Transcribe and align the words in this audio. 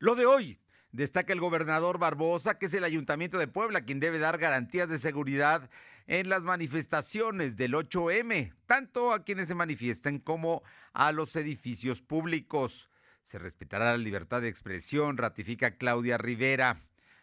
Lo 0.00 0.14
de 0.14 0.24
hoy, 0.24 0.58
destaca 0.92 1.34
el 1.34 1.40
gobernador 1.40 1.98
Barbosa, 1.98 2.56
que 2.56 2.66
es 2.66 2.72
el 2.72 2.84
ayuntamiento 2.84 3.36
de 3.36 3.48
Puebla 3.48 3.84
quien 3.84 4.00
debe 4.00 4.18
dar 4.18 4.38
garantías 4.38 4.88
de 4.88 4.98
seguridad 4.98 5.68
en 6.06 6.30
las 6.30 6.42
manifestaciones 6.42 7.58
del 7.58 7.74
8M, 7.74 8.54
tanto 8.64 9.12
a 9.12 9.24
quienes 9.24 9.48
se 9.48 9.54
manifiesten 9.54 10.18
como 10.18 10.62
a 10.94 11.12
los 11.12 11.36
edificios 11.36 12.00
públicos. 12.00 12.88
Se 13.22 13.38
respetará 13.38 13.90
la 13.90 13.98
libertad 13.98 14.40
de 14.40 14.48
expresión, 14.48 15.18
ratifica 15.18 15.76
Claudia 15.76 16.16
Rivera. 16.16 16.80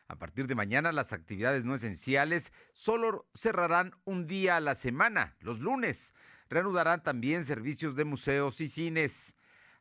A 0.07 0.19
partir 0.19 0.45
de 0.45 0.53
mañana 0.53 0.91
las 0.91 1.13
actividades 1.13 1.65
no 1.65 1.73
esenciales 1.73 2.53
solo 2.73 3.25
cerrarán 3.33 3.95
un 4.05 4.27
día 4.27 4.57
a 4.57 4.61
la 4.61 4.75
semana, 4.75 5.35
los 5.39 5.61
lunes. 5.61 6.13
Reanudarán 6.47 7.01
también 7.01 7.43
servicios 7.43 7.95
de 7.95 8.05
museos 8.05 8.61
y 8.61 8.67
cines. 8.67 9.35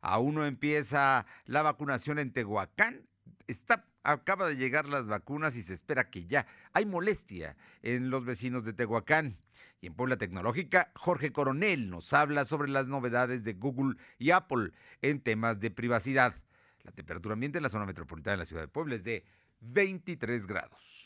Aún 0.08 0.36
no 0.36 0.46
empieza 0.46 1.26
la 1.46 1.62
vacunación 1.62 2.20
en 2.20 2.32
Tehuacán. 2.32 3.08
Está, 3.48 3.88
acaba 4.04 4.46
de 4.46 4.54
llegar 4.54 4.88
las 4.88 5.08
vacunas 5.08 5.56
y 5.56 5.64
se 5.64 5.72
espera 5.72 6.10
que 6.10 6.26
ya 6.26 6.46
hay 6.72 6.86
molestia 6.86 7.56
en 7.82 8.08
los 8.08 8.24
vecinos 8.24 8.64
de 8.64 8.72
Tehuacán. 8.72 9.36
Y 9.80 9.88
en 9.88 9.94
Puebla 9.94 10.16
Tecnológica, 10.16 10.92
Jorge 10.94 11.32
Coronel 11.32 11.90
nos 11.90 12.12
habla 12.12 12.44
sobre 12.44 12.70
las 12.70 12.86
novedades 12.86 13.42
de 13.42 13.54
Google 13.54 13.96
y 14.16 14.30
Apple 14.30 14.70
en 15.02 15.20
temas 15.20 15.58
de 15.58 15.72
privacidad. 15.72 16.36
La 16.84 16.92
temperatura 16.92 17.32
ambiente 17.32 17.58
en 17.58 17.64
la 17.64 17.68
zona 17.68 17.84
metropolitana 17.84 18.34
de 18.34 18.38
la 18.38 18.46
ciudad 18.46 18.62
de 18.62 18.68
Puebla 18.68 18.94
es 18.94 19.02
de 19.02 19.24
23 19.58 20.46
grados. 20.46 21.05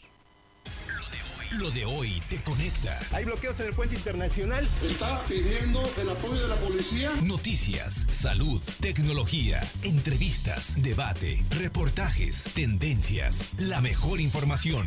Lo 1.59 1.69
de 1.73 1.85
hoy 1.85 2.23
te 2.29 2.41
conecta. 2.45 2.97
Hay 3.13 3.25
bloqueos 3.25 3.59
en 3.59 3.67
el 3.67 3.75
puente 3.75 3.97
internacional. 3.97 4.69
Está 4.85 5.21
pidiendo 5.25 5.83
el 6.01 6.09
apoyo 6.09 6.41
de 6.41 6.49
la 6.49 6.55
policía. 6.55 7.11
Noticias, 7.25 8.07
salud, 8.09 8.63
tecnología, 8.81 9.61
entrevistas, 9.83 10.81
debate, 10.81 11.43
reportajes, 11.59 12.45
tendencias, 12.55 13.61
la 13.69 13.81
mejor 13.81 14.21
información. 14.21 14.87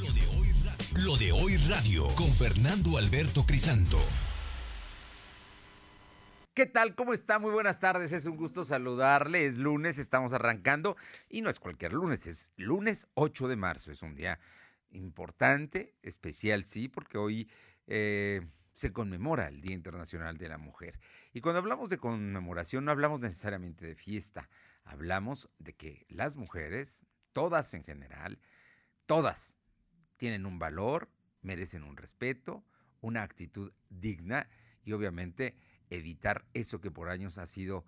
Lo 0.00 0.12
de 0.12 0.26
hoy 0.28 0.52
radio, 0.64 1.04
Lo 1.04 1.16
de 1.16 1.32
hoy 1.32 1.56
radio 1.68 2.06
con 2.14 2.32
Fernando 2.32 2.98
Alberto 2.98 3.44
Crisanto. 3.44 3.98
¿Qué 6.54 6.66
tal? 6.66 6.94
¿Cómo 6.94 7.14
está? 7.14 7.40
Muy 7.40 7.50
buenas 7.50 7.80
tardes. 7.80 8.12
Es 8.12 8.26
un 8.26 8.36
gusto 8.36 8.64
saludarle. 8.64 9.44
Es 9.44 9.56
lunes, 9.56 9.98
estamos 9.98 10.32
arrancando 10.32 10.96
y 11.28 11.42
no 11.42 11.50
es 11.50 11.58
cualquier 11.58 11.92
lunes, 11.92 12.28
es 12.28 12.52
lunes 12.56 13.08
8 13.14 13.48
de 13.48 13.56
marzo. 13.56 13.90
Es 13.90 14.02
un 14.02 14.14
día 14.14 14.38
importante, 14.96 15.94
especial, 16.02 16.64
sí, 16.64 16.88
porque 16.88 17.18
hoy 17.18 17.50
eh, 17.86 18.40
se 18.74 18.92
conmemora 18.92 19.48
el 19.48 19.60
Día 19.60 19.74
Internacional 19.74 20.38
de 20.38 20.48
la 20.48 20.58
Mujer. 20.58 20.98
Y 21.32 21.40
cuando 21.40 21.60
hablamos 21.60 21.88
de 21.88 21.98
conmemoración 21.98 22.84
no 22.84 22.90
hablamos 22.90 23.20
necesariamente 23.20 23.86
de 23.86 23.94
fiesta, 23.94 24.48
hablamos 24.84 25.48
de 25.58 25.74
que 25.74 26.06
las 26.08 26.36
mujeres, 26.36 27.06
todas 27.32 27.72
en 27.74 27.84
general, 27.84 28.38
todas 29.06 29.56
tienen 30.16 30.46
un 30.46 30.58
valor, 30.58 31.08
merecen 31.42 31.84
un 31.84 31.96
respeto, 31.96 32.64
una 33.00 33.22
actitud 33.22 33.72
digna 33.88 34.48
y 34.84 34.92
obviamente 34.92 35.56
evitar 35.90 36.44
eso 36.54 36.80
que 36.80 36.90
por 36.90 37.08
años 37.08 37.38
ha 37.38 37.46
sido 37.46 37.84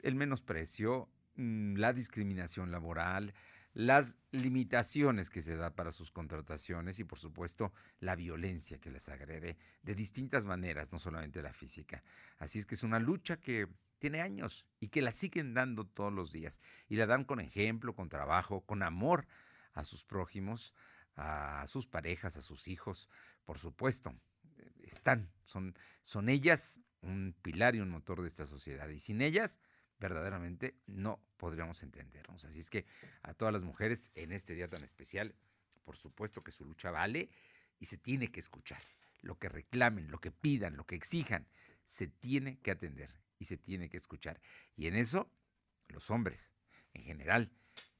el 0.00 0.14
menosprecio, 0.14 1.08
mm, 1.36 1.76
la 1.76 1.92
discriminación 1.92 2.70
laboral, 2.70 3.34
las 3.74 4.16
limitaciones 4.30 5.30
que 5.30 5.42
se 5.42 5.56
da 5.56 5.74
para 5.74 5.92
sus 5.92 6.10
contrataciones 6.10 6.98
y 6.98 7.04
por 7.04 7.18
supuesto 7.18 7.72
la 8.00 8.16
violencia 8.16 8.78
que 8.78 8.90
les 8.90 9.08
agrede 9.08 9.56
de 9.82 9.94
distintas 9.94 10.44
maneras, 10.44 10.92
no 10.92 10.98
solamente 10.98 11.42
la 11.42 11.52
física. 11.52 12.02
Así 12.38 12.58
es 12.58 12.66
que 12.66 12.74
es 12.74 12.82
una 12.82 12.98
lucha 12.98 13.36
que 13.36 13.68
tiene 13.98 14.20
años 14.20 14.66
y 14.80 14.88
que 14.88 15.02
la 15.02 15.12
siguen 15.12 15.54
dando 15.54 15.84
todos 15.86 16.12
los 16.12 16.32
días 16.32 16.60
y 16.88 16.96
la 16.96 17.06
dan 17.06 17.24
con 17.24 17.40
ejemplo, 17.40 17.94
con 17.94 18.08
trabajo, 18.08 18.62
con 18.62 18.82
amor 18.82 19.26
a 19.74 19.84
sus 19.84 20.04
prójimos, 20.04 20.74
a 21.16 21.64
sus 21.66 21.86
parejas, 21.86 22.36
a 22.36 22.42
sus 22.42 22.68
hijos, 22.68 23.08
por 23.44 23.58
supuesto. 23.58 24.14
Están, 24.82 25.30
son, 25.44 25.76
son 26.02 26.28
ellas 26.28 26.80
un 27.02 27.34
pilar 27.42 27.76
y 27.76 27.80
un 27.80 27.90
motor 27.90 28.22
de 28.22 28.28
esta 28.28 28.46
sociedad. 28.46 28.88
Y 28.88 28.98
sin 28.98 29.20
ellas, 29.20 29.60
verdaderamente 29.98 30.74
no 30.86 31.20
podríamos 31.36 31.82
entendernos. 31.82 32.44
Así 32.44 32.58
es 32.58 32.70
que 32.70 32.86
a 33.22 33.34
todas 33.34 33.52
las 33.52 33.64
mujeres 33.64 34.10
en 34.14 34.32
este 34.32 34.54
día 34.54 34.68
tan 34.68 34.84
especial, 34.84 35.34
por 35.84 35.96
supuesto 35.96 36.42
que 36.42 36.52
su 36.52 36.64
lucha 36.64 36.90
vale 36.90 37.30
y 37.80 37.86
se 37.86 37.96
tiene 37.96 38.28
que 38.28 38.40
escuchar. 38.40 38.82
Lo 39.22 39.38
que 39.38 39.48
reclamen, 39.48 40.10
lo 40.10 40.20
que 40.20 40.30
pidan, 40.30 40.76
lo 40.76 40.86
que 40.86 40.94
exijan, 40.94 41.46
se 41.84 42.06
tiene 42.06 42.58
que 42.58 42.70
atender 42.70 43.12
y 43.38 43.46
se 43.46 43.56
tiene 43.56 43.88
que 43.88 43.96
escuchar. 43.96 44.40
Y 44.76 44.86
en 44.86 44.94
eso, 44.94 45.30
los 45.88 46.10
hombres 46.10 46.54
en 46.92 47.02
general 47.02 47.50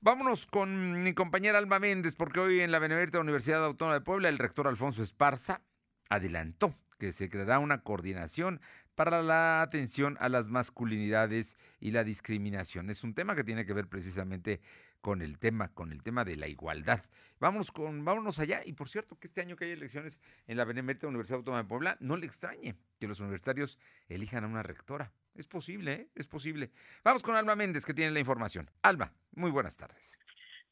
Vámonos 0.00 0.46
con 0.46 1.02
mi 1.02 1.12
compañera 1.12 1.58
Alma 1.58 1.78
Méndez, 1.78 2.14
porque 2.14 2.40
hoy 2.40 2.60
en 2.60 2.72
la 2.72 2.78
Benemérita 2.78 3.20
Universidad 3.20 3.62
Autónoma 3.62 3.98
de 3.98 4.04
Puebla, 4.04 4.30
el 4.30 4.38
rector 4.38 4.66
Alfonso 4.66 5.02
Esparza 5.02 5.60
adelantó 6.08 6.74
que 6.98 7.12
se 7.12 7.28
creará 7.28 7.58
una 7.58 7.82
coordinación 7.82 8.62
para 8.96 9.22
la 9.22 9.62
atención 9.62 10.16
a 10.18 10.28
las 10.28 10.48
masculinidades 10.48 11.56
y 11.78 11.92
la 11.92 12.02
discriminación. 12.02 12.90
Es 12.90 13.04
un 13.04 13.14
tema 13.14 13.36
que 13.36 13.44
tiene 13.44 13.64
que 13.64 13.72
ver 13.72 13.86
precisamente 13.86 14.60
con 15.00 15.22
el 15.22 15.38
tema, 15.38 15.68
con 15.68 15.92
el 15.92 16.02
tema 16.02 16.24
de 16.24 16.36
la 16.36 16.48
igualdad. 16.48 17.04
Vámonos 17.38 17.70
con, 17.70 18.04
vámonos 18.04 18.40
allá. 18.40 18.62
Y 18.64 18.72
por 18.72 18.88
cierto, 18.88 19.16
que 19.18 19.28
este 19.28 19.40
año 19.40 19.54
que 19.54 19.66
hay 19.66 19.72
elecciones 19.72 20.18
en 20.48 20.56
la 20.56 20.64
Benemérita 20.64 21.06
Universidad 21.06 21.38
Autónoma 21.38 21.62
de 21.62 21.68
Puebla, 21.68 21.96
no 22.00 22.16
le 22.16 22.26
extrañe 22.26 22.74
que 22.98 23.06
los 23.06 23.20
universitarios 23.20 23.78
elijan 24.08 24.42
a 24.42 24.48
una 24.48 24.62
rectora. 24.62 25.12
Es 25.34 25.46
posible, 25.46 25.92
¿eh? 25.92 26.08
es 26.14 26.26
posible. 26.26 26.72
Vamos 27.04 27.22
con 27.22 27.36
Alma 27.36 27.54
Méndez, 27.54 27.84
que 27.84 27.94
tiene 27.94 28.10
la 28.10 28.20
información. 28.20 28.70
Alma, 28.82 29.12
muy 29.34 29.50
buenas 29.50 29.76
tardes. 29.76 30.18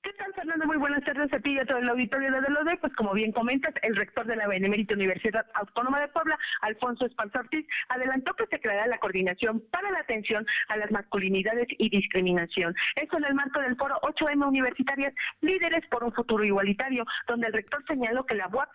¿Qué 0.04 0.12
tal, 0.12 0.34
Fernando? 0.34 0.66
Muy 0.66 0.76
buenas 0.76 1.02
tardes 1.02 1.32
a 1.32 1.38
ti 1.38 1.52
y 1.52 1.58
a 1.58 1.64
todo 1.64 1.78
el 1.78 1.88
auditorio 1.88 2.30
de 2.30 2.50
LODE. 2.50 2.76
Pues 2.76 2.94
como 2.94 3.14
bien 3.14 3.32
comentas, 3.32 3.72
el 3.80 3.96
rector 3.96 4.26
de 4.26 4.36
la 4.36 4.46
Benemérita 4.46 4.92
Universidad 4.92 5.46
Autónoma 5.54 5.98
de 5.98 6.08
Puebla, 6.08 6.38
Alfonso 6.60 7.06
Esparza 7.06 7.38
Ortiz, 7.40 7.66
adelantó 7.88 8.34
que 8.34 8.46
se 8.48 8.60
creará 8.60 8.86
la 8.86 8.98
coordinación 8.98 9.62
para 9.70 9.90
la 9.90 10.00
atención 10.00 10.44
a 10.68 10.76
las 10.76 10.90
masculinidades 10.90 11.68
y 11.78 11.88
discriminación. 11.88 12.74
Esto 12.96 13.16
en 13.16 13.24
el 13.24 13.34
marco 13.34 13.62
del 13.62 13.76
foro 13.76 13.98
8M 14.02 14.46
Universitarias 14.46 15.14
Líderes 15.40 15.86
por 15.86 16.04
un 16.04 16.12
Futuro 16.12 16.44
Igualitario, 16.44 17.06
donde 17.26 17.46
el 17.46 17.54
rector 17.54 17.82
señaló 17.86 18.26
que 18.26 18.34
la 18.34 18.48
UAP 18.48 18.68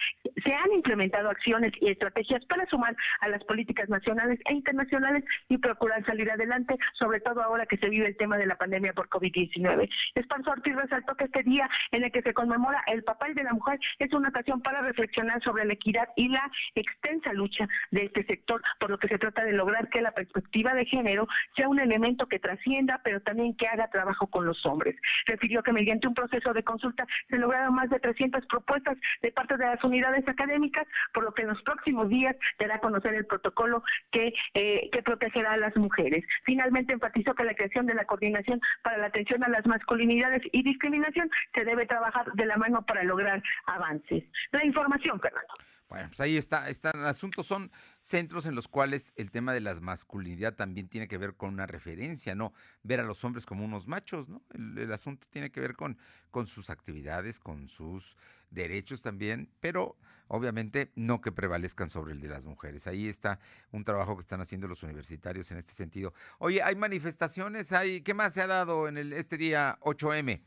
se 0.44 0.52
han 0.52 0.72
implementado 0.72 1.30
acciones 1.30 1.74
y 1.80 1.92
estrategias 1.92 2.44
para 2.46 2.66
sumar 2.66 2.96
a 3.22 3.28
las 3.28 3.44
políticas 3.44 3.88
nacionales 3.88 4.40
e 4.46 4.54
internacionales 4.56 5.24
y 5.48 5.60
procurar 5.60 6.04
salir 6.08 6.32
adelante, 6.32 6.76
sobre 6.98 7.20
todo 7.20 7.44
ahora 7.44 7.68
que 7.68 7.78
se 7.78 7.88
vive 7.88 8.08
el 8.08 8.18
tema 8.18 8.40
de 8.40 8.48
la 8.48 8.56
pandemia 8.56 8.94
por 8.94 9.10
COVID-19. 9.10 9.88
Esparza 10.16 10.52
Ortiz 10.54 10.76
resaltó 10.76 11.19
que 11.20 11.26
este 11.26 11.44
día 11.44 11.70
en 11.92 12.04
el 12.04 12.12
que 12.12 12.22
se 12.22 12.34
conmemora 12.34 12.82
el 12.88 13.04
papel 13.04 13.36
de 13.36 13.44
la 13.44 13.54
mujer 13.54 13.80
es 14.00 14.12
una 14.14 14.30
ocasión 14.30 14.62
para 14.62 14.82
reflexionar 14.82 15.44
sobre 15.44 15.66
la 15.66 15.74
equidad 15.74 16.08
y 16.16 16.30
la 16.30 16.50
extensa 16.76 17.34
lucha 17.34 17.68
de 17.92 18.06
este 18.06 18.24
sector, 18.24 18.62
por 18.80 18.90
lo 18.90 18.98
que 18.98 19.10
se 19.10 19.20
trata 19.20 19.44
de 19.44 19.54
lograr 19.54 19.90
que 19.90 20.02
la 20.02 20.12
perspectiva 20.12 20.74
de 20.74 20.86
género 20.86 21.28
sea 21.56 21.68
un 21.68 21.80
elemento 21.80 22.28
que 22.28 22.40
trascienda, 22.40 23.02
pero 23.04 23.22
también 23.22 23.56
que 23.56 23.68
haga 23.68 23.90
trabajo 23.90 24.28
con 24.28 24.46
los 24.46 24.66
hombres. 24.66 24.96
Refirió 25.26 25.62
que 25.62 25.74
mediante 25.74 26.08
un 26.08 26.14
proceso 26.14 26.54
de 26.54 26.64
consulta 26.64 27.06
se 27.30 27.38
lograron 27.38 27.76
más 27.76 27.90
de 27.90 28.00
300 28.00 28.46
propuestas 28.48 28.98
de 29.22 29.32
parte 29.32 29.58
de 29.58 29.66
las 29.66 29.84
unidades 29.84 30.28
académicas, 30.28 30.88
por 31.14 31.24
lo 31.24 31.34
que 31.34 31.42
en 31.42 31.50
los 31.50 31.62
próximos 31.64 32.08
días 32.08 32.36
dará 32.60 32.76
a 32.76 32.80
conocer 32.80 33.14
el 33.14 33.26
protocolo 33.26 33.84
que, 34.12 34.34
eh, 34.54 34.90
que 34.92 35.04
protegerá 35.04 35.54
a 35.54 35.58
las 35.58 35.76
mujeres. 35.76 36.24
Finalmente 36.44 36.94
enfatizó 36.94 37.34
que 37.36 37.44
la 37.44 37.56
creación 37.56 37.86
de 37.86 37.94
la 37.94 38.06
coordinación 38.06 38.62
para 38.84 38.98
la 38.98 39.08
atención 39.08 39.44
a 39.44 39.50
las 39.50 39.66
masculinidades 39.66 40.42
y 40.54 40.64
discriminación 40.64 41.09
se 41.54 41.66
debe 41.66 41.86
trabajar 41.86 42.32
de 42.34 42.46
la 42.46 42.58
mano 42.58 42.86
para 42.86 43.04
lograr 43.04 43.42
avances. 43.66 44.24
La 44.52 44.66
información, 44.66 45.20
Fernando. 45.20 45.54
Bueno, 45.90 46.08
pues 46.10 46.20
ahí 46.20 46.38
está, 46.38 46.70
está 46.70 46.92
el 46.92 47.06
asunto. 47.06 47.42
Son 47.42 47.72
centros 48.00 48.46
en 48.46 48.54
los 48.54 48.68
cuales 48.68 49.12
el 49.16 49.32
tema 49.32 49.54
de 49.54 49.60
las 49.60 49.82
masculinidad 49.82 50.54
también 50.54 50.88
tiene 50.88 51.08
que 51.08 51.18
ver 51.18 51.34
con 51.34 51.52
una 51.52 51.66
referencia, 51.66 52.36
no 52.36 52.54
ver 52.84 53.00
a 53.00 53.04
los 53.04 53.24
hombres 53.24 53.48
como 53.48 53.66
unos 53.66 53.88
machos, 53.88 54.30
¿no? 54.30 54.44
El, 54.54 54.92
asunto 54.94 55.28
tiene 55.32 55.52
que 55.52 55.60
ver 55.60 55.76
con, 55.76 55.98
con 56.30 56.46
sus 56.46 56.70
actividades, 56.70 57.40
con 57.40 57.68
sus 57.68 58.16
derechos 58.52 59.02
también, 59.02 59.50
pero 59.60 59.98
obviamente 60.28 60.92
no 60.96 61.22
que 61.22 61.32
prevalezcan 61.32 61.90
sobre 61.90 62.14
el 62.14 62.22
de 62.22 62.28
las 62.28 62.46
mujeres. 62.46 62.86
Ahí 62.86 63.08
está 63.08 63.40
un 63.72 63.84
trabajo 63.84 64.16
que 64.16 64.22
están 64.22 64.42
haciendo 64.42 64.68
los 64.68 64.84
universitarios 64.84 65.50
en 65.52 65.58
este 65.58 65.72
sentido. 65.72 66.14
Oye, 66.38 66.62
hay 66.62 66.76
manifestaciones, 66.76 67.72
hay, 67.72 68.02
¿qué 68.02 68.14
más 68.14 68.36
se 68.36 68.44
ha 68.44 68.48
dado 68.48 68.88
en 68.88 68.98
el, 68.98 69.12
este 69.12 69.38
día 69.38 69.80
8M? 69.82 70.40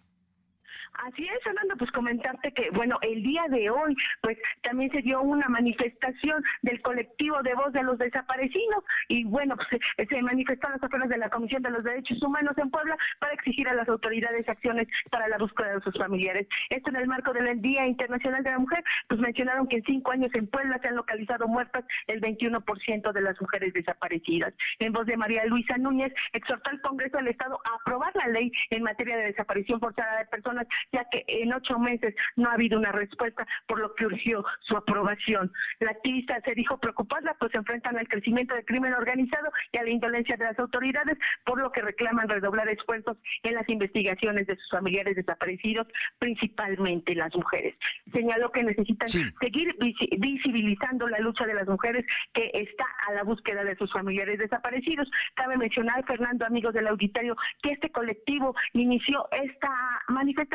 Así 1.06 1.24
es, 1.24 1.42
Fernando, 1.42 1.74
pues 1.76 1.90
comentarte 1.92 2.52
que, 2.52 2.70
bueno, 2.70 2.98
el 3.02 3.22
día 3.22 3.44
de 3.48 3.70
hoy, 3.70 3.96
pues 4.20 4.38
también 4.62 4.90
se 4.90 5.02
dio 5.02 5.20
una 5.22 5.48
manifestación 5.48 6.42
del 6.62 6.80
colectivo 6.82 7.42
de 7.42 7.54
voz 7.54 7.72
de 7.72 7.82
los 7.82 7.98
desaparecidos 7.98 8.84
y, 9.08 9.24
bueno, 9.24 9.56
pues 9.56 10.08
se 10.08 10.22
manifestó 10.22 10.68
las 10.68 10.82
afueras 10.82 11.08
de 11.08 11.18
la 11.18 11.30
Comisión 11.30 11.62
de 11.62 11.70
los 11.70 11.84
Derechos 11.84 12.22
Humanos 12.22 12.56
en 12.58 12.70
Puebla 12.70 12.96
para 13.18 13.32
exigir 13.32 13.68
a 13.68 13.74
las 13.74 13.88
autoridades 13.88 14.48
acciones 14.48 14.88
para 15.10 15.28
la 15.28 15.38
búsqueda 15.38 15.74
de 15.74 15.80
sus 15.80 15.96
familiares. 15.96 16.46
Esto 16.70 16.90
en 16.90 16.96
el 16.96 17.08
marco 17.08 17.32
del 17.32 17.60
Día 17.60 17.86
Internacional 17.86 18.42
de 18.42 18.50
la 18.50 18.58
Mujer, 18.58 18.84
pues 19.08 19.20
mencionaron 19.20 19.66
que 19.68 19.76
en 19.76 19.84
cinco 19.84 20.12
años 20.12 20.30
en 20.34 20.46
Puebla 20.46 20.78
se 20.80 20.88
han 20.88 20.96
localizado 20.96 21.48
muertas 21.48 21.84
el 22.06 22.20
21% 22.20 23.12
de 23.12 23.20
las 23.20 23.40
mujeres 23.40 23.72
desaparecidas. 23.72 24.54
En 24.78 24.92
voz 24.92 25.06
de 25.06 25.16
María 25.16 25.44
Luisa 25.46 25.76
Núñez, 25.78 26.12
exhortó 26.32 26.70
al 26.70 26.80
Congreso 26.80 27.16
del 27.18 27.28
Estado 27.28 27.58
a 27.64 27.76
aprobar 27.80 28.14
la 28.14 28.28
ley 28.28 28.52
en 28.70 28.82
materia 28.82 29.16
de 29.16 29.24
desaparición 29.24 29.80
forzada 29.80 30.18
de 30.18 30.26
personas 30.26 30.61
ya 30.92 31.04
que 31.10 31.24
en 31.26 31.52
ocho 31.52 31.78
meses 31.78 32.14
no 32.36 32.50
ha 32.50 32.54
habido 32.54 32.78
una 32.78 32.92
respuesta, 32.92 33.46
por 33.66 33.80
lo 33.80 33.94
que 33.94 34.06
urgió 34.06 34.44
su 34.60 34.76
aprobación. 34.76 35.52
La 35.80 35.90
activista 35.90 36.40
se 36.42 36.54
dijo 36.54 36.78
preocupada, 36.78 37.34
pues 37.38 37.52
se 37.52 37.58
enfrentan 37.58 37.98
al 37.98 38.08
crecimiento 38.08 38.54
del 38.54 38.64
crimen 38.64 38.94
organizado 38.94 39.50
y 39.72 39.78
a 39.78 39.82
la 39.82 39.90
indolencia 39.90 40.36
de 40.36 40.44
las 40.44 40.58
autoridades, 40.58 41.18
por 41.44 41.60
lo 41.60 41.72
que 41.72 41.82
reclaman 41.82 42.28
redoblar 42.28 42.68
esfuerzos 42.68 43.16
en 43.42 43.54
las 43.54 43.68
investigaciones 43.68 44.46
de 44.46 44.56
sus 44.56 44.70
familiares 44.70 45.16
desaparecidos, 45.16 45.86
principalmente 46.18 47.14
las 47.14 47.34
mujeres. 47.34 47.74
Señaló 48.12 48.50
que 48.52 48.62
necesitan 48.62 49.08
seguir 49.08 49.74
visibilizando 50.18 51.08
la 51.08 51.18
lucha 51.18 51.46
de 51.46 51.54
las 51.54 51.66
mujeres 51.66 52.04
que 52.34 52.50
está 52.54 52.84
a 53.08 53.12
la 53.12 53.22
búsqueda 53.22 53.64
de 53.64 53.76
sus 53.76 53.92
familiares 53.92 54.38
desaparecidos. 54.38 55.10
Cabe 55.34 55.56
mencionar, 55.56 56.04
Fernando, 56.04 56.46
amigos 56.46 56.74
del 56.74 56.86
auditorio, 56.86 57.36
que 57.62 57.72
este 57.72 57.90
colectivo 57.90 58.54
inició 58.72 59.26
esta 59.32 59.70
manifestación 60.08 60.51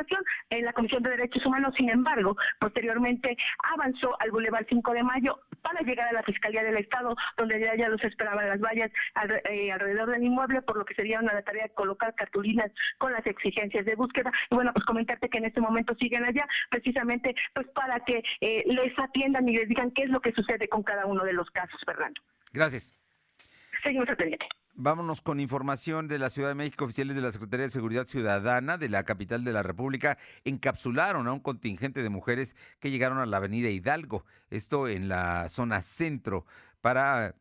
en 0.50 0.66
la 0.66 0.74
Comisión 0.74 1.04
de 1.04 1.12
Derechos 1.12 1.46
Humanos, 1.46 1.74
sin 1.76 1.90
embargo, 1.90 2.36
posteriormente 2.60 3.36
avanzó 3.74 4.20
al 4.22 4.32
Boulevard 4.32 4.66
5 4.70 4.94
de 4.94 5.04
Mayo 5.04 5.40
para 5.62 5.82
llegar 5.82 6.08
a 6.08 6.14
la 6.14 6.24
Fiscalía 6.24 6.64
del 6.64 6.78
Estado, 6.78 7.16
donde 7.38 7.60
ya, 7.60 7.76
ya 7.76 7.90
los 7.90 8.04
esperaban 8.04 8.48
las 8.48 8.60
vallas 8.60 8.92
eh, 9.50 9.72
alrededor 9.72 10.10
del 10.10 10.24
inmueble, 10.24 10.62
por 10.62 10.78
lo 10.78 10.86
que 10.86 10.96
sería 10.96 11.20
una 11.20 11.42
tarea 11.42 11.64
de 11.64 11.74
colocar 11.74 12.14
cartulinas 12.16 12.72
con 12.98 13.12
las 13.12 13.26
exigencias 13.26 13.86
de 13.86 13.96
búsqueda. 13.96 14.32
Y 14.50 14.56
bueno, 14.56 14.72
pues 14.74 14.86
comentarte 14.86 15.30
que 15.30 15.38
en 15.38 15.46
este 15.46 15.62
momento 15.62 15.96
siguen 15.96 16.24
allá, 16.24 16.48
precisamente 16.70 17.36
pues 17.54 17.68
para 17.70 18.00
que 18.02 18.24
eh, 18.42 18.64
les 18.66 18.98
atiendan 18.98 19.48
y 19.48 19.58
les 19.58 19.68
digan 19.68 19.92
qué 19.92 20.04
es 20.04 20.10
lo 20.10 20.22
que 20.22 20.32
sucede 20.32 20.68
con 20.68 20.84
cada 20.84 21.06
uno 21.06 21.24
de 21.24 21.34
los 21.34 21.50
casos, 21.52 21.80
Fernando. 21.86 22.22
Gracias. 22.54 22.94
Seguimos 23.84 24.10
atendiendo. 24.10 24.46
Vámonos 24.80 25.22
con 25.22 25.40
información 25.40 26.08
de 26.08 26.20
la 26.20 26.30
Ciudad 26.30 26.50
de 26.50 26.54
México. 26.54 26.86
Oficiales 26.86 27.16
de 27.16 27.24
la 27.24 27.32
Secretaría 27.32 27.64
de 27.66 27.72
Seguridad 27.72 28.06
Ciudadana 28.06 28.78
de 28.78 28.90
la 28.90 29.06
capital 29.06 29.44
de 29.44 29.52
la 29.52 29.64
República 29.64 30.20
encapsularon 30.46 31.28
a 31.28 31.34
un 31.34 31.40
contingente 31.40 32.04
de 32.04 32.10
mujeres 32.10 32.56
que 32.80 32.92
llegaron 32.92 33.18
a 33.18 33.26
la 33.26 33.38
avenida 33.38 33.70
Hidalgo, 33.70 34.24
esto 34.52 34.88
en 34.88 35.10
la 35.10 35.50
zona 35.50 35.82
centro, 35.82 36.46
para 36.80 37.34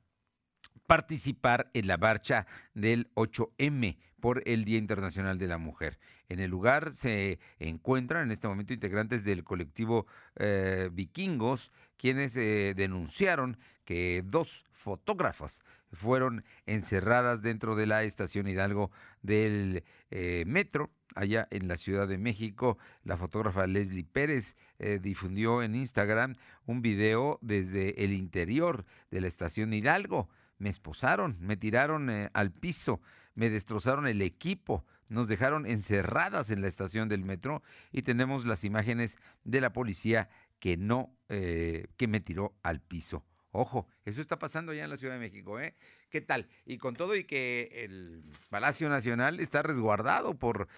participar 0.87 1.71
en 1.75 1.89
la 1.89 1.99
marcha 1.99 2.47
del 2.73 3.13
8M 3.17 3.99
por 4.27 4.43
el 4.45 4.65
Día 4.65 4.79
Internacional 4.79 5.39
de 5.39 5.47
la 5.47 5.57
Mujer. 5.57 6.01
En 6.29 6.41
el 6.41 6.51
lugar 6.51 6.95
se 6.95 7.39
encuentran 7.61 8.25
en 8.25 8.33
este 8.33 8.49
momento 8.49 8.73
integrantes 8.73 9.23
del 9.23 9.45
colectivo 9.45 10.09
eh, 10.35 10.91
Vikingos, 10.93 11.71
quienes 11.97 12.37
eh, 12.37 12.75
denunciaron 12.77 13.57
que 13.85 14.25
dos 14.27 14.65
fotógrafas 14.73 15.63
fueron 15.93 16.45
encerradas 16.67 17.41
dentro 17.41 17.77
de 17.77 17.87
la 17.87 18.03
estación 18.03 18.49
Hidalgo 18.49 18.91
del 19.23 19.85
eh, 20.11 20.43
metro. 20.45 20.91
Allá 21.15 21.47
en 21.53 21.69
la 21.69 21.77
Ciudad 21.77 22.09
de 22.09 22.19
México, 22.19 22.79
la 23.05 23.17
fotógrafa 23.17 23.69
Leslie 23.69 24.03
Pérez 24.03 24.57
eh, 24.81 24.99
difundió 25.01 25.63
en 25.63 25.77
Instagram 25.77 26.35
un 26.67 26.83
video 26.83 27.39
desde 27.43 28.03
el 28.03 28.13
interior 28.13 28.87
de 29.13 29.21
la 29.21 29.29
estación 29.29 29.73
Hidalgo. 29.73 30.29
Me 30.59 30.69
esposaron, 30.69 31.37
me 31.39 31.57
tiraron 31.57 32.11
al 32.33 32.51
piso, 32.51 33.01
me 33.37 33.49
destrozaron 33.49 34.09
el 34.09 34.21
equipo, 34.21 34.85
nos 35.09 35.29
dejaron 35.29 35.65
encerradas 35.67 36.51
en 36.51 36.61
la 36.61 36.67
estación 36.67 37.09
del 37.09 37.25
metro 37.25 37.63
y 37.93 38.03
tenemos 38.03 38.45
las 38.45 38.65
imágenes 38.65 39.19
de 39.45 39.61
la 39.61 39.73
policía 39.73 40.29
que 40.59 40.77
no, 40.77 41.15
que 41.29 42.09
me 42.09 42.19
tiró 42.19 42.55
al 42.65 42.81
piso. 42.81 43.23
Ojo, 43.53 43.89
eso 44.05 44.21
está 44.21 44.39
pasando 44.39 44.75
ya 44.75 44.85
en 44.85 44.91
la 44.91 44.99
Ciudad 44.99 45.15
de 45.15 45.21
México, 45.21 45.59
¿eh? 45.59 45.75
¿Qué 46.11 46.21
tal? 46.21 46.47
Y 46.67 46.77
con 46.77 46.95
todo 46.95 47.17
y 47.17 47.25
que 47.25 47.71
el 47.85 48.23
Palacio 48.51 48.91
Nacional 48.91 49.41
está 49.41 49.63
resguardado 49.63 50.35
por 50.35 50.69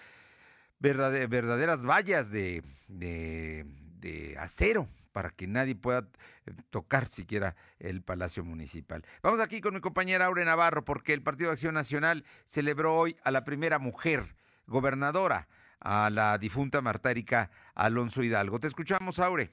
verdaderas 0.79 1.83
vallas 1.83 2.31
de, 2.31 2.63
de, 2.87 4.37
acero 4.39 4.87
para 5.11 5.29
que 5.31 5.47
nadie 5.47 5.75
pueda 5.75 6.07
eh, 6.45 6.53
tocar 6.69 7.07
siquiera 7.07 7.55
el 7.79 8.01
Palacio 8.01 8.43
Municipal. 8.43 9.03
Vamos 9.21 9.39
aquí 9.39 9.61
con 9.61 9.73
mi 9.73 9.81
compañera 9.81 10.25
Aure 10.25 10.45
Navarro, 10.45 10.85
porque 10.85 11.13
el 11.13 11.21
Partido 11.21 11.49
de 11.49 11.53
Acción 11.53 11.73
Nacional 11.73 12.25
celebró 12.45 12.95
hoy 12.95 13.17
a 13.23 13.31
la 13.31 13.43
primera 13.43 13.79
mujer 13.79 14.35
gobernadora, 14.67 15.47
a 15.79 16.09
la 16.09 16.37
difunta 16.37 16.81
Marta 16.81 17.11
Erika 17.11 17.51
Alonso 17.75 18.23
Hidalgo. 18.23 18.59
Te 18.59 18.67
escuchamos, 18.67 19.19
Aure. 19.19 19.51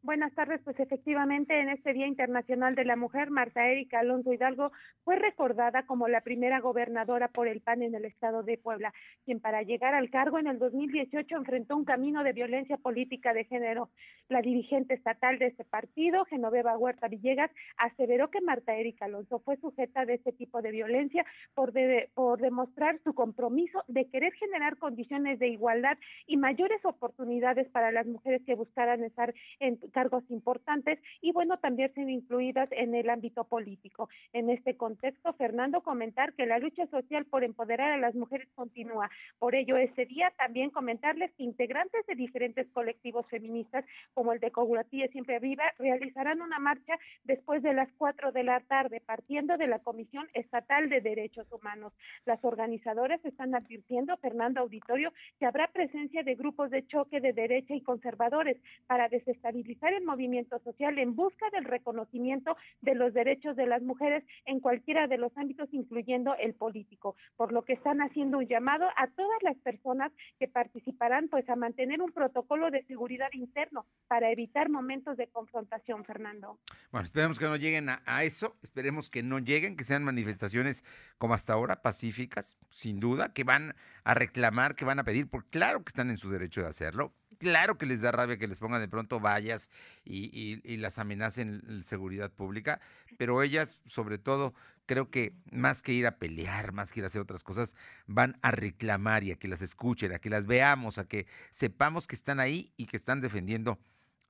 Buenas 0.00 0.32
tardes, 0.32 0.60
pues 0.62 0.78
efectivamente 0.78 1.58
en 1.58 1.70
este 1.70 1.92
Día 1.92 2.06
Internacional 2.06 2.76
de 2.76 2.84
la 2.84 2.94
Mujer, 2.94 3.30
Marta 3.30 3.66
Erika 3.66 3.98
Alonso 3.98 4.32
Hidalgo 4.32 4.70
fue 5.02 5.16
recordada 5.16 5.86
como 5.86 6.06
la 6.06 6.20
primera 6.20 6.60
gobernadora 6.60 7.26
por 7.26 7.48
el 7.48 7.60
PAN 7.60 7.82
en 7.82 7.96
el 7.96 8.04
estado 8.04 8.44
de 8.44 8.58
Puebla, 8.58 8.94
quien 9.24 9.40
para 9.40 9.62
llegar 9.62 9.94
al 9.94 10.08
cargo 10.08 10.38
en 10.38 10.46
el 10.46 10.60
2018 10.60 11.36
enfrentó 11.36 11.76
un 11.76 11.84
camino 11.84 12.22
de 12.22 12.32
violencia 12.32 12.76
política 12.76 13.34
de 13.34 13.44
género. 13.44 13.90
La 14.28 14.40
dirigente 14.40 14.94
estatal 14.94 15.40
de 15.40 15.46
este 15.46 15.64
partido, 15.64 16.24
Genoveva 16.26 16.78
Huerta 16.78 17.08
Villegas, 17.08 17.50
aseveró 17.76 18.30
que 18.30 18.40
Marta 18.40 18.76
Erika 18.76 19.06
Alonso 19.06 19.40
fue 19.40 19.56
sujeta 19.56 20.04
de 20.04 20.14
este 20.14 20.30
tipo 20.30 20.62
de 20.62 20.70
violencia 20.70 21.26
por, 21.54 21.72
por 22.14 22.40
demostrar 22.40 23.00
su 23.02 23.14
compromiso 23.14 23.82
de 23.88 24.08
querer 24.08 24.32
generar 24.34 24.76
condiciones 24.76 25.40
de 25.40 25.48
igualdad 25.48 25.98
y 26.28 26.36
mayores 26.36 26.84
oportunidades 26.84 27.68
para 27.70 27.90
las 27.90 28.06
mujeres 28.06 28.42
que 28.46 28.54
buscaran 28.54 29.02
estar 29.02 29.34
en 29.58 29.76
cargos 29.88 30.24
importantes 30.30 30.98
y 31.20 31.32
bueno, 31.32 31.58
también 31.58 31.92
ser 31.94 32.08
incluidas 32.08 32.68
en 32.72 32.94
el 32.94 33.10
ámbito 33.10 33.44
político. 33.44 34.08
En 34.32 34.50
este 34.50 34.76
contexto, 34.76 35.32
Fernando, 35.34 35.82
comentar 35.82 36.32
que 36.34 36.46
la 36.46 36.58
lucha 36.58 36.86
social 36.86 37.24
por 37.24 37.44
empoderar 37.44 37.92
a 37.92 37.98
las 37.98 38.14
mujeres 38.14 38.48
continúa. 38.54 39.10
Por 39.38 39.54
ello, 39.54 39.76
ese 39.76 40.06
día 40.06 40.32
también 40.36 40.70
comentarles 40.70 41.32
que 41.32 41.42
integrantes 41.42 42.06
de 42.06 42.14
diferentes 42.14 42.66
colectivos 42.72 43.26
feministas, 43.28 43.84
como 44.14 44.32
el 44.32 44.40
de 44.40 44.50
Cogulatilla 44.50 45.08
Siempre 45.08 45.38
Viva, 45.38 45.64
realizarán 45.78 46.42
una 46.42 46.58
marcha 46.58 46.98
después 47.24 47.62
de 47.62 47.74
las 47.74 47.88
cuatro 47.98 48.32
de 48.32 48.44
la 48.44 48.60
tarde, 48.60 49.00
partiendo 49.00 49.56
de 49.56 49.66
la 49.66 49.78
Comisión 49.78 50.28
Estatal 50.34 50.88
de 50.88 51.00
Derechos 51.00 51.46
Humanos. 51.50 51.92
Las 52.24 52.44
organizadoras 52.44 53.24
están 53.24 53.54
advirtiendo, 53.54 54.16
Fernando 54.18 54.60
Auditorio, 54.60 55.12
que 55.38 55.46
habrá 55.46 55.68
presencia 55.68 56.22
de 56.22 56.34
grupos 56.34 56.70
de 56.70 56.86
choque 56.86 57.20
de 57.20 57.32
derecha 57.32 57.74
y 57.74 57.82
conservadores 57.82 58.56
para 58.86 59.08
desestabilizar 59.08 59.77
el 59.86 60.04
movimiento 60.04 60.58
social 60.60 60.98
en 60.98 61.14
busca 61.14 61.48
del 61.50 61.64
reconocimiento 61.64 62.56
de 62.80 62.94
los 62.94 63.14
derechos 63.14 63.56
de 63.56 63.66
las 63.66 63.82
mujeres 63.82 64.24
en 64.46 64.60
cualquiera 64.60 65.06
de 65.06 65.18
los 65.18 65.36
ámbitos, 65.36 65.68
incluyendo 65.72 66.34
el 66.34 66.54
político, 66.54 67.16
por 67.36 67.52
lo 67.52 67.64
que 67.64 67.74
están 67.74 68.00
haciendo 68.00 68.38
un 68.38 68.46
llamado 68.46 68.86
a 68.96 69.06
todas 69.08 69.42
las 69.42 69.56
personas 69.58 70.12
que 70.38 70.48
participarán 70.48 71.28
pues 71.28 71.48
a 71.48 71.56
mantener 71.56 72.02
un 72.02 72.12
protocolo 72.12 72.70
de 72.70 72.84
seguridad 72.84 73.28
interno 73.32 73.86
para 74.08 74.30
evitar 74.30 74.68
momentos 74.68 75.16
de 75.16 75.28
confrontación, 75.28 76.04
Fernando. 76.04 76.58
Bueno, 76.90 77.04
esperemos 77.04 77.38
que 77.38 77.44
no 77.46 77.56
lleguen 77.56 77.88
a, 77.88 78.02
a 78.04 78.24
eso, 78.24 78.56
esperemos 78.62 79.10
que 79.10 79.22
no 79.22 79.38
lleguen, 79.38 79.76
que 79.76 79.84
sean 79.84 80.04
manifestaciones 80.04 80.84
como 81.18 81.34
hasta 81.34 81.52
ahora, 81.52 81.82
pacíficas, 81.82 82.56
sin 82.68 83.00
duda, 83.00 83.32
que 83.32 83.44
van 83.44 83.74
a 84.04 84.14
reclamar, 84.14 84.74
que 84.74 84.84
van 84.84 84.98
a 84.98 85.04
pedir, 85.04 85.28
porque 85.28 85.50
claro 85.50 85.82
que 85.84 85.90
están 85.90 86.10
en 86.10 86.16
su 86.16 86.30
derecho 86.30 86.62
de 86.62 86.68
hacerlo, 86.68 87.12
claro 87.38 87.78
que 87.78 87.86
les 87.86 88.02
da 88.02 88.12
rabia 88.12 88.38
que 88.38 88.46
les 88.46 88.58
pongan 88.58 88.80
de 88.80 88.88
pronto 88.88 89.20
vallas 89.20 89.70
y, 90.04 90.60
y, 90.64 90.76
las 90.76 90.98
amenacen 90.98 91.62
en 91.68 91.82
seguridad 91.82 92.30
pública, 92.30 92.80
pero 93.16 93.42
ellas, 93.42 93.80
sobre 93.86 94.18
todo, 94.18 94.54
creo 94.86 95.10
que 95.10 95.32
más 95.50 95.82
que 95.82 95.92
ir 95.92 96.06
a 96.06 96.16
pelear, 96.18 96.72
más 96.72 96.92
que 96.92 97.00
ir 97.00 97.04
a 97.04 97.06
hacer 97.06 97.20
otras 97.20 97.42
cosas, 97.42 97.76
van 98.06 98.38
a 98.42 98.50
reclamar 98.50 99.24
y 99.24 99.32
a 99.32 99.36
que 99.36 99.48
las 99.48 99.62
escuchen, 99.62 100.12
a 100.12 100.18
que 100.18 100.30
las 100.30 100.46
veamos, 100.46 100.98
a 100.98 101.06
que 101.06 101.26
sepamos 101.50 102.06
que 102.06 102.14
están 102.14 102.40
ahí 102.40 102.72
y 102.76 102.86
que 102.86 102.96
están 102.96 103.20
defendiendo 103.20 103.78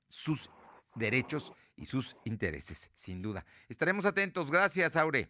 sus 0.07 0.49
derechos 0.95 1.53
y 1.75 1.85
sus 1.85 2.17
intereses, 2.25 2.89
sin 2.93 3.21
duda. 3.21 3.45
Estaremos 3.69 4.05
atentos. 4.05 4.51
Gracias, 4.51 4.97
Aure. 4.97 5.29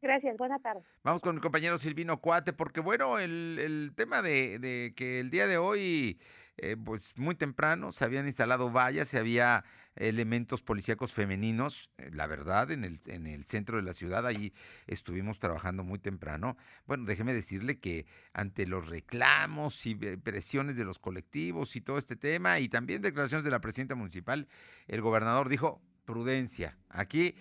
Gracias, 0.00 0.36
buena 0.36 0.58
tarde. 0.58 0.82
Vamos 1.02 1.22
con 1.22 1.34
mi 1.34 1.40
compañero 1.40 1.78
Silvino 1.78 2.20
Cuate, 2.20 2.52
porque 2.52 2.80
bueno, 2.80 3.18
el, 3.18 3.58
el 3.58 3.92
tema 3.94 4.22
de, 4.22 4.58
de, 4.58 4.94
que 4.94 5.20
el 5.20 5.30
día 5.30 5.46
de 5.46 5.58
hoy, 5.58 6.18
eh, 6.58 6.76
pues 6.82 7.16
muy 7.16 7.34
temprano, 7.34 7.92
se 7.92 8.04
habían 8.04 8.26
instalado 8.26 8.70
vallas, 8.70 9.08
se 9.08 9.18
había 9.18 9.64
elementos 9.94 10.62
policíacos 10.62 11.12
femeninos, 11.12 11.90
eh, 11.98 12.10
la 12.12 12.26
verdad, 12.26 12.70
en 12.70 12.84
el, 12.84 13.00
en 13.06 13.26
el 13.26 13.44
centro 13.44 13.76
de 13.76 13.82
la 13.82 13.92
ciudad, 13.92 14.26
ahí 14.26 14.54
estuvimos 14.86 15.38
trabajando 15.38 15.84
muy 15.84 15.98
temprano. 15.98 16.56
Bueno, 16.86 17.04
déjeme 17.04 17.34
decirle 17.34 17.78
que 17.78 18.06
ante 18.32 18.66
los 18.66 18.88
reclamos 18.88 19.84
y 19.86 19.94
presiones 19.94 20.76
de 20.76 20.84
los 20.84 20.98
colectivos 20.98 21.76
y 21.76 21.80
todo 21.80 21.98
este 21.98 22.16
tema, 22.16 22.58
y 22.58 22.68
también 22.68 23.02
declaraciones 23.02 23.44
de 23.44 23.50
la 23.50 23.60
presidenta 23.60 23.94
municipal, 23.94 24.48
el 24.86 25.00
gobernador 25.00 25.48
dijo, 25.48 25.82
prudencia, 26.04 26.78
aquí 26.88 27.34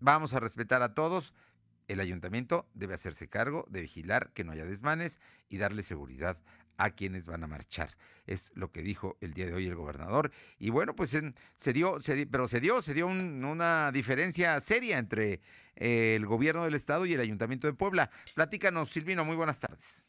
vamos 0.00 0.34
a 0.34 0.40
respetar 0.40 0.82
a 0.82 0.94
todos 0.94 1.34
el 1.88 2.00
ayuntamiento 2.00 2.68
debe 2.74 2.94
hacerse 2.94 3.28
cargo 3.28 3.66
de 3.70 3.80
vigilar 3.80 4.30
que 4.34 4.44
no 4.44 4.52
haya 4.52 4.66
desmanes 4.66 5.20
y 5.48 5.56
darle 5.56 5.82
seguridad 5.82 6.38
a 6.78 6.90
quienes 6.90 7.26
van 7.26 7.44
a 7.44 7.46
marchar. 7.46 7.96
Es 8.26 8.50
lo 8.54 8.72
que 8.72 8.82
dijo 8.82 9.18
el 9.20 9.34
día 9.34 9.46
de 9.46 9.54
hoy 9.54 9.66
el 9.66 9.74
gobernador. 9.74 10.30
Y 10.58 10.70
bueno, 10.70 10.96
pues 10.96 11.16
se 11.56 11.72
dio, 11.72 12.00
se, 12.00 12.26
pero 12.26 12.48
se 12.48 12.60
dio, 12.60 12.80
se 12.80 12.94
dio 12.94 13.06
una 13.06 13.92
diferencia 13.92 14.58
seria 14.60 14.98
entre 14.98 15.42
eh, 15.76 16.14
el 16.16 16.26
gobierno 16.26 16.64
del 16.64 16.74
estado 16.74 17.04
y 17.04 17.12
el 17.12 17.20
ayuntamiento 17.20 17.66
de 17.66 17.74
Puebla. 17.74 18.10
Platícanos, 18.34 18.90
Silvino, 18.90 19.24
muy 19.24 19.36
buenas 19.36 19.60
tardes. 19.60 20.07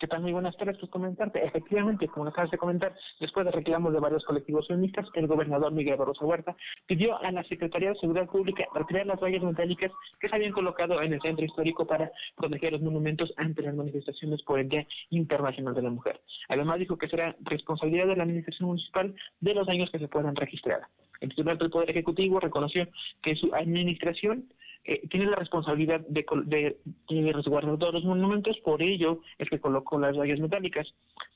¿Qué 0.00 0.06
tal? 0.06 0.22
Muy 0.22 0.32
buenas 0.32 0.56
tardes. 0.56 0.78
Pues 0.78 0.90
comentarte, 0.90 1.44
efectivamente, 1.44 2.08
como 2.08 2.26
acabas 2.26 2.50
de 2.50 2.56
comentar, 2.56 2.94
después 3.20 3.44
de 3.44 3.52
reclamos 3.52 3.92
de 3.92 4.00
varios 4.00 4.24
colectivos 4.24 4.66
feministas, 4.66 5.06
el 5.12 5.26
gobernador 5.26 5.72
Miguel 5.72 5.98
Barroso 5.98 6.24
Huerta 6.24 6.56
pidió 6.86 7.22
a 7.22 7.30
la 7.30 7.44
Secretaría 7.44 7.90
de 7.90 7.96
Seguridad 7.96 8.26
Pública 8.26 8.64
retirar 8.74 9.04
las 9.04 9.20
vallas 9.20 9.42
metálicas 9.42 9.92
que 10.18 10.30
se 10.30 10.34
habían 10.34 10.52
colocado 10.52 11.02
en 11.02 11.12
el 11.12 11.20
centro 11.20 11.44
histórico 11.44 11.86
para 11.86 12.10
proteger 12.34 12.72
los 12.72 12.80
monumentos 12.80 13.30
ante 13.36 13.60
las 13.60 13.74
manifestaciones 13.74 14.40
por 14.42 14.58
el 14.58 14.70
Día 14.70 14.86
Internacional 15.10 15.74
de 15.74 15.82
la 15.82 15.90
Mujer. 15.90 16.18
Además 16.48 16.78
dijo 16.78 16.96
que 16.96 17.08
será 17.08 17.36
responsabilidad 17.40 18.06
de 18.06 18.16
la 18.16 18.22
administración 18.22 18.70
municipal 18.70 19.14
de 19.40 19.54
los 19.54 19.66
daños 19.66 19.90
que 19.90 19.98
se 19.98 20.08
puedan 20.08 20.34
registrar. 20.34 20.80
El 21.20 21.28
titular 21.28 21.58
del 21.58 21.68
Poder 21.68 21.90
Ejecutivo 21.90 22.40
reconoció 22.40 22.88
que 23.22 23.36
su 23.36 23.54
administración 23.54 24.48
eh, 24.84 25.06
tiene 25.08 25.26
la 25.26 25.36
responsabilidad 25.36 26.00
de, 26.08 26.24
de, 26.46 27.32
resguardar 27.32 27.78
todos 27.78 27.94
los 27.94 28.04
monumentos, 28.04 28.58
por 28.64 28.82
ello 28.82 29.20
es 29.38 29.48
que 29.48 29.60
colocó 29.60 29.98
las 29.98 30.16
vallas 30.16 30.40
metálicas. 30.40 30.88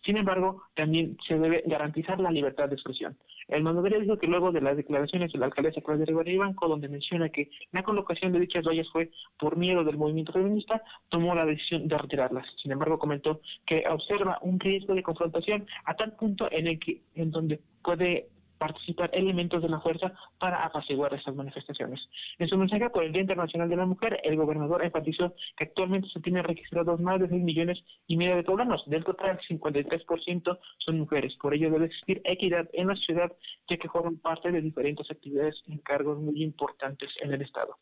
Sin 0.05 0.17
embargo, 0.17 0.63
también 0.75 1.17
se 1.27 1.39
debe 1.39 1.63
garantizar 1.67 2.21
la 2.21 2.31
libertad 2.31 2.69
de 2.69 2.75
expresión. 2.75 3.17
El 3.49 3.63
mandatario 3.63 4.01
dijo 4.01 4.19
que 4.19 4.27
luego 4.27 4.53
de 4.53 4.63
las 4.63 4.77
declaraciones 4.77 5.33
de 5.33 5.39
la 5.39 5.47
alcaldesa 5.47 5.83
Claudia 5.83 6.07
Rivera 6.07 6.31
y 6.31 6.37
Banco, 6.39 6.69
donde 6.69 6.89
menciona 6.89 7.29
que 7.29 7.51
la 7.73 7.83
colocación 7.83 8.33
de 8.33 8.41
dichas 8.41 8.65
vallas 8.65 8.89
fue 8.91 9.11
por 9.39 9.57
miedo 9.57 9.85
del 9.85 9.99
movimiento 9.99 10.33
feminista, 10.33 10.83
tomó 11.11 11.35
la 11.35 11.45
decisión 11.45 11.87
de 11.87 11.99
retirarlas. 11.99 12.47
Sin 12.63 12.73
embargo, 12.73 12.99
comentó 12.99 13.41
que 13.67 13.85
observa 13.89 14.39
un 14.41 14.59
riesgo 14.59 14.95
de 14.95 15.03
confrontación 15.03 15.67
a 15.85 15.95
tal 15.95 16.13
punto 16.17 16.51
en 16.51 16.67
el 16.67 16.79
que 16.79 17.03
en 17.15 17.31
donde 17.31 17.61
puede 17.83 18.29
participar 18.65 19.11
elementos 19.13 19.61
de 19.61 19.69
la 19.69 19.81
fuerza 19.81 20.13
para 20.39 20.65
apaciguar 20.65 21.13
estas 21.13 21.35
manifestaciones. 21.35 22.01
En 22.39 22.49
su 22.49 22.57
mensaje 22.57 22.89
por 22.89 23.05
el 23.05 23.13
Día 23.13 23.21
Internacional 23.21 23.69
de 23.69 23.77
la 23.77 23.85
Mujer, 23.85 24.21
el 24.25 24.37
gobernador 24.37 24.83
enfatizó 24.83 25.35
que 25.57 25.65
actualmente 25.65 26.09
se 26.09 26.21
tienen 26.21 26.45
registrados 26.45 26.99
más 26.99 27.21
de 27.21 27.29
6 27.29 27.43
millones 27.43 27.79
y 28.07 28.17
medio 28.17 28.37
de 28.37 28.43
poblanos. 28.43 28.83
Del 28.87 29.05
total, 29.05 29.39
el 29.39 29.61
53% 29.61 30.59
son 30.79 30.99
mujeres. 30.99 31.37
Por 31.43 31.53
ello 31.53 31.71
debe 31.71 31.87
existir 31.87 32.23
equidad 32.25 32.67
en 32.73 32.87
la 32.87 32.97
ciudad, 32.97 33.31
ya 33.69 33.77
que 33.77 33.89
forman 33.91 34.17
parte 34.17 34.51
de 34.51 34.63
diferentes 34.63 35.11
actividades 35.11 35.63
en 35.67 35.79
cargos 35.79 36.19
muy 36.19 36.43
importantes 36.43 37.11
en 37.21 37.35
el 37.35 37.43
Estado. 37.43 37.77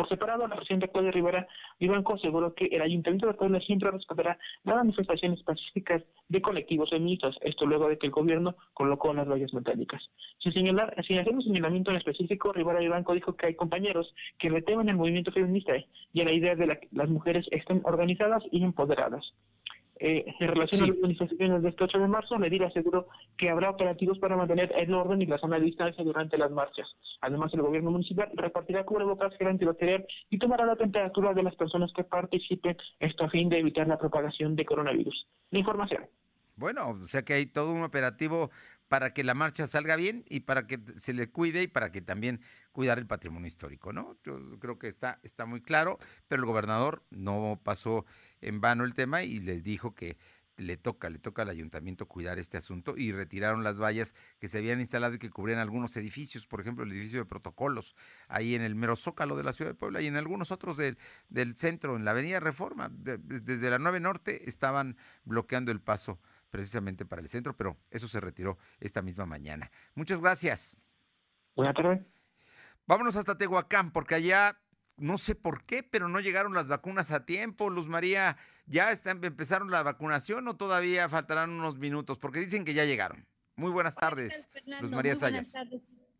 Por 0.00 0.08
separado, 0.08 0.48
la 0.48 0.56
presidenta 0.56 0.88
Claudia 0.88 1.10
Rivera 1.10 1.46
Vivanco 1.78 2.14
aseguró 2.14 2.54
que 2.54 2.64
el 2.72 2.80
Ayuntamiento 2.80 3.26
de 3.26 3.34
Puebla 3.34 3.60
siempre 3.60 3.90
respetará 3.90 4.38
las 4.64 4.76
manifestaciones 4.76 5.42
pacíficas 5.42 6.02
de 6.30 6.40
colectivos 6.40 6.88
feministas, 6.88 7.36
esto 7.42 7.66
luego 7.66 7.86
de 7.86 7.98
que 7.98 8.06
el 8.06 8.12
gobierno 8.12 8.54
colocó 8.72 9.12
las 9.12 9.28
vallas 9.28 9.52
metálicas. 9.52 10.02
Sin 10.38 10.54
señalar, 10.54 10.96
sin 11.06 11.18
hacer 11.18 11.34
un 11.34 11.42
señalamiento 11.42 11.90
en 11.90 11.98
específico, 11.98 12.50
Rivera 12.50 12.78
Vivanco 12.78 13.12
dijo 13.12 13.36
que 13.36 13.48
hay 13.48 13.54
compañeros 13.56 14.14
que 14.38 14.48
reteman 14.48 14.88
el 14.88 14.96
movimiento 14.96 15.32
feminista 15.32 15.74
y 16.14 16.20
a 16.22 16.24
la 16.24 16.32
idea 16.32 16.54
de 16.54 16.80
que 16.80 16.88
las 16.92 17.10
mujeres 17.10 17.46
estén 17.50 17.82
organizadas 17.84 18.42
y 18.50 18.64
empoderadas. 18.64 19.34
Eh, 20.02 20.24
en 20.40 20.48
relación 20.48 20.82
a 20.82 20.86
las 20.86 20.96
manifestaciones 20.96 21.62
del 21.62 21.76
8 21.78 21.98
de 21.98 22.08
marzo, 22.08 22.38
Medina 22.38 22.68
aseguró 22.68 23.08
que 23.36 23.50
habrá 23.50 23.68
operativos 23.68 24.18
para 24.18 24.34
mantener 24.34 24.72
el 24.74 24.94
orden 24.94 25.20
y 25.20 25.26
la 25.26 25.36
zona 25.36 25.58
de 25.58 25.66
distancia 25.66 26.02
durante 26.02 26.38
las 26.38 26.50
marchas. 26.50 26.88
Además, 27.20 27.52
el 27.52 27.60
gobierno 27.60 27.90
municipal 27.90 28.30
repartirá 28.34 28.84
cubrebocas 28.84 29.36
gel 29.36 29.48
antibacterial 29.48 30.06
y 30.30 30.38
tomará 30.38 30.64
la 30.64 30.76
temperatura 30.76 31.34
de 31.34 31.42
las 31.42 31.54
personas 31.54 31.92
que 31.94 32.04
participen, 32.04 32.78
esto 32.98 33.24
a 33.24 33.30
fin 33.30 33.50
de 33.50 33.58
evitar 33.58 33.86
la 33.86 33.98
propagación 33.98 34.56
de 34.56 34.64
coronavirus. 34.64 35.26
La 35.50 35.58
información. 35.58 36.06
Bueno, 36.56 36.88
o 36.88 37.04
sea 37.04 37.22
que 37.22 37.34
hay 37.34 37.44
todo 37.44 37.70
un 37.70 37.82
operativo 37.82 38.50
para 38.88 39.12
que 39.12 39.22
la 39.22 39.34
marcha 39.34 39.66
salga 39.66 39.96
bien 39.96 40.24
y 40.28 40.40
para 40.40 40.66
que 40.66 40.80
se 40.96 41.12
le 41.12 41.30
cuide 41.30 41.62
y 41.62 41.68
para 41.68 41.92
que 41.92 42.00
también 42.00 42.40
cuidar 42.72 42.98
el 42.98 43.06
patrimonio 43.06 43.46
histórico, 43.46 43.92
¿no? 43.92 44.16
Yo 44.24 44.38
creo 44.58 44.78
que 44.78 44.88
está, 44.88 45.20
está 45.22 45.46
muy 45.46 45.60
claro, 45.60 45.98
pero 46.26 46.40
el 46.42 46.46
gobernador 46.46 47.04
no 47.10 47.60
pasó 47.62 48.04
en 48.40 48.60
vano 48.60 48.84
el 48.84 48.94
tema 48.94 49.22
y 49.22 49.40
les 49.40 49.62
dijo 49.62 49.94
que 49.94 50.16
le 50.60 50.76
toca, 50.76 51.08
le 51.08 51.18
toca 51.18 51.42
al 51.42 51.48
ayuntamiento 51.48 52.06
cuidar 52.06 52.38
este 52.38 52.58
asunto 52.58 52.96
y 52.96 53.12
retiraron 53.12 53.64
las 53.64 53.80
vallas 53.80 54.14
que 54.38 54.48
se 54.48 54.58
habían 54.58 54.80
instalado 54.80 55.14
y 55.14 55.18
que 55.18 55.30
cubrían 55.30 55.58
algunos 55.58 55.96
edificios, 55.96 56.46
por 56.46 56.60
ejemplo, 56.60 56.84
el 56.84 56.92
edificio 56.92 57.20
de 57.20 57.24
protocolos, 57.24 57.96
ahí 58.28 58.54
en 58.54 58.62
el 58.62 58.74
mero 58.74 58.96
zócalo 58.96 59.36
de 59.36 59.44
la 59.44 59.52
ciudad 59.52 59.70
de 59.70 59.74
Puebla 59.74 60.00
y 60.02 60.06
en 60.06 60.16
algunos 60.16 60.52
otros 60.52 60.76
del, 60.76 60.98
del 61.28 61.56
centro, 61.56 61.96
en 61.96 62.04
la 62.04 62.12
avenida 62.12 62.40
Reforma, 62.40 62.90
desde 62.90 63.70
la 63.70 63.78
9 63.78 64.00
Norte 64.00 64.48
estaban 64.48 64.96
bloqueando 65.24 65.72
el 65.72 65.80
paso 65.80 66.20
precisamente 66.50 67.04
para 67.04 67.22
el 67.22 67.28
centro, 67.28 67.56
pero 67.56 67.76
eso 67.90 68.08
se 68.08 68.20
retiró 68.20 68.58
esta 68.80 69.02
misma 69.02 69.24
mañana. 69.24 69.70
Muchas 69.94 70.20
gracias. 70.20 70.76
Buenas 71.54 71.74
tardes. 71.74 72.00
Vámonos 72.86 73.16
hasta 73.16 73.38
Tehuacán, 73.38 73.92
porque 73.92 74.16
allá 74.16 74.58
no 75.00 75.18
sé 75.18 75.34
por 75.34 75.64
qué, 75.64 75.82
pero 75.82 76.08
no 76.08 76.20
llegaron 76.20 76.54
las 76.54 76.68
vacunas 76.68 77.10
a 77.10 77.24
tiempo. 77.24 77.70
Luz 77.70 77.88
María, 77.88 78.36
¿ya 78.66 78.92
están, 78.92 79.24
empezaron 79.24 79.70
la 79.70 79.82
vacunación 79.82 80.46
o 80.48 80.56
todavía 80.56 81.08
faltarán 81.08 81.50
unos 81.50 81.78
minutos? 81.78 82.18
Porque 82.18 82.40
dicen 82.40 82.64
que 82.64 82.74
ya 82.74 82.84
llegaron. 82.84 83.26
Muy 83.56 83.70
buenas 83.70 83.94
tardes, 83.96 84.48
Luz 84.80 84.92
María 84.92 85.14
Sayas 85.14 85.52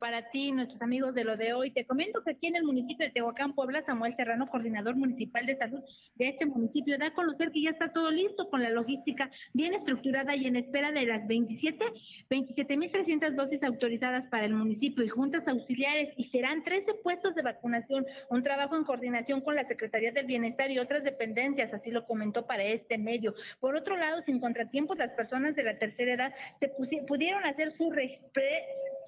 para 0.00 0.30
ti, 0.30 0.50
nuestros 0.50 0.80
amigos 0.80 1.14
de 1.14 1.24
lo 1.24 1.36
de 1.36 1.52
hoy. 1.52 1.70
Te 1.70 1.84
comento 1.84 2.24
que 2.24 2.32
aquí 2.32 2.46
en 2.46 2.56
el 2.56 2.64
municipio 2.64 3.06
de 3.06 3.12
Tehuacán, 3.12 3.54
Puebla, 3.54 3.84
Samuel 3.84 4.16
Serrano, 4.16 4.48
coordinador 4.48 4.96
municipal 4.96 5.44
de 5.44 5.56
salud 5.56 5.80
de 6.16 6.28
este 6.28 6.46
municipio, 6.46 6.96
da 6.98 7.08
a 7.08 7.14
conocer 7.14 7.52
que 7.52 7.62
ya 7.62 7.70
está 7.70 7.92
todo 7.92 8.10
listo 8.10 8.48
con 8.48 8.62
la 8.62 8.70
logística 8.70 9.30
bien 9.52 9.74
estructurada 9.74 10.34
y 10.34 10.46
en 10.46 10.56
espera 10.56 10.90
de 10.90 11.04
las 11.04 11.26
27, 11.26 11.84
27.300 12.30 13.36
dosis 13.36 13.62
autorizadas 13.62 14.26
para 14.30 14.46
el 14.46 14.54
municipio 14.54 15.04
y 15.04 15.08
juntas 15.08 15.46
auxiliares 15.46 16.14
y 16.16 16.24
serán 16.24 16.64
13 16.64 16.94
puestos 17.02 17.34
de 17.34 17.42
vacunación, 17.42 18.06
un 18.30 18.42
trabajo 18.42 18.76
en 18.76 18.84
coordinación 18.84 19.42
con 19.42 19.54
la 19.54 19.68
Secretaría 19.68 20.12
del 20.12 20.26
Bienestar 20.26 20.70
y 20.70 20.78
otras 20.78 21.04
dependencias, 21.04 21.74
así 21.74 21.90
lo 21.90 22.06
comentó 22.06 22.46
para 22.46 22.64
este 22.64 22.96
medio. 22.96 23.34
Por 23.60 23.76
otro 23.76 23.98
lado, 23.98 24.22
sin 24.24 24.40
contratiempos, 24.40 24.96
las 24.96 25.10
personas 25.10 25.54
de 25.54 25.64
la 25.64 25.78
tercera 25.78 26.14
edad 26.14 26.34
se 26.58 26.68
pudieron 27.06 27.44
hacer 27.44 27.72
su 27.76 27.90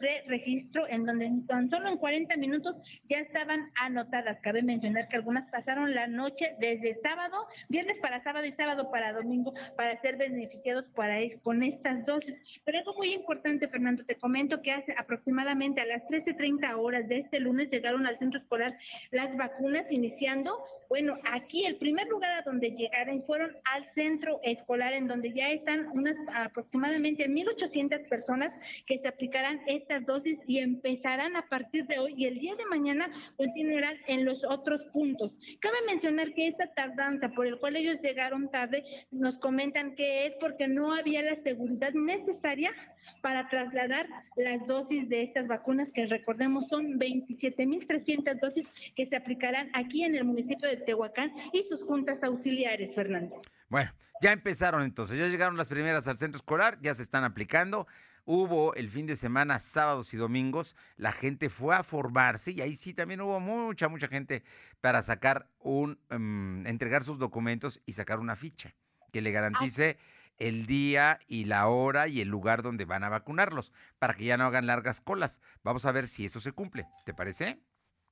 preregistro 0.02 0.88
en 0.88 1.06
donde 1.06 1.30
tan 1.46 1.70
solo 1.70 1.88
en 1.88 1.96
40 1.96 2.36
minutos 2.36 2.74
ya 3.08 3.18
estaban 3.18 3.70
anotadas. 3.76 4.40
Cabe 4.42 4.60
mencionar 4.60 5.06
que 5.08 5.14
algunas 5.14 5.48
pasaron 5.52 5.94
la 5.94 6.08
noche 6.08 6.56
desde 6.58 6.98
sábado, 7.04 7.46
viernes 7.68 7.98
para 8.02 8.20
sábado 8.24 8.44
y 8.44 8.52
sábado 8.52 8.90
para 8.90 9.12
domingo 9.12 9.54
para 9.76 10.00
ser 10.00 10.16
beneficiados 10.16 10.86
para, 10.96 11.18
con 11.44 11.62
estas 11.62 12.04
dosis. 12.04 12.34
Pero 12.64 12.78
algo 12.78 12.94
muy 12.94 13.12
importante, 13.12 13.68
Fernando, 13.68 14.04
te 14.04 14.16
comento 14.16 14.60
que 14.60 14.72
hace 14.72 14.92
aproximadamente 14.98 15.80
a 15.80 15.86
las 15.86 16.02
13.30 16.08 16.76
horas 16.76 17.06
de 17.06 17.18
este 17.18 17.38
lunes 17.38 17.70
llegaron 17.70 18.04
al 18.04 18.18
centro 18.18 18.40
escolar 18.40 18.76
las 19.12 19.36
vacunas 19.36 19.84
iniciando. 19.88 20.64
Bueno, 20.88 21.16
aquí 21.30 21.64
el 21.64 21.76
primer 21.76 22.08
lugar 22.08 22.32
a 22.32 22.42
donde 22.42 22.72
llegaron 22.72 23.22
fueron 23.24 23.56
al 23.72 23.88
centro 23.94 24.40
escolar 24.42 24.94
en 24.94 25.06
donde 25.06 25.32
ya 25.32 25.52
están 25.52 25.86
unas 25.92 26.16
aproximadamente 26.34 27.28
1.800 27.28 28.08
personas 28.08 28.50
que 28.84 28.98
se 28.98 29.06
aplicarán 29.06 29.60
estas 29.92 30.06
dosis 30.06 30.38
y 30.46 30.58
empezarán 30.58 31.36
a 31.36 31.48
partir 31.48 31.86
de 31.86 31.98
hoy 31.98 32.14
y 32.16 32.26
el 32.26 32.38
día 32.38 32.54
de 32.56 32.64
mañana 32.66 33.10
continuarán 33.36 33.96
en 34.06 34.24
los 34.24 34.42
otros 34.44 34.84
puntos. 34.92 35.34
Cabe 35.60 35.76
mencionar 35.86 36.32
que 36.32 36.48
esta 36.48 36.72
tardanza 36.72 37.28
por 37.30 37.46
el 37.46 37.58
cual 37.58 37.76
ellos 37.76 37.98
llegaron 38.02 38.50
tarde, 38.50 38.84
nos 39.10 39.38
comentan 39.38 39.94
que 39.94 40.26
es 40.26 40.32
porque 40.40 40.66
no 40.66 40.94
había 40.94 41.22
la 41.22 41.36
seguridad 41.42 41.92
necesaria 41.92 42.72
para 43.20 43.48
trasladar 43.48 44.08
las 44.36 44.66
dosis 44.66 45.08
de 45.08 45.24
estas 45.24 45.46
vacunas 45.46 45.88
que 45.94 46.06
recordemos 46.06 46.68
son 46.68 46.98
27.300 46.98 48.40
dosis 48.40 48.66
que 48.96 49.06
se 49.06 49.16
aplicarán 49.16 49.70
aquí 49.74 50.04
en 50.04 50.14
el 50.14 50.24
municipio 50.24 50.68
de 50.68 50.76
Tehuacán 50.78 51.32
y 51.52 51.66
sus 51.68 51.82
juntas 51.84 52.22
auxiliares, 52.22 52.94
Fernando. 52.94 53.42
Bueno, 53.68 53.90
ya 54.22 54.32
empezaron 54.32 54.82
entonces, 54.82 55.18
ya 55.18 55.28
llegaron 55.28 55.56
las 55.56 55.68
primeras 55.68 56.08
al 56.08 56.18
centro 56.18 56.36
escolar, 56.36 56.78
ya 56.80 56.94
se 56.94 57.02
están 57.02 57.24
aplicando. 57.24 57.86
Hubo 58.24 58.74
el 58.74 58.88
fin 58.88 59.06
de 59.06 59.16
semana, 59.16 59.58
sábados 59.58 60.14
y 60.14 60.16
domingos, 60.16 60.76
la 60.96 61.10
gente 61.10 61.50
fue 61.50 61.74
a 61.74 61.82
formarse 61.82 62.52
y 62.52 62.60
ahí 62.60 62.76
sí 62.76 62.94
también 62.94 63.20
hubo 63.20 63.40
mucha, 63.40 63.88
mucha 63.88 64.06
gente 64.06 64.44
para 64.80 65.02
sacar 65.02 65.48
un, 65.58 65.98
um, 66.10 66.64
entregar 66.66 67.02
sus 67.02 67.18
documentos 67.18 67.80
y 67.84 67.94
sacar 67.94 68.20
una 68.20 68.36
ficha 68.36 68.74
que 69.12 69.22
le 69.22 69.32
garantice 69.32 69.98
el 70.38 70.66
día 70.66 71.18
y 71.26 71.44
la 71.44 71.66
hora 71.66 72.08
y 72.08 72.20
el 72.20 72.28
lugar 72.28 72.62
donde 72.62 72.84
van 72.84 73.04
a 73.04 73.08
vacunarlos, 73.08 73.72
para 73.98 74.14
que 74.14 74.24
ya 74.24 74.36
no 74.36 74.44
hagan 74.44 74.66
largas 74.66 75.00
colas. 75.00 75.40
Vamos 75.62 75.84
a 75.84 75.92
ver 75.92 76.08
si 76.08 76.24
eso 76.24 76.40
se 76.40 76.52
cumple. 76.52 76.86
¿Te 77.04 77.14
parece? 77.14 77.60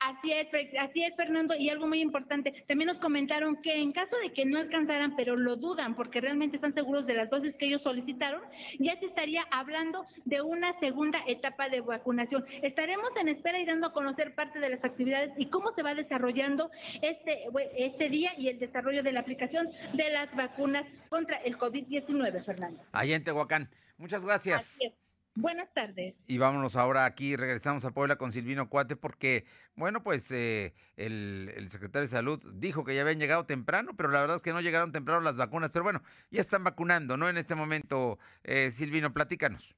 Así 0.00 0.32
es, 0.32 0.48
así 0.78 1.04
es, 1.04 1.14
Fernando. 1.14 1.54
Y 1.54 1.68
algo 1.68 1.86
muy 1.86 2.00
importante, 2.00 2.64
también 2.66 2.88
nos 2.88 2.98
comentaron 2.98 3.60
que 3.60 3.80
en 3.80 3.92
caso 3.92 4.16
de 4.22 4.32
que 4.32 4.46
no 4.46 4.58
alcanzaran, 4.58 5.14
pero 5.14 5.36
lo 5.36 5.56
dudan 5.56 5.94
porque 5.94 6.22
realmente 6.22 6.56
están 6.56 6.74
seguros 6.74 7.06
de 7.06 7.14
las 7.14 7.28
dosis 7.28 7.54
que 7.56 7.66
ellos 7.66 7.82
solicitaron, 7.82 8.40
ya 8.78 8.98
se 8.98 9.06
estaría 9.06 9.42
hablando 9.50 10.06
de 10.24 10.40
una 10.40 10.78
segunda 10.80 11.22
etapa 11.26 11.68
de 11.68 11.82
vacunación. 11.82 12.46
Estaremos 12.62 13.10
en 13.20 13.28
espera 13.28 13.60
y 13.60 13.66
dando 13.66 13.88
a 13.88 13.92
conocer 13.92 14.34
parte 14.34 14.58
de 14.58 14.70
las 14.70 14.82
actividades 14.82 15.32
y 15.36 15.50
cómo 15.50 15.72
se 15.74 15.82
va 15.82 15.94
desarrollando 15.94 16.70
este, 17.02 17.44
este 17.76 18.08
día 18.08 18.32
y 18.38 18.48
el 18.48 18.58
desarrollo 18.58 19.02
de 19.02 19.12
la 19.12 19.20
aplicación 19.20 19.68
de 19.92 20.10
las 20.10 20.34
vacunas 20.34 20.84
contra 21.10 21.36
el 21.38 21.58
COVID-19, 21.58 22.42
Fernando. 22.44 22.82
Allá 22.92 23.16
en 23.16 23.24
Tehuacán. 23.24 23.68
Muchas 23.98 24.24
gracias. 24.24 24.78
Buenas 25.40 25.72
tardes. 25.72 26.14
Y 26.26 26.36
vámonos 26.36 26.76
ahora 26.76 27.06
aquí, 27.06 27.34
regresamos 27.34 27.84
a 27.86 27.92
Puebla 27.92 28.16
con 28.16 28.30
Silvino 28.30 28.68
Cuate, 28.68 28.94
porque, 28.94 29.46
bueno, 29.74 30.02
pues 30.02 30.30
eh, 30.32 30.74
el, 30.96 31.66
secretario 31.70 32.02
de 32.02 32.08
Salud 32.08 32.40
dijo 32.54 32.84
que 32.84 32.94
ya 32.94 33.00
habían 33.00 33.18
llegado 33.18 33.46
temprano, 33.46 33.92
pero 33.96 34.10
la 34.10 34.20
verdad 34.20 34.36
es 34.36 34.42
que 34.42 34.52
no 34.52 34.60
llegaron 34.60 34.92
temprano 34.92 35.20
las 35.22 35.38
vacunas. 35.38 35.70
Pero 35.70 35.82
bueno, 35.82 36.02
ya 36.30 36.42
están 36.42 36.62
vacunando, 36.62 37.16
¿no? 37.16 37.28
En 37.28 37.38
este 37.38 37.54
momento, 37.54 38.18
eh, 38.44 38.70
Silvino, 38.70 39.14
platícanos. 39.14 39.74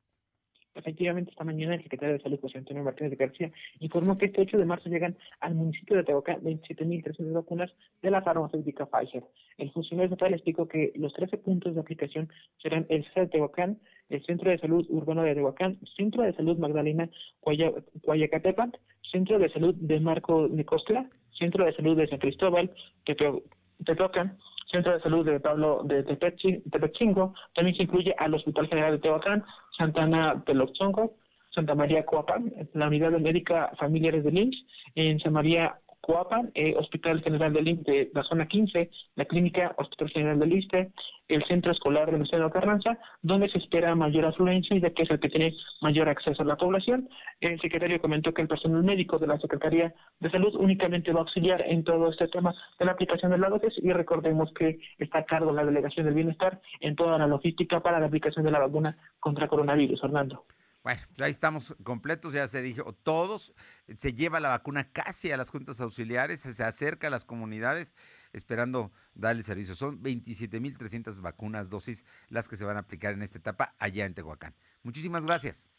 Efectivamente, 0.74 1.30
esta 1.30 1.44
mañana 1.44 1.74
el 1.74 1.82
secretario 1.82 2.14
de 2.14 2.22
Salud, 2.22 2.40
José 2.40 2.58
Antonio 2.58 2.82
Martínez 2.82 3.10
de 3.10 3.16
García, 3.16 3.50
informó 3.80 4.16
que 4.16 4.26
este 4.26 4.40
8 4.40 4.56
de 4.56 4.64
marzo 4.64 4.88
llegan 4.88 5.16
al 5.40 5.54
municipio 5.54 5.96
de 5.96 6.04
Tehuacán 6.04 6.40
27.300 6.42 7.32
vacunas 7.32 7.70
de 8.00 8.10
la 8.10 8.22
farmacéutica 8.22 8.86
Pfizer. 8.86 9.24
El 9.58 9.70
funcionario 9.72 10.12
estatal 10.12 10.32
explicó 10.32 10.66
que 10.66 10.92
los 10.96 11.12
13 11.12 11.38
puntos 11.38 11.74
de 11.74 11.80
aplicación 11.80 12.30
serán 12.62 12.86
el 12.88 13.04
CEA 13.12 13.24
de 13.24 13.30
Tehuacán, 13.30 13.78
el 14.08 14.24
Centro 14.24 14.50
de 14.50 14.58
Salud 14.58 14.86
Urbano 14.88 15.22
de 15.22 15.34
Tehuacán, 15.34 15.78
Centro 15.96 16.22
de 16.22 16.32
Salud 16.32 16.58
Magdalena 16.58 17.10
Guayacatepan, 17.42 18.72
Centro 19.10 19.38
de 19.38 19.50
Salud 19.50 19.74
de 19.74 20.00
Marco 20.00 20.48
Nicostla, 20.48 21.08
Centro 21.38 21.66
de 21.66 21.74
Salud 21.74 21.96
de 21.96 22.08
San 22.08 22.18
Cristóbal, 22.18 22.70
Tepeocan, 23.04 24.38
Centro 24.70 24.94
de 24.94 25.00
Salud 25.02 25.26
de 25.26 25.38
Pablo 25.38 25.82
de 25.84 26.02
Tepechingo, 26.02 27.34
también 27.54 27.76
se 27.76 27.82
incluye 27.82 28.14
al 28.16 28.34
Hospital 28.34 28.68
General 28.68 28.92
de 28.92 28.98
Tehuacán, 29.00 29.44
Santana 29.76 30.42
Teloxongo, 30.44 31.14
Santa 31.54 31.74
María 31.74 32.04
Coapan, 32.04 32.52
la 32.74 32.86
Unidad 32.86 33.12
de 33.12 33.18
Médica 33.18 33.72
Familiares 33.78 34.24
de 34.24 34.32
Lynch, 34.32 34.56
en 34.94 35.20
San 35.20 35.32
María 35.32 35.78
Coapan, 36.02 36.50
eh, 36.54 36.74
Hospital 36.76 37.22
General 37.22 37.52
de 37.52 37.62
Lynch 37.62 37.84
de 37.84 38.10
la 38.12 38.24
zona 38.24 38.46
15, 38.46 38.90
la 39.14 39.24
Clínica 39.24 39.72
Hospital 39.78 40.10
General 40.10 40.38
de 40.40 40.46
Liste, 40.46 40.92
el 41.28 41.44
Centro 41.44 41.70
Escolar 41.70 42.10
de 42.10 42.18
Mercedes 42.18 42.52
Carranza, 42.52 42.98
donde 43.22 43.48
se 43.48 43.58
espera 43.58 43.94
mayor 43.94 44.24
afluencia 44.24 44.76
y 44.76 44.80
de 44.80 44.92
que 44.92 45.04
es 45.04 45.10
el 45.10 45.20
que 45.20 45.28
tiene 45.28 45.54
mayor 45.80 46.08
acceso 46.08 46.42
a 46.42 46.44
la 46.44 46.56
población. 46.56 47.08
El 47.40 47.60
secretario 47.60 48.00
comentó 48.00 48.34
que 48.34 48.42
el 48.42 48.48
personal 48.48 48.82
médico 48.82 49.18
de 49.18 49.28
la 49.28 49.38
Secretaría 49.38 49.94
de 50.18 50.30
Salud 50.30 50.56
únicamente 50.56 51.12
va 51.12 51.20
a 51.20 51.22
auxiliar 51.22 51.62
en 51.66 51.84
todo 51.84 52.10
este 52.10 52.26
tema 52.26 52.52
de 52.80 52.84
la 52.84 52.92
aplicación 52.92 53.30
de 53.30 53.38
la 53.38 53.48
dosis 53.48 53.74
y 53.80 53.92
recordemos 53.92 54.52
que 54.54 54.80
está 54.98 55.20
a 55.20 55.24
cargo 55.24 55.52
la 55.52 55.64
Delegación 55.64 56.06
del 56.06 56.16
Bienestar 56.16 56.60
en 56.80 56.96
toda 56.96 57.16
la 57.16 57.28
logística 57.28 57.78
para 57.80 58.00
la 58.00 58.06
aplicación 58.06 58.44
de 58.44 58.50
la 58.50 58.58
vacuna 58.58 58.96
contra 59.20 59.46
coronavirus, 59.46 60.00
Fernando. 60.00 60.44
Bueno, 60.82 61.00
pues 61.08 61.20
ahí 61.20 61.30
estamos 61.30 61.76
completos, 61.84 62.32
ya 62.32 62.48
se 62.48 62.60
dijo, 62.60 62.92
todos, 62.92 63.54
se 63.94 64.14
lleva 64.14 64.40
la 64.40 64.48
vacuna 64.48 64.90
casi 64.90 65.30
a 65.30 65.36
las 65.36 65.50
juntas 65.50 65.80
auxiliares, 65.80 66.40
se 66.40 66.64
acerca 66.64 67.06
a 67.06 67.10
las 67.10 67.24
comunidades 67.24 67.94
esperando 68.32 68.90
darle 69.14 69.44
servicio. 69.44 69.76
Son 69.76 70.02
27.300 70.02 71.20
vacunas, 71.20 71.68
dosis, 71.68 72.04
las 72.28 72.48
que 72.48 72.56
se 72.56 72.64
van 72.64 72.76
a 72.76 72.80
aplicar 72.80 73.12
en 73.12 73.22
esta 73.22 73.38
etapa 73.38 73.76
allá 73.78 74.06
en 74.06 74.14
Tehuacán. 74.14 74.54
Muchísimas 74.82 75.24
gracias. 75.24 75.70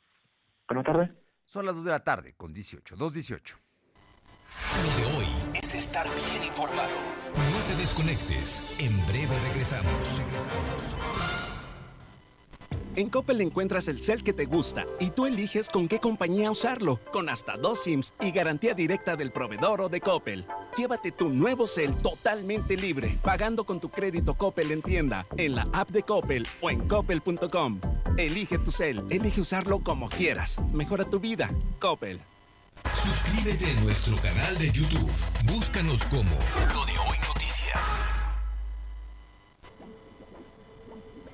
Buenas 0.68 0.86
tardes. 0.86 1.10
Son 1.44 1.66
las 1.66 1.76
2 1.76 1.84
de 1.84 1.92
la 1.92 2.04
tarde 2.04 2.34
con 2.38 2.54
18, 2.54 2.96
2.18. 2.96 3.58
Lo 4.86 4.98
de 4.98 5.18
hoy 5.18 5.28
es 5.56 5.76
estar 5.76 6.08
bien 6.08 6.44
informado. 6.44 6.96
No 7.36 7.62
te 7.68 7.76
desconectes. 7.76 8.64
En 8.80 9.06
breve 9.08 9.38
regresamos. 9.50 10.20
Regresamos. 10.20 11.43
En 12.96 13.10
Coppel 13.10 13.42
encuentras 13.42 13.88
el 13.88 14.04
cel 14.04 14.24
que 14.24 14.34
te 14.34 14.46
gusta 14.46 14.86
y 15.00 15.10
tú 15.10 15.26
eliges 15.26 15.68
con 15.68 15.88
qué 15.88 16.00
compañía 16.00 16.52
usarlo, 16.52 17.00
con 17.12 17.28
hasta 17.28 17.58
dos 17.58 17.82
SIMs 17.84 18.14
y 18.22 18.32
garantía 18.32 18.76
directa 18.76 19.16
del 19.16 19.32
proveedor 19.32 19.82
o 19.82 19.90
de 19.90 20.00
Coppel. 20.00 20.46
Llévate 20.78 21.12
tu 21.12 21.30
nuevo 21.30 21.66
cel 21.66 21.98
totalmente 21.98 22.78
libre, 22.78 23.18
pagando 23.24 23.64
con 23.64 23.80
tu 23.80 23.90
crédito 23.90 24.36
Coppel 24.36 24.72
en 24.72 24.84
tienda, 24.84 25.26
en 25.38 25.56
la 25.56 25.66
app 25.74 25.90
de 25.90 26.04
Coppel 26.04 26.48
o 26.62 26.70
en 26.70 26.88
coppel.com. 26.88 27.80
Elige 28.16 28.60
tu 28.60 28.72
cel, 28.72 29.04
elige 29.10 29.42
usarlo 29.42 29.80
como 29.80 30.08
quieras. 30.08 30.60
Mejora 30.72 31.04
tu 31.04 31.20
vida. 31.20 31.50
Coppel. 31.80 32.22
Suscríbete 32.94 33.72
a 33.72 33.82
nuestro 33.82 34.16
canal 34.18 34.56
de 34.60 34.72
YouTube. 34.72 35.12
Búscanos 35.46 36.06
como 36.06 36.36
Lo 36.74 36.86
de 36.86 36.94
Hoy 37.00 37.18
Noticias. 37.28 38.04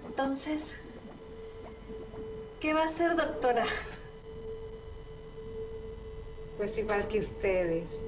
Entonces, 0.07 0.88
¿Qué 2.59 2.73
va 2.73 2.83
a 2.83 2.87
ser, 2.89 3.15
doctora? 3.15 3.63
Pues 6.57 6.77
igual 6.77 7.07
que 7.07 7.19
ustedes. 7.19 8.05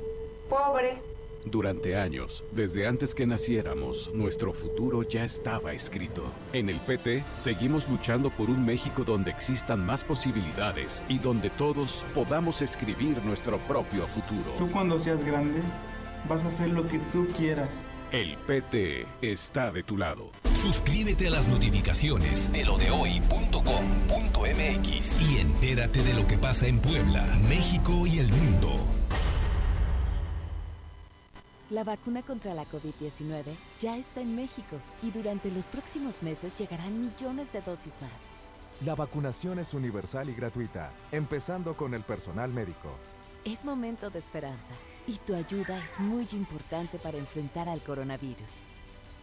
Pobre. 0.50 0.98
Durante 1.46 1.96
años, 1.96 2.44
desde 2.52 2.86
antes 2.86 3.16
que 3.16 3.26
naciéramos, 3.26 4.14
nuestro 4.14 4.52
futuro 4.52 5.04
ya 5.04 5.24
estaba 5.24 5.72
escrito. 5.72 6.24
En 6.52 6.70
el 6.70 6.82
PT, 6.82 7.24
seguimos 7.34 7.88
luchando 7.88 8.30
por 8.30 8.50
un 8.50 8.66
México 8.66 9.06
donde 9.06 9.32
existan 9.32 9.84
más 9.86 10.04
posibilidades 10.04 11.02
y 11.08 11.18
donde 11.18 11.50
todos 11.52 12.04
podamos 12.14 12.62
escribir 12.62 13.24
nuestro 13.24 13.58
propio 13.60 14.06
futuro. 14.06 14.52
Tú 14.58 14.70
cuando 14.70 15.00
seas 15.00 15.24
grande, 15.24 15.62
vas 16.28 16.44
a 16.44 16.50
hacer 16.50 16.70
lo 16.70 16.86
que 16.90 17.00
tú 17.14 17.26
quieras. 17.38 17.88
El 18.12 18.38
PT 18.40 19.08
está 19.22 19.72
de 19.72 19.84
tu 19.84 19.98
lado. 19.98 20.32
Suscríbete 20.54 21.28
a 21.28 21.30
las 21.30 21.48
notificaciones 21.48 22.52
de 22.52 22.66
lo 22.66 22.78
de 22.78 22.92
hoy.com.mx 22.92 23.32
y 25.22 25.38
entérate 25.38 26.04
de 26.04 26.14
lo 26.14 26.28
que 26.28 26.38
pasa 26.38 26.68
en 26.68 26.82
Puebla, 26.82 27.26
México 27.48 28.06
y 28.06 28.20
el 28.20 28.28
mundo. 28.28 28.68
La 31.70 31.86
vacuna 31.86 32.22
contra 32.22 32.54
la 32.54 32.66
COVID-19 32.66 33.46
ya 33.80 33.96
está 33.96 34.20
en 34.20 34.36
México 34.36 34.76
y 35.02 35.12
durante 35.12 35.50
los 35.50 35.68
próximos 35.68 36.22
meses 36.22 36.54
llegarán 36.60 37.00
millones 37.00 37.50
de 37.54 37.62
dosis 37.62 37.94
más. 38.02 38.12
La 38.82 38.94
vacunación 38.94 39.58
es 39.58 39.74
universal 39.74 40.30
y 40.30 40.34
gratuita, 40.34 40.92
empezando 41.14 41.78
con 41.78 41.94
el 41.94 42.04
personal 42.04 42.52
médico. 42.52 42.90
Es 43.44 43.66
momento 43.66 44.12
de 44.12 44.20
esperanza 44.20 44.74
y 45.08 45.18
tu 45.18 45.34
ayuda 45.34 45.84
es 45.84 46.00
muy 46.00 46.28
importante 46.34 47.00
para 47.00 47.18
enfrentar 47.18 47.68
al 47.68 47.82
coronavirus. 47.82 48.52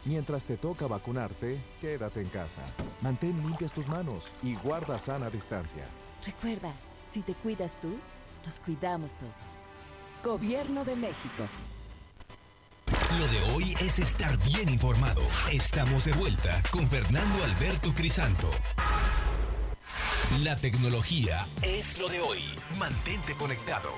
Mientras 0.04 0.44
te 0.44 0.57
toca 0.57 0.88
vacunarte, 0.88 1.61
quédate 1.81 2.20
en 2.20 2.28
casa. 2.28 2.62
Mantén 3.00 3.37
limpias 3.46 3.72
tus 3.72 3.87
manos 3.87 4.33
y 4.42 4.57
guarda 4.57 4.98
sana 4.98 5.31
distancia. 5.31 5.85
Recuerda, 6.24 6.72
Si 7.11 7.22
te 7.22 7.33
cuidas 7.33 7.72
tú, 7.81 7.96
nos 8.44 8.61
cuidamos 8.61 9.12
todos. 9.14 9.33
Gobierno 10.22 10.85
de 10.85 10.94
México. 10.94 11.44
Lo 13.18 13.26
de 13.28 13.52
hoy 13.54 13.74
es 13.81 13.98
estar 13.98 14.37
bien 14.44 14.68
informado. 14.68 15.22
Estamos 15.50 16.04
de 16.04 16.12
vuelta 16.12 16.62
con 16.70 16.87
Fernando 16.87 17.44
Alberto 17.44 17.94
Crisanto. 17.94 18.50
La 20.36 20.54
tecnología 20.54 21.46
es 21.64 21.98
lo 21.98 22.06
de 22.06 22.20
hoy. 22.20 22.38
Mantente 22.78 23.32
conectado. 23.32 23.88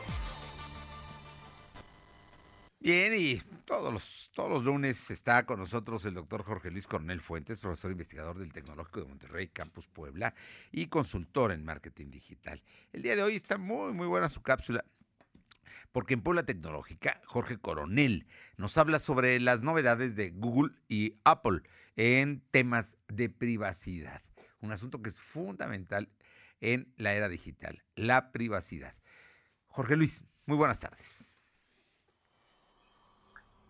Bien, 2.79 3.13
y 3.19 3.39
todos 3.65 3.93
los, 3.93 4.31
todos 4.33 4.49
los 4.49 4.63
lunes 4.63 5.11
está 5.11 5.45
con 5.45 5.59
nosotros 5.59 6.05
el 6.05 6.15
doctor 6.15 6.45
Jorge 6.45 6.71
Luis 6.71 6.87
Coronel 6.87 7.21
Fuentes, 7.21 7.59
profesor 7.59 7.91
investigador 7.91 8.39
del 8.39 8.53
Tecnológico 8.53 9.01
de 9.01 9.09
Monterrey, 9.09 9.49
Campus 9.49 9.89
Puebla, 9.89 10.33
y 10.71 10.87
consultor 10.87 11.51
en 11.51 11.65
marketing 11.65 12.11
digital. 12.11 12.63
El 12.93 13.03
día 13.03 13.17
de 13.17 13.23
hoy 13.23 13.35
está 13.35 13.59
muy, 13.59 13.93
muy 13.93 14.07
buena 14.07 14.29
su 14.29 14.41
cápsula, 14.41 14.85
porque 15.91 16.15
en 16.15 16.23
Puebla 16.23 16.45
Tecnológica, 16.45 17.21
Jorge 17.27 17.59
Coronel 17.59 18.29
nos 18.57 18.79
habla 18.79 19.01
sobre 19.01 19.41
las 19.41 19.63
novedades 19.63 20.15
de 20.15 20.31
Google 20.31 20.75
y 20.89 21.17
Apple 21.25 21.63
en 21.97 22.41
temas 22.53 22.97
de 23.09 23.29
privacidad. 23.29 24.23
Un 24.61 24.73
asunto 24.73 25.03
que 25.03 25.09
es 25.09 25.19
fundamental 25.19 26.09
en 26.61 26.93
la 26.97 27.15
era 27.15 27.29
digital, 27.29 27.83
la 27.97 28.33
privacidad. 28.33 28.95
Jorge 29.67 29.97
Luis, 29.97 30.25
muy 30.47 30.57
buenas 30.57 30.81
tardes. 30.81 31.27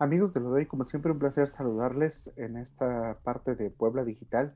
Amigos 0.01 0.33
de 0.33 0.39
lo 0.39 0.49
doy, 0.49 0.65
como 0.65 0.83
siempre, 0.83 1.11
un 1.11 1.19
placer 1.19 1.47
saludarles 1.47 2.33
en 2.35 2.57
esta 2.57 3.19
parte 3.23 3.53
de 3.53 3.69
Puebla 3.69 4.03
Digital. 4.03 4.55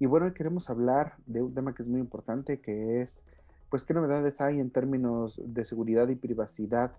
Y 0.00 0.06
bueno, 0.06 0.26
hoy 0.26 0.32
queremos 0.32 0.68
hablar 0.68 1.14
de 1.26 1.42
un 1.42 1.54
tema 1.54 1.74
que 1.74 1.84
es 1.84 1.88
muy 1.88 2.00
importante, 2.00 2.60
que 2.60 3.00
es, 3.00 3.24
pues, 3.68 3.84
qué 3.84 3.94
novedades 3.94 4.40
hay 4.40 4.58
en 4.58 4.70
términos 4.70 5.40
de 5.44 5.64
seguridad 5.64 6.08
y 6.08 6.16
privacidad 6.16 6.90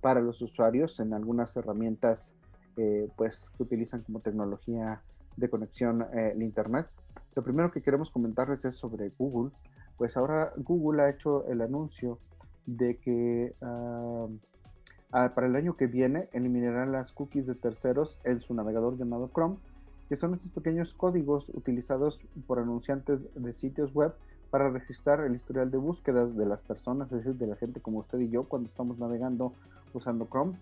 para 0.00 0.20
los 0.20 0.40
usuarios 0.42 1.00
en 1.00 1.12
algunas 1.12 1.56
herramientas, 1.56 2.36
eh, 2.76 3.08
pues, 3.16 3.50
que 3.56 3.64
utilizan 3.64 4.02
como 4.02 4.20
tecnología 4.20 5.02
de 5.36 5.50
conexión 5.50 6.02
eh, 6.14 6.32
el 6.34 6.42
Internet. 6.42 6.86
Lo 7.34 7.42
primero 7.42 7.72
que 7.72 7.82
queremos 7.82 8.10
comentarles 8.10 8.64
es 8.64 8.76
sobre 8.76 9.08
Google. 9.18 9.50
Pues 10.00 10.16
ahora 10.16 10.52
Google 10.56 11.02
ha 11.02 11.10
hecho 11.10 11.46
el 11.46 11.60
anuncio 11.60 12.18
de 12.64 12.96
que 12.96 13.54
uh, 13.60 14.30
Ah, 15.12 15.32
para 15.34 15.48
el 15.48 15.56
año 15.56 15.76
que 15.76 15.88
viene 15.88 16.28
eliminarán 16.32 16.92
las 16.92 17.10
cookies 17.10 17.48
de 17.48 17.56
terceros 17.56 18.20
en 18.22 18.40
su 18.40 18.54
navegador 18.54 18.96
llamado 18.96 19.28
Chrome, 19.34 19.56
que 20.08 20.14
son 20.14 20.34
estos 20.34 20.52
pequeños 20.52 20.94
códigos 20.94 21.48
utilizados 21.48 22.20
por 22.46 22.60
anunciantes 22.60 23.28
de 23.34 23.52
sitios 23.52 23.92
web 23.92 24.14
para 24.50 24.70
registrar 24.70 25.20
el 25.20 25.34
historial 25.34 25.72
de 25.72 25.78
búsquedas 25.78 26.36
de 26.36 26.46
las 26.46 26.60
personas, 26.60 27.10
es 27.10 27.24
decir, 27.24 27.34
de 27.34 27.48
la 27.48 27.56
gente 27.56 27.80
como 27.80 27.98
usted 27.98 28.20
y 28.20 28.28
yo 28.28 28.44
cuando 28.44 28.68
estamos 28.68 29.00
navegando 29.00 29.52
usando 29.94 30.28
Chrome, 30.28 30.56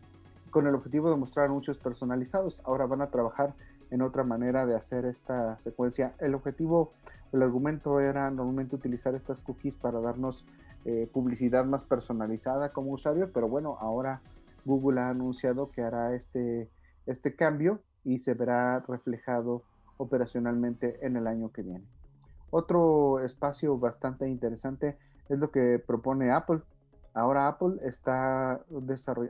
con 0.51 0.66
el 0.66 0.74
objetivo 0.74 1.11
de 1.11 1.16
mostrar 1.16 1.46
anuncios 1.46 1.77
personalizados. 1.77 2.62
Ahora 2.64 2.87
van 2.87 3.03
a 3.03 3.11
trabajar 3.11 3.55
en 3.90 4.01
otra 4.01 4.24
manera 4.24 4.64
de 4.64 4.77
hacer 4.77 5.05
esta 5.05 5.59
secuencia. 5.59 6.14
El 6.20 6.35
objetivo, 6.35 6.94
el 7.32 7.42
argumento 7.42 8.00
era 8.00 8.30
normalmente 8.30 8.76
utilizar 8.76 9.14
estas 9.14 9.42
cookies 9.42 9.74
para 9.74 10.00
darnos 10.00 10.44
eh, 10.84 11.08
publicidad 11.12 11.64
más 11.64 11.84
personalizada 11.84 12.72
como 12.72 12.92
usuario, 12.92 13.30
pero 13.32 13.48
bueno, 13.48 13.76
ahora 13.80 14.22
Google 14.64 15.00
ha 15.00 15.10
anunciado 15.10 15.70
que 15.70 15.82
hará 15.82 16.14
este, 16.14 16.68
este 17.06 17.34
cambio 17.34 17.80
y 18.04 18.18
se 18.18 18.34
verá 18.34 18.80
reflejado 18.80 19.62
operacionalmente 19.96 21.04
en 21.04 21.16
el 21.16 21.26
año 21.26 21.50
que 21.52 21.62
viene. 21.62 21.84
Otro 22.50 23.20
espacio 23.20 23.78
bastante 23.78 24.28
interesante 24.28 24.96
es 25.28 25.38
lo 25.38 25.50
que 25.50 25.78
propone 25.78 26.30
Apple. 26.30 26.60
Ahora 27.12 27.48
Apple 27.48 27.80
está 27.82 28.60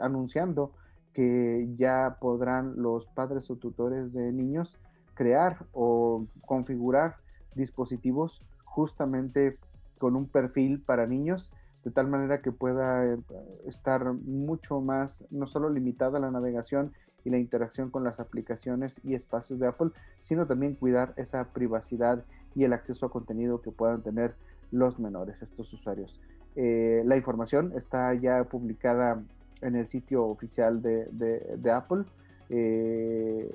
anunciando 0.00 0.72
que 1.12 1.68
ya 1.76 2.18
podrán 2.20 2.74
los 2.80 3.06
padres 3.06 3.50
o 3.50 3.56
tutores 3.56 4.12
de 4.12 4.30
niños 4.30 4.78
crear 5.14 5.66
o 5.72 6.26
configurar 6.46 7.16
dispositivos 7.58 8.40
justamente 8.64 9.58
con 9.98 10.16
un 10.16 10.26
perfil 10.26 10.80
para 10.80 11.06
niños 11.06 11.52
de 11.84 11.90
tal 11.90 12.08
manera 12.08 12.40
que 12.40 12.52
pueda 12.52 13.04
eh, 13.06 13.18
estar 13.66 14.12
mucho 14.12 14.80
más, 14.80 15.24
no 15.30 15.46
solo 15.46 15.70
limitada 15.70 16.18
la 16.18 16.30
navegación 16.30 16.92
y 17.24 17.30
la 17.30 17.38
interacción 17.38 17.90
con 17.90 18.04
las 18.04 18.20
aplicaciones 18.20 19.00
y 19.04 19.14
espacios 19.14 19.58
de 19.58 19.68
Apple, 19.68 19.90
sino 20.20 20.46
también 20.46 20.74
cuidar 20.74 21.14
esa 21.16 21.48
privacidad 21.52 22.24
y 22.54 22.64
el 22.64 22.72
acceso 22.72 23.06
a 23.06 23.10
contenido 23.10 23.60
que 23.60 23.70
puedan 23.70 24.02
tener 24.02 24.34
los 24.70 24.98
menores, 24.98 25.40
estos 25.42 25.72
usuarios. 25.72 26.20
Eh, 26.56 27.02
la 27.04 27.16
información 27.16 27.72
está 27.74 28.12
ya 28.14 28.44
publicada 28.44 29.22
en 29.62 29.76
el 29.76 29.86
sitio 29.86 30.24
oficial 30.26 30.82
de, 30.82 31.72
Apple, 31.72 32.04
eh, 32.50 33.50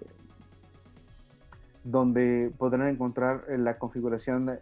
donde 1.83 2.53
podrán 2.57 2.87
encontrar 2.87 3.45
la 3.49 3.77
configuración 3.77 4.59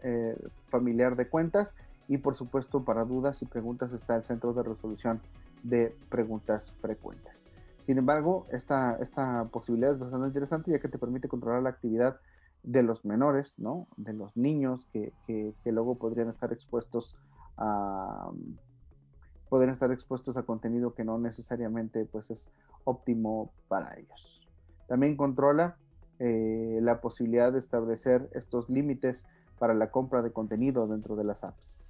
familiar 0.69 1.15
de 1.15 1.27
cuentas 1.27 1.75
y 2.11 2.17
por 2.17 2.35
supuesto, 2.35 2.83
para 2.83 3.05
dudas 3.05 3.41
y 3.41 3.45
preguntas 3.45 3.93
está 3.93 4.17
el 4.17 4.23
Centro 4.23 4.53
de 4.53 4.63
Resolución 4.63 5.21
de 5.63 5.95
Preguntas 6.09 6.73
Frecuentes. 6.81 7.45
Sin 7.79 7.97
embargo, 7.97 8.47
esta, 8.51 8.97
esta 8.97 9.45
posibilidad 9.45 9.93
es 9.93 9.99
bastante 9.99 10.27
interesante 10.27 10.71
ya 10.71 10.79
que 10.79 10.89
te 10.89 10.97
permite 10.97 11.29
controlar 11.29 11.63
la 11.63 11.69
actividad 11.69 12.19
de 12.63 12.83
los 12.83 13.05
menores, 13.05 13.55
¿no? 13.57 13.87
De 13.95 14.11
los 14.11 14.35
niños 14.35 14.85
que, 14.91 15.13
que, 15.25 15.71
luego 15.71 15.95
podrían 15.95 16.27
estar 16.27 16.51
expuestos 16.51 17.15
a 17.55 18.29
podrían 19.47 19.71
estar 19.71 19.93
expuestos 19.93 20.35
a 20.35 20.43
contenido 20.43 20.93
que 20.93 21.05
no 21.05 21.17
necesariamente 21.17 22.03
pues 22.05 22.29
es 22.29 22.51
óptimo 22.83 23.53
para 23.69 23.97
ellos. 23.97 24.47
También 24.89 25.15
controla 25.15 25.77
eh, 26.23 26.77
la 26.83 27.01
posibilidad 27.01 27.51
de 27.51 27.57
establecer 27.57 28.29
estos 28.33 28.69
límites 28.69 29.27
para 29.57 29.73
la 29.73 29.89
compra 29.89 30.21
de 30.21 30.31
contenido 30.31 30.85
dentro 30.85 31.15
de 31.15 31.23
las 31.23 31.43
apps. 31.43 31.89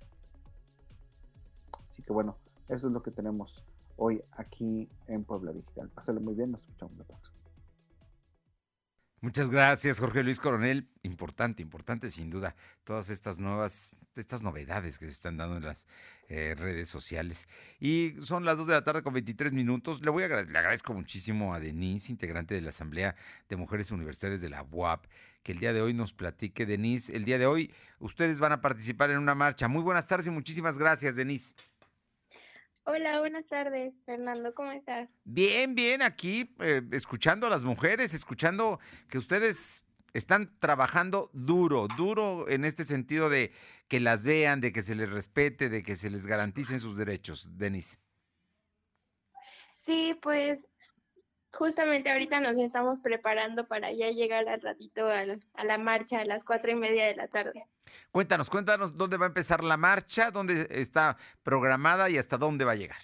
Así 1.86 2.02
que 2.02 2.14
bueno, 2.14 2.38
eso 2.70 2.88
es 2.88 2.94
lo 2.94 3.04
que 3.04 3.12
tenemos 3.12 3.66
hoy 3.98 4.24
aquí 4.32 4.88
en 5.08 5.26
Puebla 5.26 5.52
Digital. 5.52 5.90
Pásale 5.90 6.22
muy 6.22 6.34
bien, 6.34 6.52
nos 6.52 6.62
escuchamos. 6.62 7.01
Muchas 9.24 9.52
gracias, 9.52 10.00
Jorge 10.00 10.24
Luis 10.24 10.40
Coronel. 10.40 10.90
Importante, 11.04 11.62
importante 11.62 12.10
sin 12.10 12.32
duda, 12.32 12.56
todas 12.84 13.12
estas 13.12 13.38
nuevas, 13.38 13.92
estas 14.16 14.42
novedades 14.42 14.98
que 14.98 15.06
se 15.06 15.12
están 15.12 15.38
dando 15.38 15.58
en 15.58 15.64
las 15.64 15.86
eh, 16.28 16.56
redes 16.58 16.90
sociales. 16.90 17.48
Y 17.80 18.16
son 18.24 18.46
las 18.46 18.58
2 18.58 18.66
de 18.66 18.74
la 18.74 18.84
tarde 18.84 19.04
con 19.04 19.14
23 19.14 19.54
minutos. 19.54 20.02
Le 20.02 20.10
voy 20.10 20.24
a 20.24 20.28
le 20.28 20.58
agradezco 20.58 20.96
muchísimo 20.96 21.54
a 21.54 21.60
Denise, 21.60 22.12
integrante 22.12 22.56
de 22.56 22.62
la 22.62 22.70
Asamblea 22.70 23.16
de 23.48 23.56
Mujeres 23.58 23.92
Universitarias 23.92 24.42
de 24.42 24.50
la 24.50 24.64
UAP, 24.64 25.06
que 25.44 25.52
el 25.52 25.60
día 25.60 25.72
de 25.72 25.84
hoy 25.84 25.94
nos 25.94 26.14
platique. 26.14 26.66
Denise, 26.66 27.16
el 27.16 27.24
día 27.24 27.38
de 27.38 27.46
hoy 27.46 27.72
ustedes 28.00 28.40
van 28.40 28.54
a 28.54 28.62
participar 28.62 29.12
en 29.12 29.20
una 29.20 29.36
marcha. 29.36 29.68
Muy 29.68 29.84
buenas 29.84 30.08
tardes 30.08 30.26
y 30.26 30.32
muchísimas 30.32 30.80
gracias, 30.80 31.16
Denise. 31.16 31.54
Hola, 32.84 33.20
buenas 33.20 33.46
tardes, 33.48 33.94
Fernando, 34.06 34.56
¿cómo 34.56 34.72
estás? 34.72 35.08
Bien, 35.24 35.76
bien, 35.76 36.02
aquí 36.02 36.56
eh, 36.60 36.82
escuchando 36.92 37.46
a 37.46 37.50
las 37.50 37.62
mujeres, 37.64 38.14
escuchando 38.16 38.80
que 39.08 39.20
ustedes 39.20 39.84
están 40.14 40.58
trabajando 40.58 41.30
duro, 41.32 41.88
duro 41.96 42.50
en 42.50 42.66
este 42.66 42.84
sentido 42.84 43.30
de 43.30 43.52
que 43.88 44.00
las 44.00 44.24
vean, 44.24 44.62
de 44.62 44.72
que 44.72 44.82
se 44.82 44.96
les 44.96 45.10
respete, 45.10 45.70
de 45.70 45.84
que 45.84 45.96
se 45.96 46.10
les 46.10 46.26
garanticen 46.26 46.80
sus 46.80 46.98
derechos. 46.98 47.56
Denise. 47.58 47.98
Sí, 49.86 50.18
pues 50.22 50.68
justamente 51.54 52.12
ahorita 52.12 52.40
nos 52.40 52.58
estamos 52.58 53.02
preparando 53.02 53.68
para 53.68 53.92
ya 53.92 54.10
llegar 54.12 54.48
al 54.48 54.62
ratito 54.62 55.08
a 55.10 55.64
la 55.64 55.78
marcha 55.78 56.22
a 56.22 56.26
las 56.26 56.44
cuatro 56.44 56.72
y 56.72 56.76
media 56.76 57.06
de 57.06 57.16
la 57.16 57.28
tarde. 57.28 57.66
Cuéntanos, 58.12 58.50
cuéntanos 58.50 58.98
dónde 58.98 59.18
va 59.18 59.26
a 59.26 59.28
empezar 59.28 59.64
la 59.64 59.78
marcha, 59.78 60.32
dónde 60.32 60.68
está 60.70 61.18
programada 61.44 62.10
y 62.10 62.18
hasta 62.18 62.38
dónde 62.38 62.66
va 62.66 62.72
a 62.72 62.76
llegar. 62.76 62.98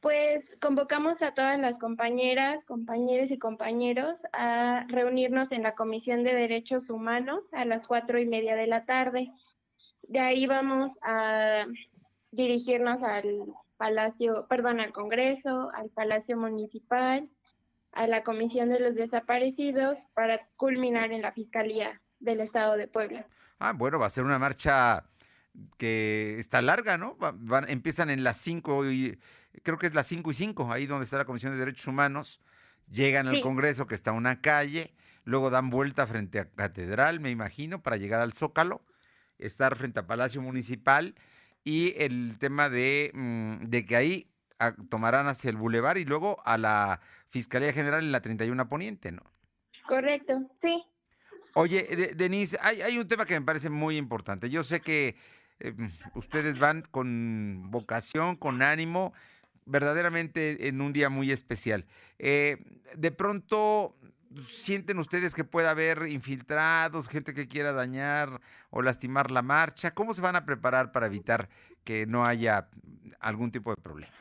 Pues 0.00 0.56
convocamos 0.60 1.22
a 1.22 1.32
todas 1.32 1.60
las 1.60 1.78
compañeras, 1.78 2.64
compañeros 2.64 3.30
y 3.30 3.38
compañeros 3.38 4.18
a 4.32 4.84
reunirnos 4.88 5.52
en 5.52 5.62
la 5.62 5.76
Comisión 5.76 6.24
de 6.24 6.34
Derechos 6.34 6.90
Humanos 6.90 7.52
a 7.52 7.64
las 7.64 7.86
cuatro 7.86 8.18
y 8.18 8.26
media 8.26 8.56
de 8.56 8.66
la 8.66 8.84
tarde. 8.84 9.30
De 10.02 10.18
ahí 10.18 10.46
vamos 10.46 10.98
a 11.02 11.66
dirigirnos 12.32 13.04
al 13.04 13.46
Palacio, 13.82 14.46
perdón, 14.48 14.78
al 14.78 14.92
Congreso, 14.92 15.72
al 15.74 15.90
Palacio 15.90 16.36
Municipal, 16.36 17.28
a 17.90 18.06
la 18.06 18.22
Comisión 18.22 18.68
de 18.68 18.78
los 18.78 18.94
Desaparecidos 18.94 19.98
para 20.14 20.46
culminar 20.56 21.12
en 21.12 21.20
la 21.20 21.32
Fiscalía 21.32 22.00
del 22.20 22.38
Estado 22.38 22.76
de 22.76 22.86
Puebla. 22.86 23.26
Ah, 23.58 23.72
bueno, 23.72 23.98
va 23.98 24.06
a 24.06 24.10
ser 24.10 24.22
una 24.22 24.38
marcha 24.38 25.04
que 25.78 26.38
está 26.38 26.62
larga, 26.62 26.96
¿no? 26.96 27.16
Van, 27.18 27.68
empiezan 27.68 28.08
en 28.10 28.22
las 28.22 28.36
5 28.36 28.88
y 28.88 29.18
creo 29.64 29.78
que 29.78 29.86
es 29.86 29.94
las 29.94 30.06
5 30.06 30.30
y 30.30 30.34
5, 30.34 30.72
ahí 30.72 30.86
donde 30.86 31.04
está 31.04 31.18
la 31.18 31.24
Comisión 31.24 31.52
de 31.52 31.58
Derechos 31.58 31.88
Humanos, 31.88 32.40
llegan 32.88 33.26
al 33.26 33.40
Congreso 33.40 33.88
que 33.88 33.96
está 33.96 34.12
una 34.12 34.40
calle, 34.40 34.94
luego 35.24 35.50
dan 35.50 35.70
vuelta 35.70 36.06
frente 36.06 36.38
a 36.38 36.48
Catedral, 36.48 37.18
me 37.18 37.30
imagino, 37.30 37.82
para 37.82 37.96
llegar 37.96 38.20
al 38.20 38.32
Zócalo, 38.32 38.84
estar 39.38 39.74
frente 39.74 39.98
a 39.98 40.06
Palacio 40.06 40.40
Municipal 40.40 41.16
y 41.64 41.94
el 42.02 42.38
tema 42.38 42.68
de, 42.68 43.10
mm, 43.14 43.66
de 43.68 43.84
que 43.86 43.96
ahí 43.96 44.30
ah, 44.58 44.74
tomarán 44.88 45.26
hacia 45.28 45.50
el 45.50 45.56
bulevar 45.56 45.98
y 45.98 46.04
luego 46.04 46.42
a 46.44 46.58
la 46.58 47.00
Fiscalía 47.28 47.72
General 47.72 48.02
en 48.02 48.12
la 48.12 48.20
31 48.20 48.68
Poniente, 48.68 49.12
¿no? 49.12 49.22
Correcto, 49.86 50.50
sí. 50.58 50.82
Oye, 51.54 51.82
de- 51.84 52.14
Denise, 52.14 52.58
hay, 52.60 52.82
hay 52.82 52.98
un 52.98 53.06
tema 53.06 53.26
que 53.26 53.38
me 53.38 53.44
parece 53.44 53.68
muy 53.70 53.96
importante. 53.96 54.48
Yo 54.50 54.62
sé 54.62 54.80
que 54.80 55.16
eh, 55.60 55.74
ustedes 56.14 56.58
van 56.58 56.82
con 56.90 57.70
vocación, 57.70 58.36
con 58.36 58.62
ánimo, 58.62 59.12
verdaderamente 59.66 60.68
en 60.68 60.80
un 60.80 60.92
día 60.92 61.08
muy 61.08 61.30
especial. 61.30 61.84
Eh, 62.18 62.58
de 62.96 63.10
pronto, 63.12 63.96
¿sienten 64.40 64.98
ustedes 64.98 65.34
que 65.34 65.44
puede 65.44 65.68
haber 65.68 66.06
infiltrados, 66.08 67.08
gente 67.08 67.34
que 67.34 67.48
quiera 67.48 67.72
dañar 67.72 68.40
o 68.70 68.82
lastimar 68.82 69.30
la 69.30 69.42
marcha? 69.42 69.92
¿Cómo 69.92 70.14
se 70.14 70.22
van 70.22 70.36
a 70.36 70.44
preparar 70.44 70.92
para 70.92 71.06
evitar 71.06 71.48
que 71.84 72.06
no 72.06 72.24
haya 72.24 72.68
algún 73.20 73.50
tipo 73.50 73.74
de 73.74 73.80
problema? 73.82 74.12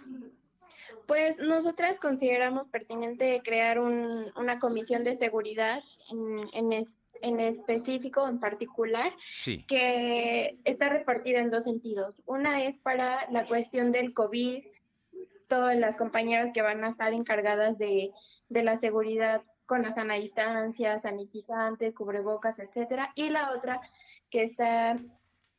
Pues 1.07 1.37
nosotras 1.39 1.99
consideramos 1.99 2.67
pertinente 2.67 3.41
crear 3.43 3.79
un- 3.79 4.31
una 4.35 4.59
comisión 4.59 5.03
de 5.03 5.15
seguridad 5.15 5.83
en, 6.09 6.49
en, 6.53 6.73
es- 6.73 6.97
en 7.21 7.39
específico, 7.39 8.27
en 8.27 8.39
particular, 8.39 9.11
Sí. 9.23 9.63
que 9.67 10.57
está 10.63 10.89
repartida 10.89 11.39
en 11.39 11.51
dos 11.51 11.65
sentidos. 11.65 12.21
Una 12.25 12.63
es 12.63 12.77
para 12.77 13.29
la 13.31 13.45
cuestión 13.45 13.91
del 13.91 14.13
COVID, 14.13 14.63
todas 15.47 15.77
las 15.77 15.97
compañeras 15.97 16.51
que 16.53 16.61
van 16.61 16.83
a 16.83 16.89
estar 16.89 17.13
encargadas 17.13 17.77
de, 17.77 18.11
de 18.49 18.63
la 18.63 18.77
seguridad 18.77 19.41
con 19.71 19.83
la 19.83 19.93
sana 19.93 20.15
distancia, 20.15 20.99
sanitizantes, 20.99 21.95
cubrebocas, 21.95 22.59
etcétera, 22.59 23.13
y 23.15 23.29
la 23.29 23.51
otra 23.51 23.79
que 24.29 24.43
está 24.43 24.97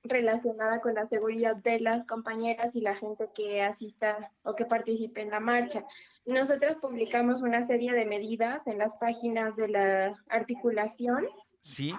relacionada 0.03 0.83
con 0.83 0.93
la 0.93 1.07
seguridad 1.07 1.57
de 1.57 1.81
las 1.81 2.05
compañeras 2.05 2.77
y 2.77 2.83
la 2.83 2.95
gente 2.95 3.31
que 3.35 3.63
asista 3.63 4.31
o 4.43 4.55
que 4.55 4.67
participe 4.67 5.23
en 5.23 5.31
la 5.31 5.41
marcha. 5.41 5.87
Nosotros 6.27 6.77
publicamos 6.77 7.41
una 7.41 7.65
serie 7.65 7.95
de 7.95 8.05
medidas 8.05 8.67
en 8.67 8.77
las 8.77 8.95
páginas 8.97 9.57
de 9.57 9.69
la 9.69 10.13
articulación 10.29 11.27
Sí. 11.63 11.95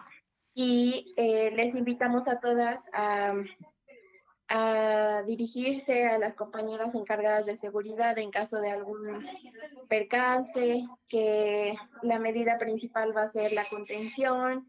y 0.53 1.15
eh, 1.17 1.49
les 1.55 1.73
invitamos 1.73 2.27
a 2.27 2.39
todas 2.39 2.77
a, 2.93 3.33
a 4.49 5.23
dirigirse 5.25 6.05
a 6.05 6.17
las 6.17 6.35
compañeras 6.35 6.95
encargadas 6.95 7.45
de 7.45 7.55
seguridad 7.55 8.17
en 8.17 8.31
caso 8.31 8.59
de 8.59 8.71
algún 8.71 9.25
percance, 9.87 10.85
que 11.07 11.75
la 12.01 12.19
medida 12.19 12.57
principal 12.57 13.15
va 13.15 13.23
a 13.23 13.29
ser 13.29 13.53
la 13.53 13.65
contención. 13.65 14.67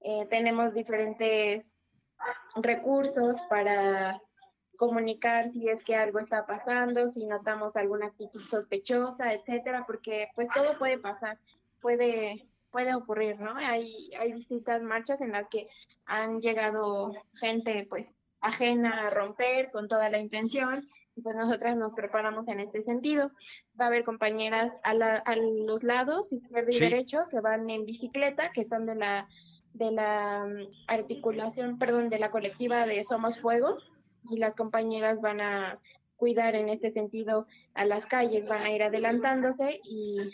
Eh, 0.00 0.26
tenemos 0.28 0.74
diferentes 0.74 1.74
recursos 2.56 3.40
para 3.48 4.20
comunicar 4.76 5.48
si 5.48 5.68
es 5.68 5.82
que 5.84 5.94
algo 5.94 6.18
está 6.18 6.46
pasando, 6.46 7.08
si 7.08 7.26
notamos 7.26 7.76
alguna 7.76 8.06
actitud 8.06 8.42
sospechosa, 8.46 9.32
etcétera, 9.32 9.84
porque 9.86 10.28
pues 10.34 10.48
todo 10.54 10.76
puede 10.78 10.98
pasar, 10.98 11.38
puede 11.80 12.48
puede 12.70 12.92
ocurrir, 12.92 13.38
¿no? 13.38 13.54
Hay 13.56 14.10
hay 14.18 14.32
distintas 14.32 14.82
marchas 14.82 15.20
en 15.20 15.30
las 15.30 15.48
que 15.48 15.68
han 16.06 16.40
llegado 16.40 17.12
gente 17.34 17.86
pues 17.88 18.12
ajena 18.44 19.06
a 19.06 19.10
romper 19.10 19.70
con 19.70 19.88
toda 19.88 20.08
la 20.10 20.18
intención 20.18 20.86
y 21.16 21.22
pues 21.22 21.34
nosotras 21.36 21.76
nos 21.76 21.92
preparamos 21.94 22.46
en 22.48 22.60
este 22.60 22.82
sentido. 22.82 23.30
Va 23.80 23.86
a 23.86 23.88
haber 23.88 24.04
compañeras 24.04 24.76
a, 24.82 24.94
la- 24.94 25.16
a 25.24 25.34
los 25.36 25.82
lados, 25.82 26.32
izquierdo 26.32 26.70
y 26.70 26.74
Sí. 26.74 26.84
derecho, 26.84 27.20
que 27.30 27.40
van 27.40 27.68
en 27.70 27.84
bicicleta, 27.86 28.50
que 28.52 28.64
son 28.64 28.86
de 28.86 28.94
la 28.96 29.28
de 29.72 29.90
la 29.90 30.46
mm, 30.46 30.68
articulación, 30.86 31.78
perdón, 31.78 32.08
de 32.08 32.20
la 32.20 32.30
colectiva 32.30 32.86
de 32.86 33.02
Somos 33.02 33.40
Fuego 33.40 33.76
y 34.30 34.38
las 34.38 34.54
compañeras 34.54 35.20
van 35.20 35.40
a 35.40 35.80
cuidar 36.16 36.54
en 36.54 36.68
este 36.68 36.92
sentido 36.92 37.48
a 37.74 37.84
las 37.84 38.06
calles, 38.06 38.46
van 38.46 38.62
a 38.62 38.70
ir 38.70 38.84
adelantándose 38.84 39.80
y 39.82 40.30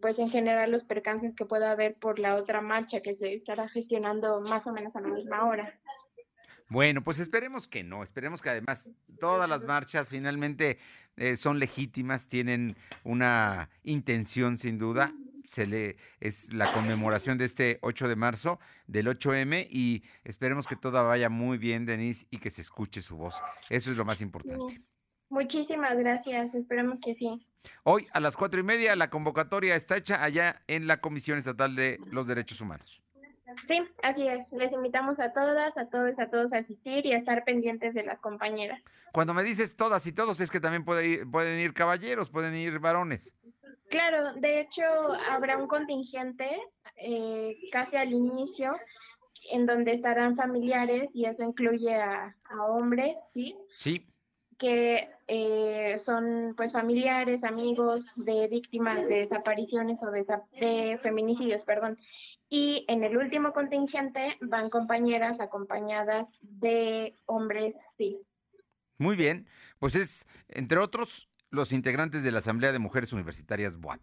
pues 0.00 0.18
en 0.18 0.30
general 0.30 0.70
los 0.70 0.84
percances 0.84 1.36
que 1.36 1.44
pueda 1.44 1.70
haber 1.70 1.96
por 1.96 2.18
la 2.18 2.34
otra 2.36 2.62
marcha 2.62 3.00
que 3.02 3.14
se 3.14 3.34
estará 3.34 3.68
gestionando 3.68 4.40
más 4.40 4.66
o 4.66 4.72
menos 4.72 4.96
a 4.96 5.02
la 5.02 5.08
misma 5.08 5.46
hora. 5.46 5.78
Bueno, 6.72 7.04
pues 7.04 7.18
esperemos 7.18 7.68
que 7.68 7.84
no, 7.84 8.02
esperemos 8.02 8.40
que 8.40 8.48
además 8.48 8.88
todas 9.20 9.46
las 9.46 9.62
marchas 9.64 10.08
finalmente 10.08 10.78
eh, 11.18 11.36
son 11.36 11.58
legítimas, 11.58 12.28
tienen 12.28 12.78
una 13.04 13.68
intención 13.82 14.56
sin 14.56 14.78
duda. 14.78 15.12
Se 15.44 15.66
le 15.66 15.98
es 16.18 16.50
la 16.50 16.72
conmemoración 16.72 17.36
de 17.36 17.44
este 17.44 17.78
8 17.82 18.08
de 18.08 18.16
marzo 18.16 18.58
del 18.86 19.06
8M 19.06 19.66
y 19.68 20.02
esperemos 20.24 20.66
que 20.66 20.76
todo 20.76 21.06
vaya 21.06 21.28
muy 21.28 21.58
bien, 21.58 21.84
Denise, 21.84 22.26
y 22.30 22.38
que 22.38 22.50
se 22.50 22.62
escuche 22.62 23.02
su 23.02 23.18
voz. 23.18 23.42
Eso 23.68 23.90
es 23.90 23.98
lo 23.98 24.06
más 24.06 24.22
importante. 24.22 24.80
Muchísimas 25.28 25.98
gracias, 25.98 26.54
esperemos 26.54 27.00
que 27.00 27.14
sí. 27.14 27.46
Hoy 27.82 28.06
a 28.14 28.20
las 28.20 28.34
cuatro 28.34 28.58
y 28.58 28.62
media 28.62 28.96
la 28.96 29.10
convocatoria 29.10 29.76
está 29.76 29.98
hecha 29.98 30.24
allá 30.24 30.62
en 30.68 30.86
la 30.86 31.02
Comisión 31.02 31.36
Estatal 31.36 31.76
de 31.76 32.00
los 32.06 32.26
Derechos 32.26 32.62
Humanos. 32.62 33.01
Sí, 33.66 33.82
así 34.02 34.28
es. 34.28 34.52
Les 34.52 34.72
invitamos 34.72 35.20
a 35.20 35.32
todas, 35.32 35.76
a 35.76 35.88
todos, 35.88 36.18
a 36.18 36.28
todos 36.30 36.52
a 36.52 36.58
asistir 36.58 37.06
y 37.06 37.12
a 37.12 37.18
estar 37.18 37.44
pendientes 37.44 37.94
de 37.94 38.02
las 38.04 38.20
compañeras. 38.20 38.80
Cuando 39.12 39.34
me 39.34 39.42
dices 39.42 39.76
todas 39.76 40.06
y 40.06 40.12
todos, 40.12 40.40
es 40.40 40.50
que 40.50 40.60
también 40.60 40.84
puede 40.84 41.06
ir- 41.06 41.30
pueden 41.30 41.58
ir 41.60 41.74
caballeros, 41.74 42.30
pueden 42.30 42.54
ir 42.54 42.78
varones. 42.78 43.34
Claro, 43.90 44.32
de 44.34 44.60
hecho 44.60 44.82
habrá 45.30 45.58
un 45.58 45.66
contingente 45.68 46.48
eh, 46.96 47.56
casi 47.70 47.96
al 47.96 48.12
inicio 48.12 48.74
en 49.50 49.66
donde 49.66 49.92
estarán 49.92 50.36
familiares 50.36 51.10
y 51.14 51.26
eso 51.26 51.42
incluye 51.42 51.94
a, 51.96 52.34
a 52.44 52.64
hombres, 52.66 53.16
¿sí? 53.32 53.54
Sí, 53.76 54.08
que 54.58 55.08
eh, 55.28 55.96
son 55.98 56.54
pues 56.56 56.72
familiares, 56.72 57.44
amigos 57.44 58.10
de 58.16 58.48
víctimas 58.48 58.98
de 59.08 59.16
desapariciones 59.20 60.02
o 60.02 60.06
desa- 60.10 60.44
de 60.60 60.98
feminicidios, 60.98 61.64
perdón. 61.64 61.98
Y 62.48 62.84
en 62.88 63.02
el 63.04 63.16
último 63.16 63.52
contingente 63.52 64.36
van 64.40 64.68
compañeras 64.70 65.40
acompañadas 65.40 66.28
de 66.42 67.14
hombres 67.26 67.76
cis. 67.96 68.18
muy 68.98 69.16
bien. 69.16 69.48
Pues 69.78 69.96
es, 69.96 70.26
entre 70.48 70.78
otros, 70.78 71.28
los 71.50 71.72
integrantes 71.72 72.22
de 72.22 72.30
la 72.30 72.38
Asamblea 72.38 72.70
de 72.72 72.78
Mujeres 72.78 73.12
Universitarias 73.12 73.76
BUAP, 73.76 74.00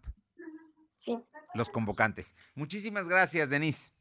Sí. 0.90 1.18
los 1.54 1.70
convocantes. 1.70 2.36
Muchísimas 2.54 3.08
gracias, 3.08 3.48
Denise. 3.50 3.92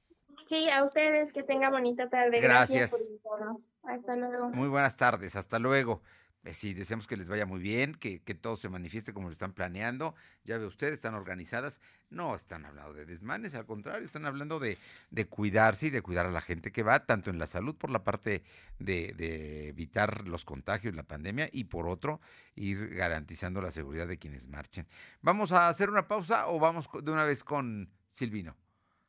Sí, 0.47 0.67
a 0.69 0.83
ustedes 0.83 1.31
que 1.31 1.43
tengan 1.43 1.71
bonita 1.71 2.09
tarde. 2.09 2.41
Gracias. 2.41 2.91
por. 3.21 3.61
Hasta 3.83 4.15
luego. 4.15 4.49
Muy 4.49 4.67
buenas 4.67 4.97
tardes, 4.97 5.35
hasta 5.35 5.57
luego. 5.57 6.01
Eh, 6.43 6.53
Sí, 6.53 6.73
deseamos 6.73 7.07
que 7.07 7.17
les 7.17 7.29
vaya 7.29 7.45
muy 7.45 7.59
bien, 7.59 7.95
que, 7.95 8.21
que 8.21 8.33
todo 8.33 8.55
se 8.55 8.69
manifieste 8.69 9.13
como 9.13 9.27
lo 9.27 9.31
están 9.33 9.53
planeando. 9.53 10.15
Ya 10.43 10.57
ve 10.57 10.65
usted, 10.65 10.93
están 10.93 11.13
organizadas. 11.15 11.81
No 12.09 12.35
están 12.35 12.65
hablando 12.65 12.93
de 12.93 13.05
desmanes, 13.05 13.53
al 13.55 13.65
contrario, 13.65 14.05
están 14.05 14.25
hablando 14.25 14.59
de, 14.59 14.77
de 15.11 15.25
cuidarse 15.27 15.87
y 15.87 15.89
de 15.89 16.01
cuidar 16.01 16.25
a 16.25 16.31
la 16.31 16.41
gente 16.41 16.71
que 16.71 16.81
va, 16.81 17.05
tanto 17.05 17.29
en 17.29 17.37
la 17.37 17.45
salud 17.45 17.75
por 17.75 17.91
la 17.91 18.03
parte 18.03 18.43
de, 18.79 19.13
de 19.13 19.67
evitar 19.67 20.27
los 20.27 20.43
contagios, 20.43 20.95
la 20.95 21.03
pandemia, 21.03 21.49
y 21.51 21.65
por 21.65 21.87
otro, 21.87 22.19
ir 22.55 22.95
garantizando 22.95 23.61
la 23.61 23.71
seguridad 23.71 24.07
de 24.07 24.17
quienes 24.17 24.47
marchen. 24.47 24.87
¿Vamos 25.21 25.51
a 25.51 25.67
hacer 25.67 25.89
una 25.89 26.07
pausa 26.07 26.47
o 26.47 26.59
vamos 26.59 26.89
de 27.03 27.11
una 27.11 27.25
vez 27.25 27.43
con 27.43 27.91
Silvino? 28.07 28.55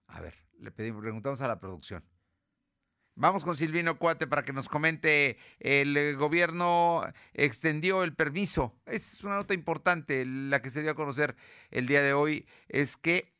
A 0.08 0.20
ver, 0.20 0.34
le 0.58 0.70
pedimos, 0.70 1.00
preguntamos 1.00 1.40
a 1.40 1.48
la 1.48 1.58
producción. 1.58 2.04
Vamos 3.20 3.44
con 3.44 3.54
Silvino 3.54 3.98
Cuate 3.98 4.26
para 4.26 4.44
que 4.44 4.54
nos 4.54 4.70
comente. 4.70 5.36
El 5.58 5.94
eh, 5.94 6.14
gobierno 6.14 7.02
extendió 7.34 8.02
el 8.02 8.14
permiso. 8.14 8.74
Es 8.86 9.22
una 9.22 9.34
nota 9.34 9.52
importante 9.52 10.24
la 10.24 10.62
que 10.62 10.70
se 10.70 10.80
dio 10.80 10.92
a 10.92 10.94
conocer 10.94 11.36
el 11.70 11.86
día 11.86 12.02
de 12.02 12.14
hoy. 12.14 12.46
Es 12.68 12.96
que 12.96 13.34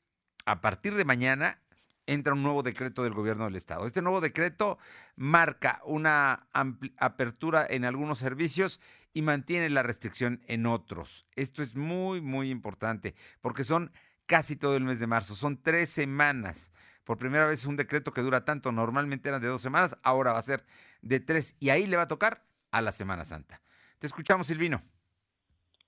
a 0.45 0.61
partir 0.61 0.97
de 0.97 1.07
mañana 1.07 1.63
entra 2.05 2.35
un 2.35 2.43
nuevo 2.43 2.63
decreto 2.63 3.05
del 3.05 3.15
gobierno 3.15 3.47
del 3.47 3.57
estado. 3.57 3.87
Este 3.87 4.03
nuevo 4.03 4.21
decreto 4.21 4.79
marca 5.17 5.81
una 5.87 6.47
apertura 6.99 7.67
en 7.67 7.87
algunos 7.87 8.19
servicios 8.19 8.81
y 9.15 9.23
mantiene 9.23 9.71
la 9.71 9.83
restricción 9.83 10.43
en 10.47 10.67
otros. 10.67 11.25
Esto 11.37 11.63
es 11.63 11.75
muy, 11.75 12.21
muy 12.21 12.51
importante 12.51 13.15
porque 13.41 13.65
son 13.65 13.93
casi 14.27 14.57
todo 14.57 14.77
el 14.77 14.85
mes 14.85 15.01
de 15.01 15.07
marzo. 15.07 15.35
Son 15.35 15.63
tres 15.63 15.89
semanas. 15.89 16.71
Por 17.11 17.19
primera 17.19 17.45
vez 17.45 17.67
un 17.67 17.75
decreto 17.75 18.13
que 18.13 18.21
dura 18.21 18.45
tanto. 18.45 18.71
Normalmente 18.71 19.29
eran 19.29 19.43
de 19.43 19.49
dos 19.49 19.61
semanas, 19.61 19.99
ahora 20.05 20.33
va 20.33 20.39
a 20.39 20.43
ser 20.43 20.63
de 21.03 21.19
tres. 21.19 21.57
Y 21.59 21.71
ahí 21.71 21.89
le 21.89 21.97
va 21.97 22.03
a 22.03 22.07
tocar 22.07 22.45
a 22.71 22.81
la 22.81 22.93
Semana 22.93 23.25
Santa. 23.25 23.61
Te 23.99 24.07
escuchamos, 24.07 24.47
Silvino. 24.47 24.81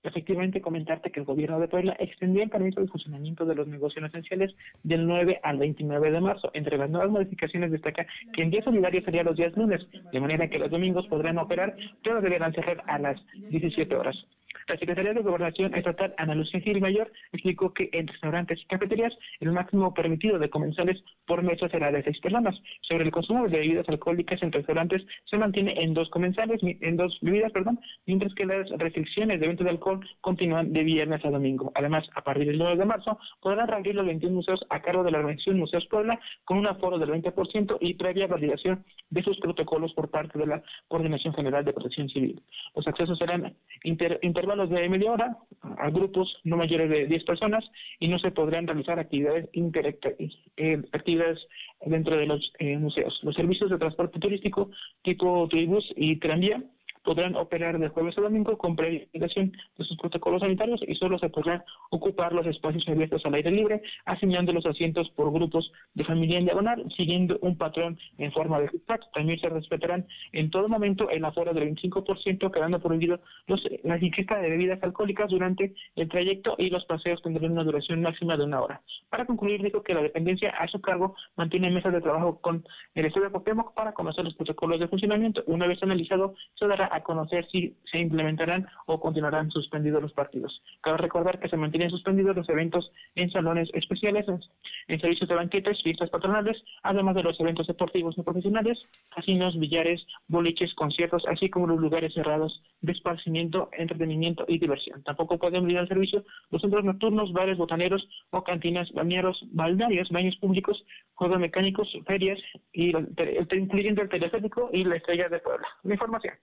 Efectivamente, 0.03 0.59
comentarte 0.59 1.13
que 1.13 1.21
el 1.21 1.25
gobierno 1.25 1.61
de 1.61 1.69
Puebla 1.69 1.95
extendió 1.97 2.43
el 2.43 2.49
permiso 2.49 2.81
de 2.81 2.89
funcionamiento 2.89 3.45
de 3.45 3.55
los 3.55 3.69
negocios 3.69 4.03
esenciales 4.03 4.53
del 4.83 5.07
9 5.07 5.39
al 5.43 5.59
29 5.59 6.11
de 6.11 6.19
marzo. 6.19 6.51
Entre 6.53 6.77
las 6.77 6.89
nuevas 6.89 7.09
modificaciones 7.09 7.71
destaca 7.71 8.05
que 8.33 8.41
en 8.41 8.51
día 8.51 8.61
solidario 8.61 9.01
sería 9.03 9.23
los 9.23 9.37
días 9.37 9.55
lunes, 9.55 9.79
de 10.11 10.19
manera 10.19 10.49
que 10.49 10.59
los 10.59 10.71
domingos 10.71 11.07
podrán 11.07 11.37
operar, 11.37 11.73
pero 12.03 12.19
deberán 12.19 12.51
cerrar 12.51 12.83
a 12.85 12.99
las 12.99 13.17
17 13.49 13.95
horas. 13.95 14.17
La 14.67 14.77
Secretaría 14.77 15.13
de 15.13 15.21
Gobernación 15.21 15.73
Estatal, 15.75 16.13
Ana 16.17 16.35
Lucía 16.35 16.61
Mayor, 16.79 17.11
explicó 17.31 17.73
que 17.73 17.89
en 17.91 18.07
restaurantes 18.07 18.61
y 18.61 18.65
cafeterías 18.65 19.13
el 19.39 19.51
máximo 19.51 19.93
permitido 19.93 20.39
de 20.39 20.49
comensales 20.49 21.03
por 21.25 21.43
mesa 21.43 21.67
será 21.69 21.91
de 21.91 22.03
seis 22.03 22.19
personas. 22.19 22.55
Sobre 22.81 23.03
el 23.03 23.11
consumo 23.11 23.47
de 23.47 23.57
bebidas 23.57 23.87
alcohólicas 23.89 24.41
en 24.41 24.51
restaurantes 24.51 25.03
se 25.25 25.37
mantiene 25.37 25.81
en 25.81 25.93
dos 25.93 26.09
comensales, 26.09 26.61
en 26.63 26.97
dos 26.97 27.17
bebidas, 27.21 27.51
perdón, 27.51 27.79
mientras 28.05 28.33
que 28.35 28.45
las 28.45 28.69
restricciones 28.71 29.39
de 29.39 29.47
venta 29.47 29.63
de 29.63 29.69
alcohol 29.69 29.99
continúan 30.21 30.71
de 30.71 30.83
viernes 30.83 31.23
a 31.25 31.29
domingo. 31.29 31.71
Además, 31.75 32.05
a 32.15 32.23
partir 32.23 32.47
del 32.47 32.57
9 32.57 32.77
de 32.77 32.85
marzo 32.85 33.17
podrán 33.41 33.67
reabrir 33.67 33.95
los 33.95 34.05
21 34.05 34.35
museos 34.35 34.65
a 34.69 34.81
cargo 34.81 35.03
de 35.03 35.11
la 35.11 35.19
Organización 35.19 35.59
Museos 35.59 35.85
Puebla 35.87 36.19
con 36.45 36.57
un 36.57 36.67
aforo 36.67 36.97
del 36.97 37.09
20% 37.09 37.77
y 37.81 37.95
previa 37.95 38.27
validación 38.27 38.83
de 39.09 39.23
sus 39.23 39.39
protocolos 39.39 39.93
por 39.93 40.09
parte 40.09 40.39
de 40.39 40.47
la 40.47 40.63
Coordinación 40.87 41.33
General 41.33 41.63
de 41.63 41.73
Protección 41.73 42.09
Civil. 42.09 42.41
Los 42.75 42.87
accesos 42.87 43.17
serán 43.17 43.55
intervalos 43.83 44.52
de 44.55 44.89
media 44.89 45.11
hora 45.11 45.37
a 45.77 45.89
grupos 45.89 46.37
no 46.43 46.57
mayores 46.57 46.89
de 46.89 47.07
10 47.07 47.23
personas 47.23 47.63
y 47.99 48.07
no 48.07 48.19
se 48.19 48.31
podrán 48.31 48.67
realizar 48.67 48.99
actividades 48.99 49.49
eh, 50.57 50.81
dentro 51.85 52.17
de 52.17 52.25
los 52.25 52.53
eh, 52.59 52.77
museos. 52.77 53.19
Los 53.23 53.35
servicios 53.35 53.69
de 53.69 53.77
transporte 53.77 54.19
turístico 54.19 54.69
tipo 55.01 55.47
tribus 55.49 55.85
y 55.95 56.17
tranvía 56.17 56.61
podrán 57.03 57.35
operar 57.35 57.77
de 57.79 57.89
jueves 57.89 58.17
a 58.17 58.21
domingo 58.21 58.57
con 58.57 58.75
previa 58.75 59.05
de 59.13 59.51
sus 59.77 59.97
protocolos 59.97 60.41
sanitarios 60.41 60.81
y 60.87 60.95
solo 60.95 61.19
se 61.19 61.29
podrán 61.29 61.63
ocupar 61.89 62.33
los 62.33 62.45
espacios 62.47 62.87
abiertos 62.87 63.25
al 63.25 63.33
aire 63.35 63.51
libre, 63.51 63.81
asignando 64.05 64.53
los 64.53 64.65
asientos 64.65 65.09
por 65.11 65.31
grupos 65.31 65.71
de 65.93 66.03
familia 66.05 66.39
en 66.39 66.45
diagonal, 66.45 66.85
siguiendo 66.95 67.37
un 67.41 67.57
patrón 67.57 67.97
en 68.17 68.31
forma 68.31 68.59
de 68.59 68.69
zigzag. 68.69 69.01
También 69.13 69.39
se 69.39 69.49
respetarán 69.49 70.07
en 70.31 70.49
todo 70.49 70.67
momento 70.69 71.09
el 71.09 71.25
aforo 71.25 71.53
del 71.53 71.75
25%, 71.75 72.51
quedando 72.51 72.79
prohibido 72.79 73.19
los, 73.47 73.61
la 73.83 73.97
ingesta 73.97 74.37
de 74.39 74.49
bebidas 74.49 74.81
alcohólicas 74.83 75.29
durante 75.29 75.73
el 75.95 76.09
trayecto 76.09 76.55
y 76.57 76.69
los 76.69 76.85
paseos 76.85 77.21
tendrán 77.21 77.51
una 77.51 77.63
duración 77.63 78.01
máxima 78.01 78.37
de 78.37 78.43
una 78.43 78.61
hora. 78.61 78.81
Para 79.09 79.25
concluir, 79.25 79.61
dijo 79.61 79.83
que 79.83 79.93
la 79.93 80.01
dependencia 80.01 80.51
a 80.51 80.67
su 80.67 80.81
cargo 80.81 81.15
mantiene 81.35 81.71
mesas 81.71 81.93
de 81.93 82.01
trabajo 82.01 82.39
con 82.41 82.63
el 82.95 83.05
Estudio 83.05 83.27
de 83.27 83.33
Pokémon 83.33 83.65
para 83.75 83.93
conocer 83.93 84.23
los 84.23 84.35
protocolos 84.35 84.79
de 84.79 84.87
funcionamiento. 84.87 85.43
Una 85.47 85.67
vez 85.67 85.81
analizado, 85.83 86.35
se 86.55 86.67
dará 86.67 86.92
a 86.93 87.01
conocer 87.01 87.47
si 87.51 87.75
se 87.91 87.99
implementarán 87.99 88.67
o 88.85 88.99
continuarán 88.99 89.49
suspendidos 89.51 90.01
los 90.01 90.13
partidos. 90.13 90.61
Cabe 90.81 90.97
recordar 90.97 91.39
que 91.39 91.49
se 91.49 91.57
mantienen 91.57 91.89
suspendidos 91.89 92.35
los 92.35 92.47
eventos 92.49 92.91
en 93.15 93.31
salones 93.31 93.69
especiales, 93.73 94.25
en 94.87 94.99
servicios 94.99 95.29
de 95.29 95.35
banquetes, 95.35 95.81
fiestas 95.83 96.09
patronales, 96.09 96.61
además 96.83 97.15
de 97.15 97.23
los 97.23 97.39
eventos 97.39 97.67
deportivos 97.67 98.17
no 98.17 98.23
profesionales, 98.23 98.79
casinos, 99.15 99.57
billares, 99.59 100.05
boliches, 100.27 100.73
conciertos, 100.75 101.23
así 101.27 101.49
como 101.49 101.67
los 101.67 101.79
lugares 101.79 102.13
cerrados 102.13 102.61
de 102.81 102.91
esparcimiento, 102.91 103.69
entretenimiento 103.77 104.45
y 104.47 104.59
diversión. 104.59 105.03
Tampoco 105.03 105.37
pueden 105.37 105.63
brindar 105.63 105.87
servicio 105.87 106.23
los 106.51 106.61
centros 106.61 106.83
nocturnos, 106.83 107.31
bares, 107.33 107.57
botaneros 107.57 108.07
o 108.31 108.43
cantinas, 108.43 108.91
bañeros, 108.91 109.39
baldarios, 109.51 110.09
baños 110.09 110.35
públicos, 110.37 110.83
juegos 111.15 111.39
mecánicos, 111.39 111.89
ferias, 112.05 112.39
y 112.73 112.93
incluyendo 113.51 114.01
el 114.01 114.09
teleférico 114.09 114.69
y 114.71 114.83
la 114.83 114.97
estrella 114.97 115.29
de 115.29 115.39
Puebla. 115.39 115.67
La 115.83 115.93
información. 115.93 116.33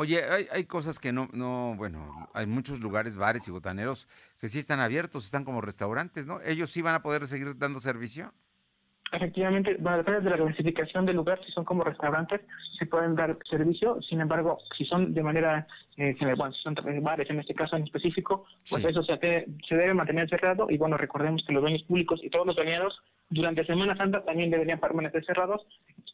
Oye, 0.00 0.24
hay, 0.24 0.46
hay 0.50 0.64
cosas 0.64 0.98
que 0.98 1.12
no, 1.12 1.28
no, 1.34 1.74
bueno, 1.76 2.26
hay 2.32 2.46
muchos 2.46 2.80
lugares, 2.80 3.18
bares 3.18 3.46
y 3.46 3.50
botaneros 3.50 4.08
que 4.40 4.48
sí 4.48 4.58
están 4.58 4.80
abiertos, 4.80 5.26
están 5.26 5.44
como 5.44 5.60
restaurantes, 5.60 6.26
¿no? 6.26 6.40
¿Ellos 6.40 6.70
sí 6.70 6.80
van 6.80 6.94
a 6.94 7.02
poder 7.02 7.26
seguir 7.26 7.58
dando 7.58 7.80
servicio? 7.80 8.32
Efectivamente, 9.12 9.74
va 9.74 9.92
a 9.92 9.96
depender 9.98 10.22
de 10.22 10.30
la 10.30 10.38
clasificación 10.38 11.04
del 11.04 11.16
lugar, 11.16 11.38
si 11.44 11.52
son 11.52 11.66
como 11.66 11.84
restaurantes, 11.84 12.40
se 12.78 12.86
pueden 12.86 13.14
dar 13.14 13.36
servicio, 13.50 14.00
sin 14.00 14.22
embargo, 14.22 14.56
si 14.74 14.86
son 14.86 15.12
de 15.12 15.22
manera, 15.22 15.66
eh, 15.98 16.16
bueno, 16.34 16.54
si 16.54 16.62
son 16.62 16.74
bares 17.02 17.28
en 17.28 17.40
este 17.40 17.54
caso 17.54 17.76
en 17.76 17.82
específico, 17.82 18.46
pues 18.70 18.82
eso 18.82 19.02
se, 19.02 19.18
se 19.18 19.74
debe 19.74 19.92
mantener 19.92 20.30
cerrado 20.30 20.68
y 20.70 20.78
bueno, 20.78 20.96
recordemos 20.96 21.44
que 21.46 21.52
los 21.52 21.60
dueños 21.60 21.82
públicos 21.82 22.20
y 22.22 22.30
todos 22.30 22.46
los 22.46 22.56
bañados 22.56 23.02
durante 23.30 23.64
Semana 23.64 23.96
Santa 23.96 24.24
también 24.24 24.50
deberían 24.50 24.80
permanecer 24.80 25.24
cerrados, 25.24 25.66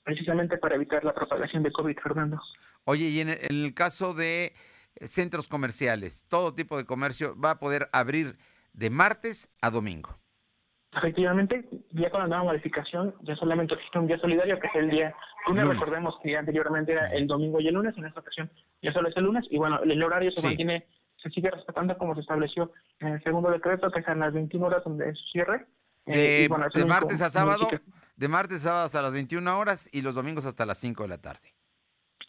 precisamente 0.05 0.59
para 0.59 0.77
evitar 0.77 1.05
la 1.05 1.15
propagación 1.15 1.63
de 1.63 1.73
COVID, 1.73 1.99
Fernando. 1.99 2.41
Oye, 2.85 3.09
y 3.09 3.21
en 3.21 3.31
el 3.31 3.75
caso 3.75 4.15
de 4.15 4.53
centros 5.01 5.49
comerciales, 5.49 6.27
todo 6.29 6.55
tipo 6.55 6.77
de 6.77 6.85
comercio 6.85 7.35
va 7.39 7.53
a 7.53 7.59
poder 7.59 7.89
abrir 7.93 8.37
de 8.73 8.91
martes 8.91 9.49
a 9.61 9.71
domingo. 9.71 10.17
Efectivamente, 10.97 11.69
ya 11.91 12.11
con 12.11 12.21
la 12.21 12.27
nueva 12.27 12.45
modificación, 12.45 13.15
ya 13.23 13.37
solamente 13.37 13.75
existe 13.75 13.99
un 13.99 14.07
día 14.07 14.19
solidario, 14.19 14.59
que 14.59 14.67
es 14.69 14.75
el 14.77 14.89
día 14.89 15.15
lunes. 15.47 15.69
Recordemos 15.69 16.15
que 16.23 16.37
anteriormente 16.37 16.93
era 16.93 17.13
el 17.13 17.27
domingo 17.27 17.61
y 17.61 17.69
el 17.69 17.75
lunes, 17.75 17.97
en 17.99 18.07
esta 18.07 18.21
ocasión 18.21 18.51
ya 18.83 18.93
solo 18.93 19.09
es 19.09 19.17
el 19.17 19.25
lunes. 19.25 19.45
Y 19.51 19.59
bueno, 19.59 19.81
el 19.83 20.03
horario 20.03 20.31
se 20.31 20.47
mantiene, 20.47 20.87
se 21.23 21.31
sigue 21.31 21.51
respetando 21.51 21.97
como 21.99 22.15
se 22.15 22.21
estableció 22.21 22.73
en 23.01 23.09
el 23.09 23.23
segundo 23.23 23.51
decreto, 23.51 23.91
que 23.91 24.01
es 24.01 24.09
en 24.09 24.21
las 24.21 24.33
21 24.33 24.67
horas 24.67 24.85
donde 24.85 25.11
es 25.11 25.19
cierre. 25.33 25.67
Eh, 26.07 26.49
de, 26.75 26.85
martes 26.85 27.21
a 27.21 27.31
sábado, 27.31 27.69
de 28.17 28.29
martes 28.29 28.59
a 28.59 28.65
sábado 28.65 28.85
hasta 28.87 29.03
las 29.03 29.13
21 29.13 29.59
horas 29.59 29.89
y 29.93 30.03
los 30.03 30.15
domingos 30.15 30.47
hasta 30.47 30.65
las 30.65 30.79
5 30.79 31.03
de 31.03 31.09
la 31.09 31.19
tarde. 31.19 31.55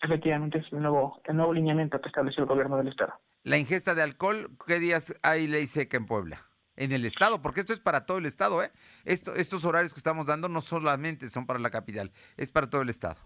Efectivamente, 0.02 0.60
es 0.60 0.66
el 0.72 0.82
nuevo, 0.82 1.22
el 1.26 1.36
nuevo 1.36 1.54
lineamiento 1.54 2.00
que 2.02 2.08
estableció 2.08 2.44
el 2.44 2.50
gobierno 2.50 2.78
del 2.78 2.90
Estado. 2.90 3.14
La 3.44 3.58
ingesta 3.58 3.96
de 3.96 4.02
alcohol, 4.02 4.50
¿qué 4.66 4.80
días 4.80 5.16
hay 5.22 5.48
ley 5.48 5.68
seca 5.68 5.98
en 5.98 6.06
Puebla? 6.06 6.48
en 6.78 6.92
el 6.92 7.06
estado, 7.06 7.42
porque 7.42 7.60
esto 7.60 7.74
es 7.74 7.80
para 7.80 8.06
todo 8.06 8.20
el 8.20 8.26
estado, 8.26 8.64
¿eh? 8.64 8.72
Esto, 9.04 9.36
estos 9.36 9.66
horarios 9.66 9.94
que 9.94 10.00
estamos 10.00 10.28
dando 10.28 10.48
no 10.48 10.62
solamente 10.62 11.28
son 11.28 11.46
para 11.46 11.60
la 11.60 11.72
capital, 11.72 12.12
es 12.38 12.52
para 12.52 12.70
todo 12.70 12.84
el 12.84 12.90
estado. 12.90 13.18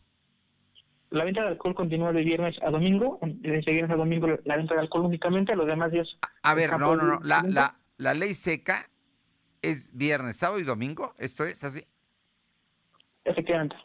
La 1.10 1.26
venta 1.26 1.42
de 1.42 1.50
alcohol 1.50 1.76
continúa 1.76 2.14
de 2.14 2.24
viernes 2.24 2.56
a 2.66 2.72
domingo, 2.72 3.20
de 3.22 3.60
viernes 3.60 3.92
a 3.92 3.96
domingo 3.96 4.28
la 4.46 4.56
venta 4.56 4.74
de 4.74 4.80
alcohol 4.80 5.06
únicamente, 5.06 5.54
los 5.58 5.68
demás 5.68 5.92
días... 5.92 6.08
A 6.42 6.54
ver, 6.54 6.80
no, 6.80 6.96
no, 6.96 7.04
no, 7.04 7.20
la, 7.22 7.44
la, 7.46 7.76
la 7.98 8.14
ley 8.14 8.34
seca 8.34 8.90
es 9.62 9.96
viernes, 9.96 10.38
sábado 10.38 10.60
y 10.60 10.64
domingo, 10.64 11.14
¿esto 11.18 11.44
es 11.44 11.64
así? 11.64 11.86
Efectivamente. 13.24 13.76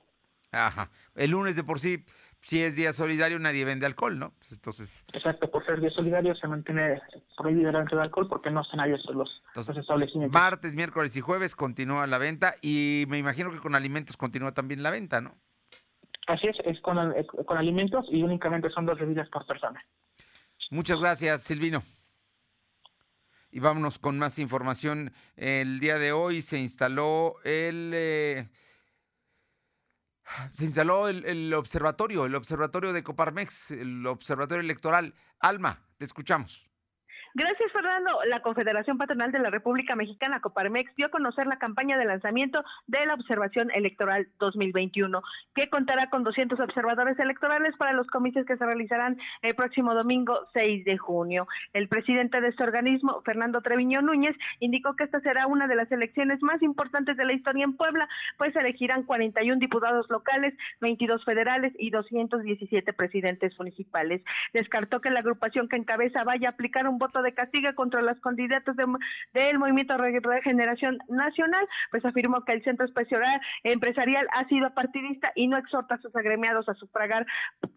Ajá, 0.52 0.90
el 1.14 1.30
lunes 1.30 1.56
de 1.56 1.64
por 1.64 1.80
sí 1.80 2.04
si 2.46 2.62
es 2.62 2.76
día 2.76 2.92
solidario 2.92 3.40
nadie 3.40 3.64
vende 3.64 3.86
alcohol, 3.86 4.18
¿no? 4.18 4.30
Pues 4.38 4.52
entonces... 4.52 5.04
Exacto, 5.12 5.50
por 5.50 5.66
ser 5.66 5.80
día 5.80 5.90
solidario 5.90 6.34
se 6.36 6.46
mantiene 6.46 7.02
prohibido 7.36 7.72
la 7.72 7.80
venta 7.80 7.96
de 7.96 8.02
alcohol 8.02 8.28
porque 8.28 8.52
no 8.52 8.62
están 8.62 8.78
abiertos 8.78 9.14
los, 9.16 9.42
los 9.54 9.68
establecimientos. 9.68 10.32
Martes, 10.32 10.72
miércoles 10.72 11.16
y 11.16 11.20
jueves 11.20 11.56
continúa 11.56 12.06
la 12.06 12.18
venta 12.18 12.54
y 12.62 13.04
me 13.08 13.18
imagino 13.18 13.50
que 13.50 13.58
con 13.58 13.74
alimentos 13.74 14.16
continúa 14.16 14.52
también 14.52 14.84
la 14.84 14.90
venta, 14.90 15.20
¿no? 15.20 15.34
Así 16.28 16.46
es, 16.46 16.56
es 16.64 16.80
con, 16.80 16.96
con 17.44 17.58
alimentos 17.58 18.06
y 18.10 18.22
únicamente 18.22 18.70
son 18.70 18.86
dos 18.86 18.98
bebidas 18.98 19.28
por 19.28 19.44
persona. 19.46 19.84
Muchas 20.70 21.00
gracias, 21.00 21.42
Silvino. 21.42 21.82
Y 23.56 23.58
vámonos 23.58 23.98
con 23.98 24.18
más 24.18 24.38
información. 24.38 25.14
El 25.34 25.80
día 25.80 25.98
de 25.98 26.12
hoy 26.12 26.42
se 26.42 26.58
instaló 26.58 27.36
el... 27.42 27.90
Eh, 27.94 28.50
se 30.52 30.66
instaló 30.66 31.08
el, 31.08 31.54
observatorio, 31.54 32.26
el 32.26 32.34
observatorio 32.34 32.92
de 32.92 33.02
Coparmex, 33.02 33.70
el 33.70 34.06
observatorio 34.06 34.60
electoral. 34.60 35.14
Alma, 35.38 35.88
te 35.96 36.04
escuchamos. 36.04 36.68
Gracias, 37.38 37.70
Fernando. 37.70 38.12
La 38.28 38.40
Confederación 38.40 38.96
Patronal 38.96 39.30
de 39.30 39.38
la 39.38 39.50
República 39.50 39.94
Mexicana, 39.94 40.40
Coparmex, 40.40 40.96
dio 40.96 41.08
a 41.08 41.10
conocer 41.10 41.46
la 41.46 41.58
campaña 41.58 41.98
de 41.98 42.06
lanzamiento 42.06 42.64
de 42.86 43.04
la 43.04 43.12
Observación 43.12 43.70
Electoral 43.72 44.26
2021, 44.38 45.20
que 45.54 45.68
contará 45.68 46.08
con 46.08 46.24
200 46.24 46.58
observadores 46.58 47.18
electorales 47.18 47.76
para 47.76 47.92
los 47.92 48.06
comicios 48.06 48.46
que 48.46 48.56
se 48.56 48.64
realizarán 48.64 49.18
el 49.42 49.54
próximo 49.54 49.92
domingo 49.92 50.48
6 50.54 50.86
de 50.86 50.96
junio. 50.96 51.46
El 51.74 51.88
presidente 51.88 52.40
de 52.40 52.48
este 52.48 52.62
organismo, 52.62 53.20
Fernando 53.20 53.60
Treviño 53.60 54.00
Núñez, 54.00 54.34
indicó 54.60 54.96
que 54.96 55.04
esta 55.04 55.20
será 55.20 55.46
una 55.46 55.68
de 55.68 55.76
las 55.76 55.92
elecciones 55.92 56.42
más 56.42 56.62
importantes 56.62 57.18
de 57.18 57.26
la 57.26 57.34
historia 57.34 57.64
en 57.64 57.76
Puebla, 57.76 58.08
pues 58.38 58.56
elegirán 58.56 59.02
41 59.02 59.60
diputados 59.60 60.08
locales, 60.08 60.54
22 60.80 61.22
federales 61.26 61.74
y 61.78 61.90
217 61.90 62.94
presidentes 62.94 63.52
municipales. 63.58 64.22
Descartó 64.54 65.02
que 65.02 65.10
la 65.10 65.20
agrupación 65.20 65.68
que 65.68 65.76
encabeza 65.76 66.24
vaya 66.24 66.48
a 66.48 66.52
aplicar 66.52 66.88
un 66.88 66.96
voto 66.96 67.20
de 67.25 67.25
de 67.26 67.34
castiga 67.34 67.74
contra 67.74 68.02
los 68.02 68.18
candidatos 68.20 68.76
del 68.76 69.58
Movimiento 69.58 69.96
de 69.96 70.20
Regeneración 70.20 70.98
Nacional, 71.08 71.66
pues 71.90 72.04
afirmó 72.04 72.44
que 72.44 72.52
el 72.52 72.62
Centro 72.62 72.86
Especial 72.86 73.22
Empresarial 73.64 74.26
ha 74.32 74.46
sido 74.46 74.72
partidista 74.74 75.32
y 75.34 75.48
no 75.48 75.56
exhorta 75.56 75.96
a 75.96 75.98
sus 75.98 76.14
agremiados 76.14 76.68
a 76.68 76.74
sufragar 76.74 77.26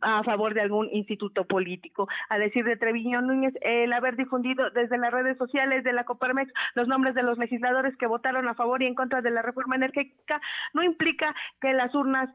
a 0.02 0.24
favor 0.24 0.54
de 0.54 0.62
algún 0.62 0.88
instituto 0.92 1.46
político. 1.46 2.08
A 2.30 2.38
decir 2.38 2.64
de 2.64 2.78
Treviño 2.78 3.22
Núñez, 3.22 3.54
el 3.62 3.92
haber 3.94 4.16
difundido 4.16 4.70
desde 4.70 4.98
las 4.98 5.12
redes 5.12 5.38
sociales 5.38 5.84
de 5.84 5.94
la 5.94 6.04
Coparmex 6.04 6.52
los 6.76 6.88
nombres 6.88 7.16
de 7.16 7.24
los 7.24 7.38
legisladores 7.38 7.96
que 7.98 8.08
votaron 8.08 8.48
a 8.48 8.54
favor 8.54 8.84
y 8.84 8.86
en 8.86 8.96
contra 8.96 9.22
de 9.22 9.32
la 9.32 9.42
reforma 9.42 9.76
energética 9.76 10.40
no 10.74 10.84
implica 10.84 11.34
que 11.60 11.74
las 11.74 11.94
urnas 11.96 12.30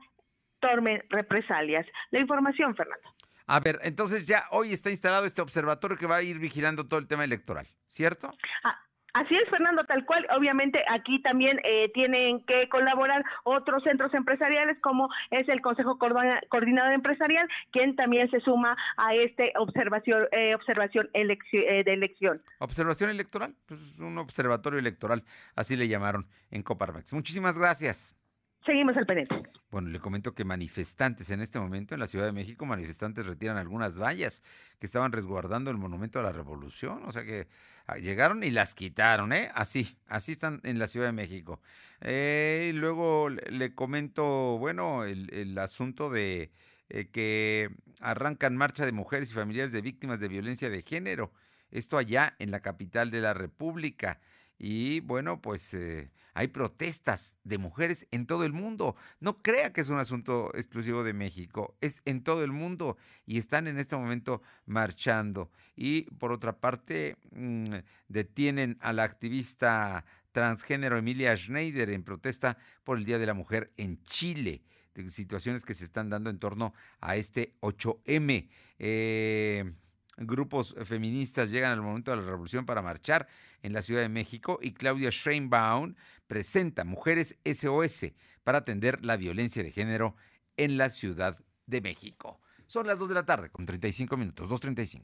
tomen 0.60 1.02
represalias. 1.10 1.86
La 2.10 2.20
información, 2.20 2.74
Fernando. 2.74 3.13
A 3.46 3.60
ver, 3.60 3.78
entonces 3.82 4.26
ya 4.26 4.44
hoy 4.50 4.72
está 4.72 4.90
instalado 4.90 5.26
este 5.26 5.42
observatorio 5.42 5.96
que 5.96 6.06
va 6.06 6.16
a 6.16 6.22
ir 6.22 6.38
vigilando 6.38 6.86
todo 6.86 6.98
el 6.98 7.06
tema 7.06 7.24
electoral, 7.24 7.68
¿cierto? 7.84 8.32
Ah, 8.62 8.78
Así 9.14 9.32
es, 9.32 9.48
Fernando, 9.48 9.84
tal 9.84 10.04
cual. 10.04 10.26
Obviamente 10.36 10.80
aquí 10.90 11.22
también 11.22 11.60
eh, 11.62 11.88
tienen 11.94 12.44
que 12.46 12.68
colaborar 12.68 13.24
otros 13.44 13.84
centros 13.84 14.12
empresariales 14.12 14.76
como 14.80 15.08
es 15.30 15.48
el 15.48 15.60
Consejo 15.60 15.98
Coordinador 15.98 16.92
Empresarial, 16.92 17.48
quien 17.70 17.94
también 17.94 18.28
se 18.32 18.40
suma 18.40 18.76
a 18.96 19.14
este 19.14 19.52
observación 19.56 20.26
eh, 20.32 20.56
observación 20.56 21.08
eh, 21.14 21.84
de 21.84 21.92
elección. 21.92 22.42
Observación 22.58 23.08
electoral, 23.08 23.54
pues 23.66 24.00
un 24.00 24.18
observatorio 24.18 24.80
electoral, 24.80 25.22
así 25.54 25.76
le 25.76 25.86
llamaron 25.86 26.26
en 26.50 26.64
Coparmex. 26.64 27.12
Muchísimas 27.12 27.56
gracias. 27.56 28.16
Seguimos 28.64 28.96
al 28.96 29.04
pendiente. 29.04 29.42
Bueno, 29.70 29.90
le 29.90 30.00
comento 30.00 30.34
que 30.34 30.44
manifestantes 30.44 31.28
en 31.30 31.40
este 31.40 31.58
momento 31.58 31.94
en 31.94 32.00
la 32.00 32.06
Ciudad 32.06 32.24
de 32.24 32.32
México, 32.32 32.64
manifestantes 32.64 33.26
retiran 33.26 33.58
algunas 33.58 34.00
vallas 34.00 34.42
que 34.78 34.86
estaban 34.86 35.12
resguardando 35.12 35.70
el 35.70 35.76
Monumento 35.76 36.18
a 36.18 36.22
la 36.22 36.32
Revolución. 36.32 37.02
O 37.04 37.12
sea 37.12 37.24
que 37.24 37.46
ah, 37.86 37.96
llegaron 37.96 38.42
y 38.42 38.50
las 38.50 38.74
quitaron, 38.74 39.34
¿eh? 39.34 39.50
Así, 39.54 39.98
así 40.06 40.32
están 40.32 40.60
en 40.64 40.78
la 40.78 40.86
Ciudad 40.86 41.06
de 41.06 41.12
México. 41.12 41.60
Eh, 42.00 42.72
luego 42.74 43.28
le 43.28 43.74
comento, 43.74 44.56
bueno, 44.58 45.04
el, 45.04 45.58
asunto 45.58 46.08
de 46.08 46.50
eh, 46.88 47.10
que 47.10 47.70
arrancan 48.00 48.56
marcha 48.56 48.86
de 48.86 48.92
mujeres 48.92 49.30
y 49.30 49.34
familiares 49.34 49.72
de 49.72 49.82
víctimas 49.82 50.20
de 50.20 50.28
violencia 50.28 50.70
de 50.70 50.82
género. 50.82 51.32
Esto 51.70 51.98
allá 51.98 52.34
en 52.38 52.50
la 52.50 52.60
capital 52.60 53.10
de 53.10 53.20
la 53.20 53.34
República. 53.34 54.20
Y 54.66 55.00
bueno, 55.00 55.42
pues 55.42 55.74
eh, 55.74 56.10
hay 56.32 56.48
protestas 56.48 57.36
de 57.44 57.58
mujeres 57.58 58.06
en 58.12 58.24
todo 58.24 58.46
el 58.46 58.54
mundo. 58.54 58.96
No 59.20 59.42
crea 59.42 59.74
que 59.74 59.82
es 59.82 59.90
un 59.90 59.98
asunto 59.98 60.52
exclusivo 60.54 61.04
de 61.04 61.12
México, 61.12 61.76
es 61.82 62.00
en 62.06 62.24
todo 62.24 62.42
el 62.42 62.50
mundo 62.50 62.96
y 63.26 63.36
están 63.36 63.66
en 63.66 63.78
este 63.78 63.94
momento 63.94 64.40
marchando. 64.64 65.50
Y 65.76 66.04
por 66.12 66.32
otra 66.32 66.60
parte, 66.60 67.18
mm, 67.32 67.74
detienen 68.08 68.78
a 68.80 68.94
la 68.94 69.02
activista 69.02 70.06
transgénero 70.32 70.96
Emilia 70.96 71.36
Schneider 71.36 71.90
en 71.90 72.02
protesta 72.02 72.56
por 72.84 72.96
el 72.96 73.04
Día 73.04 73.18
de 73.18 73.26
la 73.26 73.34
Mujer 73.34 73.70
en 73.76 74.02
Chile 74.04 74.62
de 74.94 75.10
situaciones 75.10 75.66
que 75.66 75.74
se 75.74 75.84
están 75.84 76.08
dando 76.08 76.30
en 76.30 76.38
torno 76.38 76.72
a 77.02 77.16
este 77.16 77.52
8M. 77.60 78.48
Eh, 78.78 79.74
grupos 80.16 80.74
feministas 80.84 81.50
llegan 81.50 81.72
al 81.72 81.82
momento 81.82 82.10
de 82.10 82.18
la 82.18 82.24
revolución 82.24 82.66
para 82.66 82.82
marchar 82.82 83.26
en 83.62 83.72
la 83.72 83.82
Ciudad 83.82 84.02
de 84.02 84.08
México 84.08 84.58
y 84.62 84.72
Claudia 84.72 85.10
Sheinbaum 85.10 85.94
presenta 86.26 86.84
Mujeres 86.84 87.36
SOS 87.44 88.12
para 88.44 88.58
atender 88.58 89.04
la 89.04 89.16
violencia 89.16 89.62
de 89.62 89.70
género 89.70 90.16
en 90.56 90.76
la 90.76 90.90
Ciudad 90.90 91.38
de 91.66 91.80
México. 91.80 92.40
Son 92.66 92.86
las 92.86 92.98
2 92.98 93.08
de 93.08 93.14
la 93.14 93.26
tarde 93.26 93.50
con 93.50 93.66
35 93.66 94.16
minutos, 94.16 94.48
2.35. 94.48 95.02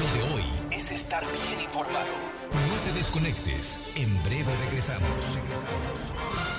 Lo 0.00 0.14
de 0.14 0.34
hoy 0.34 0.44
es 0.70 0.90
estar 0.90 1.24
bien 1.24 1.60
informado. 1.60 2.12
No 2.52 2.84
te 2.84 2.92
desconectes. 2.92 3.80
En 3.96 4.22
breve 4.22 4.54
regresamos. 4.64 5.36
Regresamos. 5.36 6.53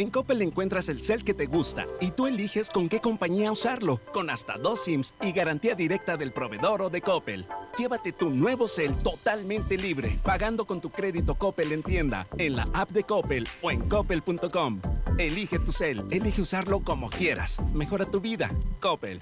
En 0.00 0.08
Coppel 0.08 0.40
encuentras 0.40 0.88
el 0.88 1.02
cel 1.02 1.24
que 1.24 1.34
te 1.34 1.44
gusta 1.44 1.86
y 2.00 2.12
tú 2.12 2.26
eliges 2.26 2.70
con 2.70 2.88
qué 2.88 3.00
compañía 3.00 3.52
usarlo, 3.52 4.00
con 4.14 4.30
hasta 4.30 4.56
dos 4.56 4.84
SIMs 4.84 5.12
y 5.20 5.30
garantía 5.30 5.74
directa 5.74 6.16
del 6.16 6.32
proveedor 6.32 6.80
o 6.80 6.88
de 6.88 7.02
Coppel. 7.02 7.46
Llévate 7.76 8.12
tu 8.12 8.30
nuevo 8.30 8.66
cel 8.66 8.96
totalmente 8.96 9.76
libre, 9.76 10.18
pagando 10.24 10.64
con 10.64 10.80
tu 10.80 10.88
crédito 10.88 11.34
Coppel 11.34 11.72
en 11.72 11.82
tienda, 11.82 12.26
en 12.38 12.56
la 12.56 12.66
app 12.72 12.88
de 12.92 13.04
Coppel 13.04 13.46
o 13.60 13.70
en 13.70 13.86
coppel.com. 13.90 14.80
Elige 15.18 15.58
tu 15.58 15.70
cel, 15.70 16.02
elige 16.10 16.40
usarlo 16.40 16.80
como 16.80 17.10
quieras. 17.10 17.58
Mejora 17.74 18.06
tu 18.06 18.22
vida. 18.22 18.48
Coppel. 18.80 19.20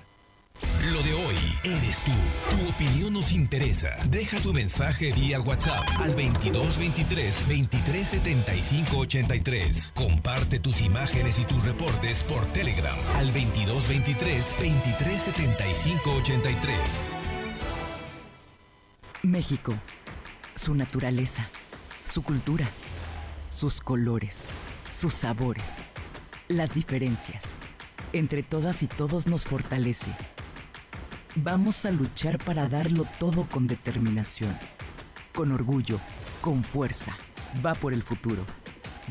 Lo 0.93 1.03
de 1.03 1.13
hoy 1.13 1.37
eres 1.65 2.03
tú. 2.03 2.13
Tu 2.51 2.69
opinión 2.69 3.13
nos 3.13 3.33
interesa. 3.33 3.91
Deja 4.11 4.41
tu 4.41 4.53
mensaje 4.53 5.13
vía 5.13 5.41
WhatsApp 5.41 5.85
al 5.99 6.13
2223 6.17 7.47
2375 7.47 8.99
83. 8.99 9.93
Comparte 9.95 10.59
tus 10.61 10.81
imágenes 10.81 11.39
y 11.39 11.45
tus 11.45 11.65
reportes 11.65 12.23
por 12.23 12.45
Telegram 12.47 12.97
al 13.17 13.27
2223 13.27 14.55
2375 14.59 16.11
83. 16.11 17.13
México, 19.23 19.75
su 20.55 20.75
naturaleza, 20.75 21.49
su 22.05 22.23
cultura, 22.23 22.71
sus 23.51 23.81
colores, 23.81 24.47
sus 24.95 25.13
sabores, 25.13 25.75
las 26.49 26.73
diferencias. 26.73 27.45
Entre 28.13 28.43
todas 28.43 28.83
y 28.83 28.87
todos 28.87 29.27
nos 29.27 29.45
fortalece 29.45 30.15
Vamos 31.37 31.85
a 31.85 31.91
luchar 31.91 32.43
para 32.43 32.69
darlo 32.69 33.07
todo 33.19 33.47
con 33.49 33.67
determinación, 33.67 34.57
con 35.35 35.53
orgullo, 35.53 36.01
con 36.41 36.65
fuerza. 36.65 37.17
Va 37.65 37.75
por 37.75 37.93
el 37.93 38.03
futuro, 38.03 38.45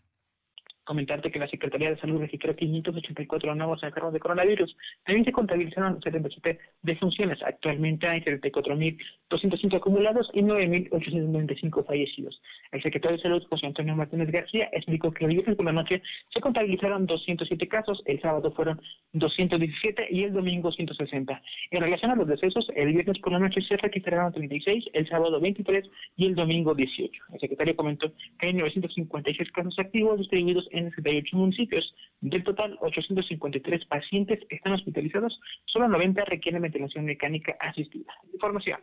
comentarte 0.85 1.31
que 1.31 1.39
la 1.39 1.47
Secretaría 1.47 1.89
de 1.89 1.97
Salud 1.97 2.21
registró 2.21 2.53
584 2.53 3.55
nuevos 3.55 3.83
enfermos 3.83 4.13
de 4.13 4.19
coronavirus. 4.19 4.77
También 5.03 5.25
se 5.25 5.31
contabilizaron 5.31 6.01
77 6.01 6.59
defunciones. 6.83 7.39
Actualmente 7.43 8.07
hay 8.07 8.21
34.205 8.21 9.75
acumulados 9.75 10.29
y 10.33 10.41
9.895 10.41 11.85
fallecidos. 11.85 12.41
El 12.71 12.81
secretario 12.81 13.17
de 13.17 13.23
Salud, 13.23 13.43
José 13.49 13.65
Antonio 13.65 13.95
Martínez 13.95 14.31
García, 14.31 14.69
explicó 14.71 15.11
que 15.11 15.25
el 15.25 15.31
viernes 15.31 15.55
por 15.55 15.65
la 15.65 15.71
noche 15.71 16.01
se 16.33 16.39
contabilizaron 16.39 17.05
207 17.05 17.67
casos, 17.67 18.01
el 18.05 18.21
sábado 18.21 18.51
fueron 18.51 18.79
217 19.13 20.07
y 20.11 20.23
el 20.23 20.33
domingo 20.33 20.71
160. 20.71 21.41
En 21.71 21.81
relación 21.81 22.11
a 22.11 22.15
los 22.15 22.27
decesos, 22.27 22.67
el 22.75 22.93
viernes 22.93 23.17
por 23.19 23.33
la 23.33 23.39
noche 23.39 23.61
se 23.61 23.77
registraron 23.77 24.33
36, 24.33 24.85
el 24.93 25.07
sábado 25.07 25.39
23 25.39 25.89
y 26.17 26.27
el 26.27 26.35
domingo 26.35 26.75
18. 26.75 27.23
El 27.33 27.39
secretario 27.39 27.75
comentó 27.75 28.11
que 28.39 28.47
hay 28.47 28.53
956 28.53 29.51
casos 29.51 29.79
activos 29.79 30.19
distribuidos 30.19 30.67
en 30.71 30.74
78 30.75 31.35
municipios. 31.35 31.93
Del 32.21 32.43
total, 32.43 32.77
853 32.81 33.85
pacientes 33.85 34.39
están 34.49 34.73
hospitalizados, 34.73 35.39
solo 35.65 35.87
90 35.87 36.25
requieren 36.25 36.61
ventilación 36.61 37.05
mecánica 37.05 37.55
asistida. 37.59 38.13
Información. 38.33 38.79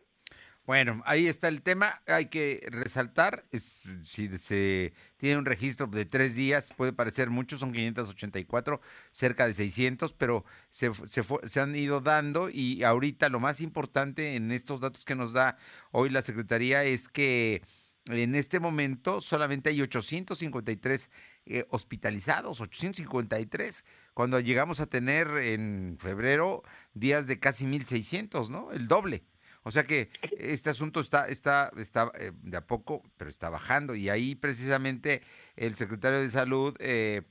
Bueno, 0.65 1.03
ahí 1.07 1.27
está 1.27 1.49
el 1.49 1.63
tema. 1.63 2.03
Hay 2.07 2.27
que 2.27 2.61
resaltar, 2.71 3.45
si 3.51 4.29
se 4.39 4.93
tiene 5.17 5.39
un 5.39 5.45
registro 5.45 5.89
de 5.89 6.05
tres 6.05 6.37
días, 6.37 6.71
puede 6.77 6.93
parecer 6.93 7.31
mucho, 7.31 7.59
son 7.59 7.73
584, 7.73 8.81
cerca 9.11 9.47
de 9.49 9.55
600, 9.55 10.13
pero 10.13 10.45
se, 10.71 10.95
se, 10.95 11.25
se, 11.25 11.61
han 11.61 11.75
ido 11.75 12.01
dando 12.01 12.49
y 12.49 12.85
ahorita 12.85 13.29
lo 13.29 13.41
más 13.41 13.61
importante 13.61 14.37
en 14.37 14.53
estos 14.53 14.81
datos 14.81 15.05
que 15.05 15.17
nos 15.17 15.33
da 15.33 15.57
hoy 15.91 16.11
la 16.11 16.23
Secretaría 16.23 16.85
es 16.85 17.09
que 17.09 17.63
en 18.07 18.35
este 18.35 18.61
momento 18.61 19.21
solamente 19.21 19.71
hay 19.71 19.81
853 19.81 21.11
eh, 21.45 21.67
hospitalizados, 21.71 22.61
853, 22.61 23.85
cuando 24.15 24.39
llegamos 24.39 24.81
a 24.81 24.87
tener 24.87 25.29
en 25.39 25.97
febrero 25.99 26.63
días 26.95 27.27
de 27.27 27.41
casi 27.41 27.67
1.600, 27.67 28.49
¿no? 28.49 28.71
El 28.73 28.87
doble. 28.87 29.25
O 29.65 29.71
sea 29.71 29.85
que 29.85 30.11
este 30.39 30.71
asunto 30.71 31.01
está, 31.01 31.29
está, 31.29 31.71
está 31.77 32.11
eh, 32.19 32.33
de 32.43 32.57
a 32.57 32.67
poco, 32.67 33.03
pero 33.17 33.31
está 33.31 33.49
bajando. 33.49 33.95
Y 33.95 34.09
ahí 34.09 34.35
precisamente 34.35 35.23
el 35.57 35.75
secretario 35.75 36.21
de 36.21 36.31
Salud, 36.31 36.77
eh, 36.81 37.23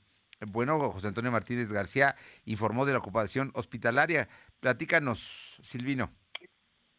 bueno, 0.46 0.78
José 0.90 1.08
Antonio 1.08 1.30
Martínez 1.30 1.70
García, 1.72 2.16
informó 2.44 2.86
de 2.86 2.92
la 2.92 2.98
ocupación 2.98 3.50
hospitalaria. 3.54 4.28
Platícanos, 4.60 5.58
Silvino. 5.62 6.10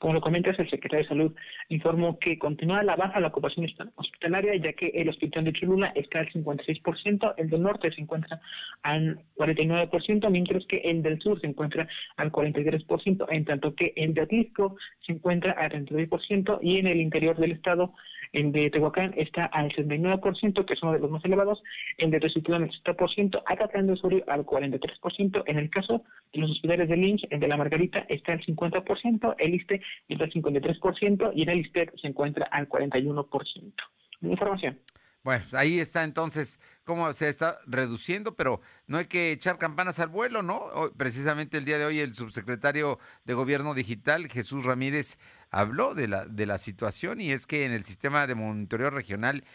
Como 0.04 0.16
lo 0.16 0.20
comentas, 0.20 0.60
el 0.60 0.70
secretario 0.70 1.06
de 1.06 1.08
Salud 1.08 1.36
informó 1.70 2.20
que 2.20 2.38
continúa 2.38 2.84
la 2.84 2.98
baja 2.98 3.22
la 3.22 3.30
ocupación 3.30 3.68
hospitalaria, 3.96 4.54
ya 4.58 4.74
que 4.74 4.88
el 4.88 5.08
hospital 5.08 5.46
de 5.46 5.54
Cholula 5.54 5.94
está 5.96 6.20
al 6.20 6.30
56%, 6.30 7.36
el 7.38 7.50
del 7.50 7.62
norte 7.62 7.90
se 7.90 8.02
encuentra 8.02 8.42
al 8.82 9.22
49%, 9.38 10.30
mientras 10.30 10.66
que 10.66 10.80
el 10.80 11.04
del 11.04 11.22
sur 11.22 11.40
se 11.40 11.48
encuentra 11.48 11.88
al 12.18 12.34
43%, 12.34 13.28
en 13.30 13.46
tanto 13.46 13.76
que 13.76 13.94
el 13.96 14.14
de 14.14 14.24
Atlisco 14.24 14.76
se 15.06 15.14
encuentra 15.14 15.54
al 15.54 15.72
32% 15.72 16.60
y 16.62 16.80
en 16.80 16.88
el 16.88 17.00
interior 17.00 17.38
del 17.38 17.54
estado, 17.54 17.94
el 18.34 18.52
de 18.52 18.72
Tehuacán 18.72 19.14
está 19.16 19.46
al 19.46 19.72
69%, 19.72 20.66
que 20.66 20.74
es 20.74 20.84
uno 20.84 20.94
de 20.94 21.00
los 21.00 21.12
más 21.12 21.24
elevados, 21.24 21.64
el 21.98 22.10
de 22.10 22.20
Teciutlán 22.20 22.64
al 22.64 22.72
60%, 22.72 23.44
Acatlán 23.46 23.88
de 23.88 23.94
Osorio 23.94 24.24
al 24.28 24.44
43%, 24.44 25.44
en 25.46 25.60
el 25.60 25.70
caso 25.70 26.04
de 26.34 26.42
los 26.42 26.52
hospitales 26.52 26.90
de 26.90 26.98
Lynch, 26.98 27.26
el 27.30 27.40
de 27.40 27.48
la 27.48 27.58
Margarita 27.58 28.06
está 28.10 28.34
al 28.34 28.42
50%, 28.42 29.36
el 29.38 29.54
ISTE 29.54 29.82
al 30.10 30.32
53% 30.32 31.32
y 31.36 31.44
en 31.44 31.50
el 31.50 31.60
ISTEC 31.60 31.94
se 32.00 32.08
encuentra 32.08 32.46
al 32.52 32.70
41%. 32.70 33.74
Información. 34.22 34.80
Bueno, 35.24 35.46
ahí 35.54 35.80
está 35.80 36.04
entonces 36.04 36.60
cómo 36.84 37.12
se 37.14 37.30
está 37.30 37.60
reduciendo, 37.66 38.36
pero 38.36 38.60
no 38.88 38.98
hay 38.98 39.06
que 39.06 39.32
echar 39.32 39.58
campanas 39.58 40.00
al 40.00 40.10
vuelo, 40.10 40.42
¿no? 40.42 40.70
Precisamente 40.98 41.58
el 41.58 41.64
día 41.64 41.78
de 41.78 41.86
hoy 41.86 42.00
el 42.00 42.14
subsecretario 42.14 43.00
de 43.24 43.34
Gobierno 43.34 43.74
Digital, 43.74 44.28
Jesús 44.28 44.66
Ramírez, 44.66 45.18
habló 45.50 45.96
de 45.96 46.10
la, 46.10 46.26
de 46.26 46.46
la 46.46 46.58
situación 46.58 47.22
y 47.22 47.32
es 47.32 47.48
que 47.48 47.64
en 47.64 47.72
el 47.72 47.86
sistema 47.86 48.28
de 48.28 48.36
monitoreo 48.36 48.90
regional 48.90 49.46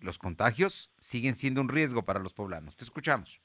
los 0.00 0.18
contagios 0.18 0.90
siguen 0.98 1.34
siendo 1.34 1.62
un 1.62 1.70
riesgo 1.70 2.04
para 2.04 2.20
los 2.20 2.34
poblanos. 2.34 2.76
Te 2.76 2.84
escuchamos. 2.84 3.40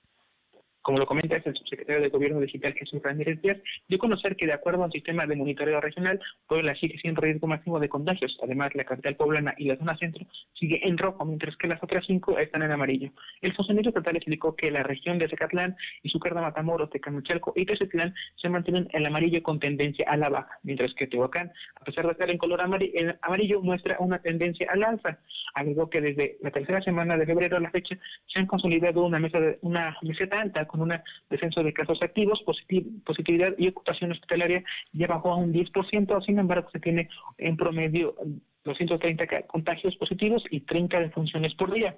Como 0.82 0.98
lo 0.98 1.06
comenta 1.06 1.36
el 1.36 1.44
subsecretario 1.44 2.02
de 2.02 2.10
Gobierno 2.10 2.40
Digital 2.40 2.74
Jesús 2.74 3.02
Ramírez 3.04 3.42
Díaz, 3.42 3.58
dio 3.88 3.98
conocer 3.98 4.36
que 4.36 4.46
de 4.46 4.54
acuerdo 4.54 4.84
al 4.84 4.92
sistema 4.92 5.26
de 5.26 5.36
monitoreo 5.36 5.82
regional, 5.82 6.20
Puebla 6.48 6.74
sigue 6.76 6.98
siendo 7.00 7.22
riesgo 7.22 7.48
máximo 7.48 7.80
de 7.80 7.90
contagios. 7.90 8.38
Además, 8.42 8.74
la 8.76 8.86
capital 8.86 9.16
poblana 9.16 9.54
y 9.58 9.66
la 9.66 9.78
zona 9.78 9.98
centro 9.98 10.26
sigue 10.54 10.88
en 10.88 10.98
rojo, 10.98 11.26
mientras 11.26 11.56
que 11.58 11.68
las 11.68 11.84
otras 11.84 12.06
cinco 12.06 12.38
están 12.40 12.64
en 12.64 12.72
amarillo. 12.72 13.12
El 13.42 13.54
funcionario 13.54 13.90
estatal 13.90 14.16
explicó 14.16 14.56
que 14.56 14.72
la 14.72 14.84
región 14.84 15.20
de 15.20 15.28
Zacatlán, 15.28 15.76
Izucarda, 16.04 16.42
Matamoros, 16.42 16.90
Tecamuchalco 16.90 17.54
y 17.56 17.66
Teciutlán 17.66 18.14
se 18.42 18.50
mantienen 18.50 18.88
en 18.94 19.06
amarillo 19.06 19.44
con 19.44 19.60
tendencia 19.60 20.06
a 20.10 20.16
la 20.16 20.30
baja, 20.30 20.60
mientras 20.64 20.94
que 20.94 21.08
Tehuacán, 21.08 21.52
a 21.76 21.84
pesar 21.84 22.06
de 22.06 22.14
estar 22.14 22.30
en 22.30 22.38
color 22.38 22.62
amarillo, 22.62 23.16
amarillo 23.22 23.62
muestra 23.62 23.98
una 24.00 24.20
tendencia 24.20 24.68
al 24.72 24.84
alza. 24.84 25.20
Agregó 25.56 25.90
que 25.90 26.00
desde 26.00 26.38
la 26.42 26.52
tercera 26.52 26.82
semana 26.82 27.18
de 27.18 27.26
febrero 27.26 27.58
a 27.58 27.60
la 27.60 27.72
fecha 27.72 27.98
se 28.28 28.40
han 28.40 28.46
consolidado 28.46 29.06
una 29.06 29.20
mesa 29.20 29.40
de, 29.40 29.60
una 29.62 29.98
meseta 30.02 30.40
alta 30.40 30.66
con 30.70 30.82
un 30.82 30.94
descenso 31.30 31.64
de 31.64 31.74
casos 31.74 32.02
activos, 32.02 32.42
positividad 33.04 33.54
y 33.58 33.68
ocupación 33.68 34.12
hospitalaria 34.12 34.64
ya 34.94 35.08
bajó 35.08 35.32
a 35.32 35.36
un 35.36 35.52
10%, 35.52 36.26
sin 36.26 36.40
embargo 36.40 36.70
se 36.72 36.80
tiene 36.80 37.10
en 37.38 37.58
promedio 37.58 38.16
230 38.64 39.44
contagios 39.48 39.96
positivos 39.98 40.44
y 40.50 40.62
30 40.62 41.00
defunciones 41.00 41.54
por 41.56 41.74
día. 41.74 41.98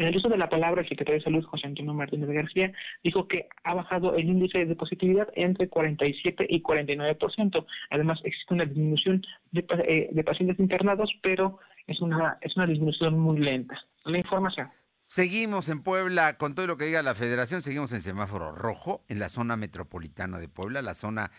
En 0.00 0.06
el 0.06 0.16
uso 0.16 0.30
de 0.30 0.38
la 0.38 0.48
palabra, 0.48 0.80
el 0.80 0.88
secretario 0.88 1.18
de 1.18 1.24
Salud, 1.24 1.44
José 1.44 1.66
Antonio 1.66 1.92
Martínez 1.92 2.30
García, 2.30 2.72
dijo 3.04 3.28
que 3.28 3.48
ha 3.64 3.74
bajado 3.74 4.14
el 4.14 4.30
índice 4.30 4.64
de 4.64 4.74
positividad 4.74 5.28
entre 5.34 5.68
47 5.68 6.46
y 6.48 6.62
49%. 6.62 7.66
Además, 7.90 8.18
existe 8.24 8.54
una 8.54 8.64
disminución 8.64 9.22
de, 9.52 9.66
eh, 9.86 10.08
de 10.10 10.24
pacientes 10.24 10.58
internados, 10.58 11.12
pero 11.22 11.58
es 11.86 12.00
una, 12.00 12.38
es 12.40 12.56
una 12.56 12.66
disminución 12.66 13.18
muy 13.18 13.40
lenta. 13.40 13.78
La 14.06 14.16
información. 14.16 14.70
Seguimos 15.10 15.68
en 15.68 15.82
Puebla, 15.82 16.38
con 16.38 16.54
todo 16.54 16.68
lo 16.68 16.76
que 16.76 16.84
diga 16.84 17.02
la 17.02 17.16
federación, 17.16 17.62
seguimos 17.62 17.90
en 17.90 18.00
semáforo 18.00 18.52
rojo, 18.52 19.04
en 19.08 19.18
la 19.18 19.28
zona 19.28 19.56
metropolitana 19.56 20.38
de 20.38 20.48
Puebla, 20.48 20.82
la 20.82 20.94
zona 20.94 21.32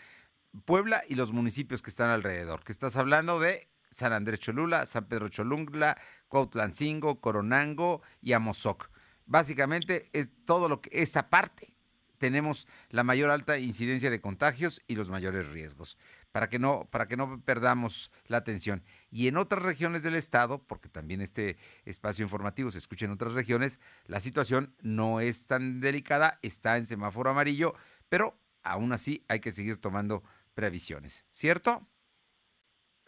Puebla 0.66 1.02
y 1.08 1.14
los 1.14 1.32
municipios 1.32 1.80
que 1.80 1.88
están 1.88 2.10
alrededor. 2.10 2.64
Que 2.64 2.72
estás 2.72 2.98
hablando 2.98 3.40
de 3.40 3.70
San 3.90 4.12
Andrés 4.12 4.40
Cholula, 4.40 4.84
San 4.84 5.06
Pedro 5.06 5.30
Cholungla, 5.30 5.96
Cuautlancingo, 6.28 7.22
Coronango 7.22 8.02
y 8.20 8.34
Amozoc. 8.34 8.90
Básicamente 9.24 10.10
es 10.12 10.28
todo 10.44 10.68
lo 10.68 10.82
que 10.82 10.90
esa 10.92 11.30
parte 11.30 11.72
tenemos 12.18 12.68
la 12.90 13.04
mayor 13.04 13.30
alta 13.30 13.56
incidencia 13.56 14.10
de 14.10 14.20
contagios 14.20 14.82
y 14.86 14.96
los 14.96 15.08
mayores 15.08 15.48
riesgos 15.48 15.96
para 16.32 16.48
que 16.48 16.58
no, 16.58 16.88
para 16.90 17.06
que 17.06 17.16
no 17.16 17.40
perdamos 17.42 18.10
la 18.26 18.38
atención. 18.38 18.82
Y 19.10 19.28
en 19.28 19.36
otras 19.36 19.62
regiones 19.62 20.02
del 20.02 20.14
estado, 20.14 20.66
porque 20.66 20.88
también 20.88 21.20
este 21.20 21.58
espacio 21.84 22.24
informativo 22.24 22.70
se 22.70 22.78
escucha 22.78 23.04
en 23.04 23.12
otras 23.12 23.34
regiones, 23.34 23.78
la 24.06 24.18
situación 24.18 24.74
no 24.80 25.20
es 25.20 25.46
tan 25.46 25.80
delicada, 25.80 26.38
está 26.42 26.76
en 26.78 26.86
semáforo 26.86 27.30
amarillo, 27.30 27.74
pero 28.08 28.38
aún 28.62 28.92
así 28.92 29.24
hay 29.28 29.40
que 29.40 29.52
seguir 29.52 29.76
tomando 29.76 30.22
previsiones, 30.54 31.24
¿cierto? 31.30 31.86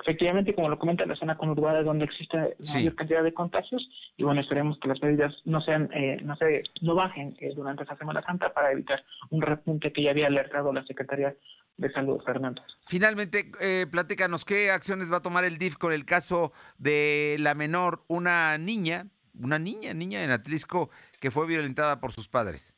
Efectivamente, 0.01 0.55
como 0.55 0.69
lo 0.69 0.79
comenta, 0.79 1.07
la 1.07 1.15
zona 1.17 1.37
conurbada 1.37 1.81
es 1.81 1.87
donde 1.87 2.05
existe 2.05 2.57
mayor 2.75 2.95
cantidad 2.95 3.23
de 3.23 3.33
contagios 3.33 3.89
y 4.17 4.25
bueno, 4.25 4.41
esperemos 4.41 4.79
que 4.81 4.89
las 4.89 5.01
medidas 5.01 5.33
no 5.45 5.61
sean, 5.61 5.89
eh, 5.95 6.19
no 6.23 6.37
se, 6.37 6.65
no 6.83 6.95
bajen 6.95 7.37
eh, 7.41 7.53
durante 7.55 7.85
esta 7.85 7.97
Semana 7.97 8.23
Santa 8.23 8.53
para 8.53 8.73
evitar 8.73 9.05
un 9.31 9.41
repunte 9.41 9.93
que 9.93 10.03
ya 10.03 10.11
había 10.11 10.27
alertado 10.27 10.73
la 10.73 10.85
Secretaría 10.85 11.35
de 11.77 11.93
Salud, 11.93 12.21
Fernando. 12.25 12.63
Finalmente, 12.87 13.51
eh, 13.61 13.87
platícanos, 13.91 14.45
¿qué 14.45 14.71
acciones 14.71 15.13
va 15.13 15.19
a 15.19 15.23
tomar 15.23 15.45
el 15.45 15.59
DIF 15.59 15.77
con 15.77 15.93
el 15.93 16.05
caso 16.05 16.53
de 16.77 17.37
la 17.39 17.55
menor, 17.55 18.05
una 18.09 18.59
niña, 18.59 19.07
una 19.39 19.59
niña, 19.59 19.95
niña 19.95 20.23
en 20.23 20.33
Atlisco, 20.33 20.91
que 21.21 21.31
fue 21.31 21.47
violentada 21.47 22.01
por 22.01 22.13
sus 22.13 22.29
padres? 22.29 22.74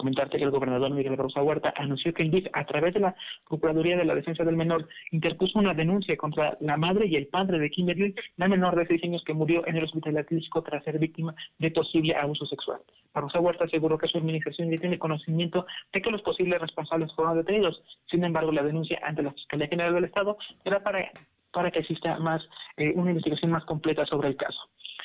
Comentarte 0.00 0.38
que 0.38 0.44
el 0.44 0.50
gobernador 0.50 0.90
Miguel 0.90 1.18
Rosa 1.18 1.42
Huerta 1.42 1.74
anunció 1.76 2.14
que 2.14 2.22
el 2.22 2.30
DIF, 2.30 2.46
a 2.54 2.64
través 2.64 2.94
de 2.94 3.00
la 3.00 3.14
Procuraduría 3.46 3.98
de 3.98 4.06
la 4.06 4.14
Defensa 4.14 4.44
del 4.44 4.56
Menor, 4.56 4.88
interpuso 5.10 5.58
una 5.58 5.74
denuncia 5.74 6.16
contra 6.16 6.56
la 6.60 6.78
madre 6.78 7.06
y 7.06 7.16
el 7.16 7.26
padre 7.26 7.58
de 7.58 7.70
Kimberly, 7.70 8.14
la 8.38 8.48
menor 8.48 8.76
de 8.76 8.86
seis 8.86 9.04
años 9.04 9.22
que 9.26 9.34
murió 9.34 9.66
en 9.66 9.76
el 9.76 9.84
hospital 9.84 10.16
Atlisco 10.16 10.62
tras 10.62 10.82
ser 10.84 10.98
víctima 10.98 11.34
de 11.58 11.70
posible 11.70 12.16
abuso 12.16 12.46
sexual. 12.46 12.80
Rosa 13.14 13.40
Huerta 13.40 13.64
aseguró 13.64 13.98
que 13.98 14.08
su 14.08 14.16
administración 14.16 14.70
ya 14.70 14.78
tiene 14.78 14.98
conocimiento 14.98 15.66
de 15.92 16.00
que 16.00 16.10
los 16.10 16.22
posibles 16.22 16.60
responsables 16.62 17.12
fueron 17.14 17.36
detenidos. 17.36 17.82
Sin 18.10 18.24
embargo, 18.24 18.52
la 18.52 18.62
denuncia 18.62 18.98
ante 19.02 19.22
la 19.22 19.32
Fiscalía 19.32 19.68
General 19.68 19.92
del 19.92 20.04
Estado 20.04 20.38
era 20.64 20.82
para, 20.82 21.10
para 21.52 21.70
que 21.70 21.80
exista 21.80 22.18
más 22.18 22.42
eh, 22.78 22.92
una 22.94 23.10
investigación 23.10 23.50
más 23.50 23.64
completa 23.66 24.06
sobre 24.06 24.28
el 24.28 24.36
caso. 24.36 24.60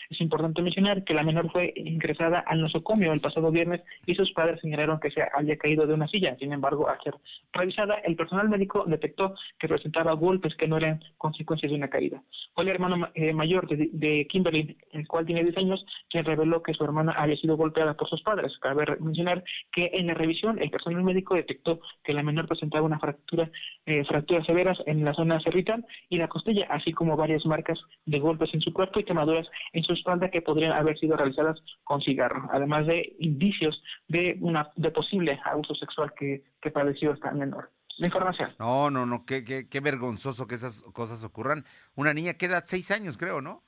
Es 0.10 0.22
importante 0.22 0.62
mencionar 0.62 1.04
que 1.04 1.14
la 1.14 1.24
menor 1.24 1.52
fue 1.52 1.74
ingresada 1.76 2.40
al 2.40 2.62
nosocomio 2.62 3.14
el 3.14 3.22
pasado 3.22 3.52
viernes 3.52 3.82
y 4.06 4.16
sus 4.16 4.32
padres 4.34 4.60
señalaron 4.62 5.00
que 5.00 5.12
se 5.12 5.24
había 5.34 5.58
caído 5.58 5.88
de 5.88 5.94
una 5.94 6.08
silla. 6.08 6.36
Sin 6.38 6.54
embargo, 6.54 6.88
al 6.88 7.02
ser 7.02 7.16
revisada, 7.54 7.96
el 8.04 8.16
personal 8.16 8.50
médico 8.50 8.84
detectó 8.86 9.36
que 9.60 9.68
presentaba 9.68 10.14
golpes 10.14 10.56
que 10.56 10.68
no 10.68 10.78
eran 10.78 11.04
consecuencias 11.18 11.72
de 11.72 11.78
una 11.78 11.90
caída. 11.90 12.22
Fue 12.54 12.64
el 12.64 12.70
hermano 12.70 13.10
eh, 13.16 13.34
mayor 13.34 13.68
de, 13.68 14.28
Kimberly, 14.30 14.78
el 14.92 15.08
cual 15.08 15.26
tiene 15.26 15.44
10 15.44 15.58
años, 15.58 15.86
quien 16.10 16.26
reveló 16.26 16.62
que 16.62 16.74
su 16.74 16.84
hermana 16.84 17.14
había 17.14 17.38
sido 17.38 17.58
golpeada 17.58 17.96
por 17.96 18.10
sus 18.10 18.22
padres. 18.22 18.54
Cabe 18.60 18.86
mencionar 19.00 19.44
que 19.72 19.92
en 19.94 20.08
la 20.08 20.14
revisión 20.14 20.62
el 20.62 20.70
personal 20.70 21.04
médico 21.04 21.36
detectó 21.36 21.80
que 22.04 22.14
la 22.14 22.24
menor 22.24 22.48
presentaba 22.48 22.86
una 22.86 23.00
fractura, 23.00 23.50
eh, 23.86 24.04
fracturas 24.06 24.46
severas 24.46 24.78
en 24.86 25.04
la 25.04 25.14
zona 25.14 25.40
cervical 25.42 25.86
y 26.10 26.18
la 26.18 26.28
costilla, 26.28 26.68
así 26.70 26.94
como 26.94 27.18
varias 27.18 27.46
marcas 27.46 27.80
de 28.06 28.20
golpes 28.20 28.54
en 28.54 28.62
su 28.62 28.72
cuerpo 28.74 29.00
y 29.00 29.04
quemaduras 29.04 29.48
en 29.74 29.84
su 29.84 29.95
espalda 29.96 30.30
que 30.30 30.42
podrían 30.42 30.72
haber 30.72 30.98
sido 30.98 31.18
realizadas 31.18 31.60
con 31.84 32.02
cigarro, 32.02 32.48
además 32.52 32.86
de 32.88 33.16
indicios 33.20 33.82
de 34.08 34.38
una 34.42 34.72
de 34.76 34.92
posible 34.92 35.40
abuso 35.44 35.76
sexual 35.76 36.14
que, 36.18 36.44
que 36.62 36.72
padeció 36.72 37.14
esta 37.14 37.32
menor. 37.32 37.72
La 37.98 38.08
información. 38.08 38.54
No, 38.60 38.90
no, 38.90 39.06
no, 39.06 39.26
qué, 39.26 39.44
qué, 39.44 39.70
qué 39.70 39.80
vergonzoso 39.80 40.48
que 40.48 40.56
esas 40.56 40.82
cosas 40.94 41.24
ocurran. 41.24 41.66
Una 41.96 42.14
niña 42.14 42.34
que 42.34 42.48
edad 42.48 42.64
seis 42.66 42.92
años, 42.92 43.18
creo, 43.18 43.42
¿no? 43.42 43.64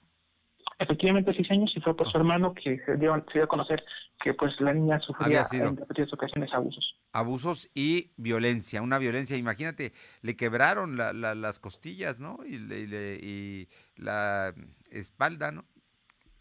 Efectivamente, 0.79 1.33
seis 1.33 1.49
años 1.49 1.71
y 1.75 1.79
fue 1.81 1.95
por 1.95 2.11
su 2.11 2.17
hermano 2.17 2.53
que 2.53 2.77
se 2.85 2.97
dio, 2.97 3.15
se 3.31 3.33
dio 3.33 3.45
a 3.45 3.47
conocer 3.47 3.83
que 4.21 4.33
pues 4.33 4.59
la 4.59 4.73
niña 4.73 4.99
sufría 4.99 5.43
en 5.53 5.77
repetidas 5.77 6.13
ocasiones 6.13 6.53
abusos. 6.53 6.95
Abusos 7.13 7.69
y 7.73 8.11
violencia, 8.17 8.81
una 8.81 8.99
violencia, 8.99 9.37
imagínate, 9.37 9.93
le 10.21 10.35
quebraron 10.35 10.97
la, 10.97 11.13
las 11.13 11.59
costillas, 11.59 12.19
¿no? 12.19 12.39
Y, 12.45 12.55
y 12.55 13.69
la 13.95 14.53
espalda, 14.91 15.51
¿no? 15.51 15.65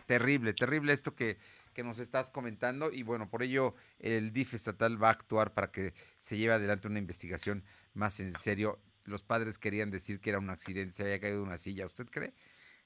Terrible, 0.07 0.54
terrible 0.54 0.92
esto 0.92 1.14
que, 1.14 1.38
que 1.74 1.82
nos 1.82 1.98
estás 1.98 2.30
comentando 2.30 2.92
y 2.92 3.02
bueno, 3.02 3.28
por 3.28 3.42
ello 3.42 3.74
el 3.98 4.32
DIF 4.32 4.54
estatal 4.54 5.02
va 5.02 5.09
a 5.09 5.12
actuar 5.12 5.52
para 5.52 5.70
que 5.70 5.94
se 6.18 6.38
lleve 6.38 6.54
adelante 6.54 6.88
una 6.88 6.98
investigación 6.98 7.64
más 7.92 8.20
en 8.20 8.32
serio. 8.32 8.80
Los 9.04 9.22
padres 9.22 9.59
querían 9.59 9.90
decir 9.90 10.20
que 10.20 10.30
era 10.30 10.38
un 10.38 10.50
accidente, 10.50 10.94
se 10.94 11.02
había 11.02 11.20
caído 11.20 11.38
de 11.38 11.42
una 11.42 11.59
silla. 11.59 11.86
¿Usted 11.86 12.07
cree? 12.07 12.34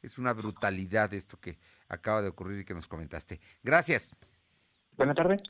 Es 0.03 0.19
una 0.19 0.33
brutalidad 0.33 1.13
esto 1.13 1.39
que 1.39 1.59
acaba 1.89 2.23
de 2.23 2.29
ocurrir 2.29 2.61
y 2.61 2.65
que 2.65 2.75
nos 2.75 2.89
comentaste. 2.89 3.41
Gracias. 3.63 4.13
Buenas 4.97 5.17
tardes. 5.17 5.43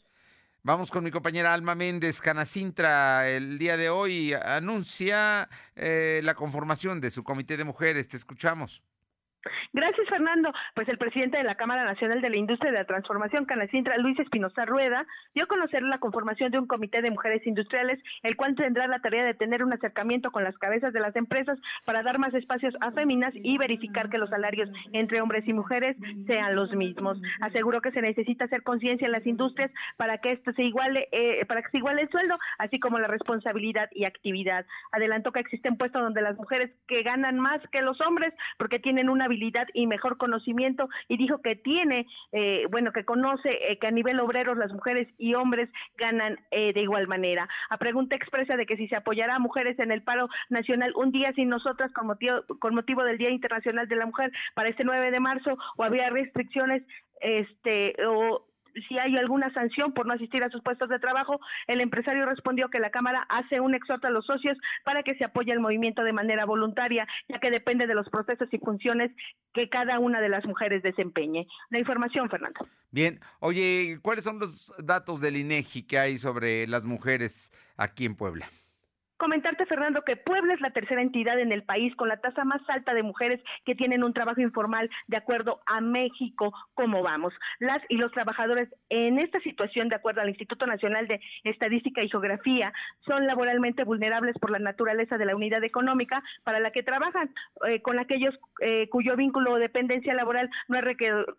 Vamos 0.62 0.90
con 0.90 1.02
mi 1.02 1.10
compañera 1.10 1.54
Alma 1.54 1.74
Méndez. 1.74 2.20
Canacintra 2.20 3.28
el 3.30 3.58
día 3.58 3.76
de 3.76 3.88
hoy 3.88 4.34
anuncia 4.34 5.48
eh, 5.74 6.20
la 6.22 6.34
conformación 6.34 7.00
de 7.00 7.10
su 7.10 7.24
comité 7.24 7.56
de 7.56 7.64
mujeres. 7.64 8.08
Te 8.08 8.16
escuchamos. 8.16 8.82
Gracias, 9.72 10.09
Fernando. 10.09 10.53
Pues 10.74 10.88
el 10.88 10.99
presidente 10.99 11.38
de 11.38 11.45
la 11.45 11.55
Cámara 11.55 11.84
Nacional 11.84 12.20
de 12.20 12.30
la 12.30 12.36
Industria 12.36 12.70
de 12.72 12.78
la 12.78 12.84
Transformación, 12.84 13.47
Canacintra, 13.47 13.97
Luis 13.99 14.18
Espinosa 14.18 14.64
Rueda, 14.64 15.07
dio 15.34 15.45
a 15.45 15.49
conocer 15.49 15.82
la 15.82 15.99
conformación 15.99 16.51
de 16.51 16.59
un 16.59 16.66
comité 16.66 17.01
de 17.03 17.11
mujeres 17.11 17.47
industriales, 17.47 18.03
el 18.22 18.36
cual 18.36 18.55
tendrá 18.55 18.86
la 18.86 19.01
tarea 19.01 19.24
de 19.24 19.34
tener 19.34 19.64
un 19.64 19.72
acercamiento 19.72 20.30
con 20.30 20.45
las 20.45 20.57
cabezas 20.59 20.93
de 20.93 21.01
las 21.01 21.16
empresas 21.16 21.59
para 21.84 22.03
dar 22.03 22.18
más 22.18 22.34
espacios 22.34 22.74
a 22.80 22.91
féminas 22.93 23.32
y 23.34 23.57
verificar 23.59 24.11
que 24.11 24.18
los 24.18 24.30
salarios 24.30 24.68
entre 24.93 25.20
hombres 25.20 25.47
y 25.47 25.53
mujeres 25.53 25.97
sean 26.26 26.55
los 26.55 26.72
mismos. 26.72 27.20
Aseguró 27.41 27.80
que 27.80 27.93
se 27.93 28.03
necesita 28.03 28.45
hacer 28.45 28.62
conciencia 28.62 29.07
en 29.07 29.12
las 29.12 29.26
industrias 29.26 29.70
para 29.97 30.18
que 30.18 30.32
esto 30.32 30.53
se 30.53 30.62
iguale, 30.62 31.09
eh, 31.12 31.45
para 31.47 31.62
que 31.62 31.70
se 31.70 31.78
iguale 31.78 32.03
el 32.03 32.11
sueldo, 32.11 32.34
así 32.59 32.78
como 32.78 32.99
la 32.99 33.09
responsabilidad 33.09 33.88
y 33.93 34.05
actividad. 34.05 34.66
Adelantó 34.93 35.32
que 35.32 35.41
existen 35.41 35.76
puestos 35.76 36.03
donde 36.03 36.20
las 36.20 36.36
mujeres 36.36 36.70
que 36.86 37.03
ganan 37.03 37.38
más 37.38 37.61
que 37.72 37.80
los 37.80 38.01
hombres 38.01 38.34
porque 38.59 38.78
tienen 38.78 39.09
una 39.09 39.28
y 39.74 39.87
mejor 39.87 40.16
conocimiento 40.16 40.89
y 41.09 41.16
dijo 41.16 41.41
que 41.43 41.57
tiene, 41.57 42.07
eh, 42.33 42.66
bueno, 42.70 42.93
que 42.93 43.05
conoce 43.05 43.51
eh, 43.51 43.78
que 43.78 43.87
a 43.87 43.91
nivel 43.91 44.20
obrero 44.20 44.55
las 44.55 44.72
mujeres 44.72 45.09
y 45.18 45.35
hombres 45.35 45.68
ganan 45.97 46.39
eh, 46.51 46.72
de 46.72 46.83
igual 46.83 47.09
manera. 47.09 47.49
A 47.68 47.78
pregunta 47.78 48.16
expresa 48.16 48.57
de 48.57 48.66
que 48.66 48.76
si 48.76 48.89
se 48.89 48.97
apoyará 48.97 49.37
a 49.37 49.39
mujeres 49.39 49.78
en 49.78 49.91
el 49.91 50.03
paro 50.03 50.28
nacional 50.49 50.93
un 50.97 51.12
día 51.12 51.33
sin 51.33 51.49
nosotras 51.49 51.93
con 51.93 52.07
motivo, 52.07 52.43
con 52.59 52.74
motivo 52.74 53.03
del 53.05 53.18
Día 53.18 53.31
Internacional 53.31 53.89
de 53.89 53.97
la 53.97 54.07
Mujer 54.07 54.33
para 54.55 54.68
este 54.68 54.85
9 54.85 55.11
de 55.11 55.20
marzo 55.20 55.59
o 55.76 55.85
había 55.85 56.11
restricciones 56.11 56.83
este 57.20 57.95
o 58.07 58.47
si 58.88 58.98
hay 58.98 59.16
alguna 59.16 59.52
sanción 59.52 59.92
por 59.92 60.06
no 60.06 60.14
asistir 60.14 60.42
a 60.42 60.50
sus 60.50 60.62
puestos 60.62 60.88
de 60.88 60.98
trabajo, 60.98 61.40
el 61.66 61.80
empresario 61.80 62.26
respondió 62.26 62.68
que 62.68 62.80
la 62.80 62.90
Cámara 62.90 63.26
hace 63.28 63.60
un 63.60 63.74
exhorto 63.74 64.06
a 64.06 64.10
los 64.10 64.26
socios 64.26 64.56
para 64.84 65.02
que 65.02 65.14
se 65.14 65.24
apoye 65.24 65.52
el 65.52 65.60
movimiento 65.60 66.02
de 66.02 66.12
manera 66.12 66.44
voluntaria, 66.44 67.06
ya 67.28 67.38
que 67.38 67.50
depende 67.50 67.86
de 67.86 67.94
los 67.94 68.08
procesos 68.08 68.48
y 68.52 68.58
funciones 68.58 69.10
que 69.52 69.68
cada 69.68 69.98
una 69.98 70.20
de 70.20 70.28
las 70.28 70.44
mujeres 70.46 70.82
desempeñe. 70.82 71.46
La 71.70 71.78
información, 71.78 72.28
Fernando. 72.28 72.66
Bien, 72.90 73.20
oye, 73.40 73.98
¿cuáles 74.02 74.24
son 74.24 74.38
los 74.38 74.72
datos 74.78 75.20
del 75.20 75.36
INEGI 75.36 75.82
que 75.84 75.98
hay 75.98 76.18
sobre 76.18 76.66
las 76.66 76.84
mujeres 76.84 77.52
aquí 77.76 78.04
en 78.04 78.16
Puebla? 78.16 78.46
Comentarte, 79.20 79.66
Fernando, 79.66 80.00
que 80.00 80.16
Puebla 80.16 80.54
es 80.54 80.62
la 80.62 80.70
tercera 80.70 81.02
entidad 81.02 81.38
en 81.38 81.52
el 81.52 81.62
país 81.62 81.94
con 81.94 82.08
la 82.08 82.16
tasa 82.16 82.42
más 82.46 82.62
alta 82.70 82.94
de 82.94 83.02
mujeres 83.02 83.38
que 83.66 83.74
tienen 83.74 84.02
un 84.02 84.14
trabajo 84.14 84.40
informal 84.40 84.88
de 85.08 85.18
acuerdo 85.18 85.60
a 85.66 85.82
México, 85.82 86.54
como 86.72 87.02
vamos. 87.02 87.34
Las 87.58 87.82
y 87.90 87.98
los 87.98 88.12
trabajadores 88.12 88.70
en 88.88 89.18
esta 89.18 89.38
situación, 89.40 89.90
de 89.90 89.96
acuerdo 89.96 90.22
al 90.22 90.30
Instituto 90.30 90.66
Nacional 90.66 91.06
de 91.06 91.20
Estadística 91.44 92.02
y 92.02 92.08
Geografía, 92.08 92.72
son 93.04 93.26
laboralmente 93.26 93.84
vulnerables 93.84 94.38
por 94.38 94.50
la 94.50 94.58
naturaleza 94.58 95.18
de 95.18 95.26
la 95.26 95.36
unidad 95.36 95.62
económica 95.64 96.22
para 96.42 96.58
la 96.58 96.70
que 96.70 96.82
trabajan, 96.82 97.28
eh, 97.68 97.82
con 97.82 97.98
aquellos 97.98 98.34
eh, 98.62 98.88
cuyo 98.88 99.16
vínculo 99.16 99.52
o 99.52 99.58
dependencia 99.58 100.14
laboral 100.14 100.48
no 100.68 100.78
es 100.78 100.84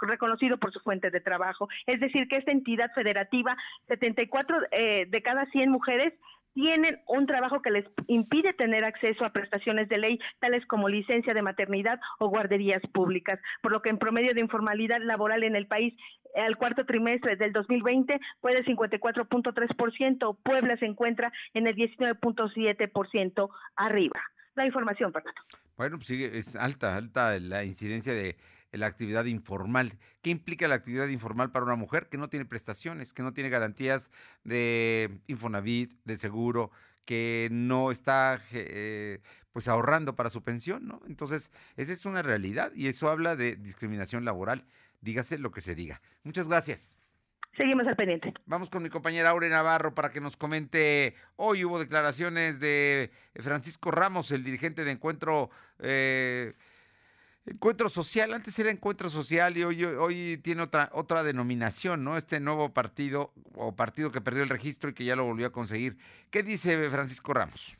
reconocido 0.02 0.60
por 0.60 0.72
su 0.72 0.82
fuente 0.82 1.10
de 1.10 1.20
trabajo. 1.20 1.68
Es 1.88 2.00
decir, 2.00 2.28
que 2.28 2.38
esta 2.38 2.52
entidad 2.52 2.92
federativa, 2.94 3.58
74 3.88 4.58
eh, 4.70 5.08
de 5.10 5.22
cada 5.24 5.48
100 5.48 5.72
mujeres, 5.72 6.14
tienen 6.54 7.00
un 7.08 7.26
trabajo 7.26 7.62
que 7.62 7.72
les 7.72 7.86
impide 8.08 8.54
tener 8.54 8.84
acceso 8.84 9.26
a 9.26 9.32
prestaciones 9.32 9.88
de 9.90 9.98
ley, 9.98 10.20
tales 10.40 10.66
como 10.68 10.90
licencia 10.90 11.34
de 11.34 11.42
maternidad 11.42 12.00
o 12.20 12.30
guarderías 12.30 12.82
públicas, 12.94 13.40
por 13.62 13.72
lo 13.72 13.82
que 13.82 13.90
en 13.90 13.98
promedio 13.98 14.34
de 14.34 14.42
informalidad 14.42 15.00
laboral 15.02 15.44
en 15.44 15.56
el 15.56 15.68
país 15.68 15.94
al 16.36 16.58
cuarto 16.58 16.86
trimestre 16.86 17.36
del 17.36 17.52
2020 17.52 18.20
fue 18.40 18.54
del 18.54 18.66
54.3%, 18.66 20.38
Puebla 20.44 20.78
se 20.78 20.86
encuentra 20.86 21.32
en 21.54 21.68
el 21.68 21.76
19.7% 21.76 23.50
arriba. 23.76 24.22
La 24.56 24.66
información, 24.66 25.14
Fernando. 25.14 25.42
Bueno, 25.78 25.98
pues 25.98 26.08
sigue, 26.08 26.38
es 26.38 26.56
alta, 26.56 26.96
alta 26.96 27.40
la 27.40 27.64
incidencia 27.64 28.14
de 28.14 28.36
la 28.72 28.88
actividad 28.88 29.26
informal. 29.26 29.98
¿Qué 30.22 30.30
implica 30.30 30.68
la 30.68 30.76
actividad 30.76 31.08
informal 31.08 31.52
para 31.52 31.66
una 31.66 31.76
mujer 31.76 32.08
que 32.10 32.18
no 32.18 32.30
tiene 32.30 32.46
prestaciones, 32.46 33.14
que 33.14 33.24
no 33.24 33.34
tiene 33.34 33.50
garantías 33.50 34.10
de 34.44 35.20
Infonavit, 35.28 35.92
de 36.06 36.18
seguro, 36.18 36.72
que 37.06 37.50
no 37.52 37.92
está 37.92 38.40
eh, 38.54 39.20
pues 39.52 39.68
ahorrando 39.68 40.16
para 40.16 40.30
su 40.30 40.44
pensión, 40.44 40.88
¿no? 40.88 41.02
Entonces, 41.08 41.52
esa 41.76 41.92
es 41.92 42.06
una 42.06 42.22
realidad 42.22 42.72
y 42.76 42.88
eso 42.88 43.10
habla 43.10 43.36
de 43.36 43.56
discriminación 43.56 44.26
laboral. 44.26 44.66
Dígase 45.02 45.38
lo 45.38 45.52
que 45.52 45.62
se 45.62 45.76
diga. 45.76 46.02
Muchas 46.24 46.48
gracias. 46.48 46.94
Seguimos 47.58 47.86
al 47.86 47.98
pendiente. 47.98 48.34
Vamos 48.46 48.70
con 48.70 48.82
mi 48.82 48.90
compañera 48.90 49.32
Aure 49.32 49.50
Navarro 49.50 49.94
para 49.94 50.12
que 50.12 50.22
nos 50.22 50.38
comente. 50.38 51.16
Hoy 51.36 51.66
hubo 51.66 51.80
declaraciones 51.80 52.62
de 52.62 53.12
Francisco 53.36 53.92
Ramos, 53.92 54.32
el 54.32 54.44
dirigente 54.44 54.86
de 54.86 54.92
Encuentro 54.92 55.50
eh, 55.80 56.54
Encuentro 57.46 57.90
Social, 57.90 58.34
antes 58.34 58.58
era 58.60 58.70
Encuentro 58.70 59.10
Social 59.10 59.58
y 59.58 59.64
hoy, 59.64 59.84
hoy 59.84 60.40
tiene 60.44 60.62
otra, 60.62 60.92
otra 60.94 61.24
denominación, 61.24 62.04
¿no? 62.04 62.16
Este 62.16 62.40
nuevo 62.40 62.72
partido 62.72 63.34
o 63.56 63.76
partido 63.76 64.12
que 64.12 64.22
perdió 64.22 64.44
el 64.44 64.50
registro 64.50 64.92
y 64.92 64.94
que 64.94 65.06
ya 65.06 65.16
lo 65.16 65.26
volvió 65.26 65.48
a 65.48 65.52
conseguir. 65.52 65.98
¿Qué 66.30 66.44
dice 66.44 66.90
Francisco 66.92 67.34
Ramos? 67.34 67.78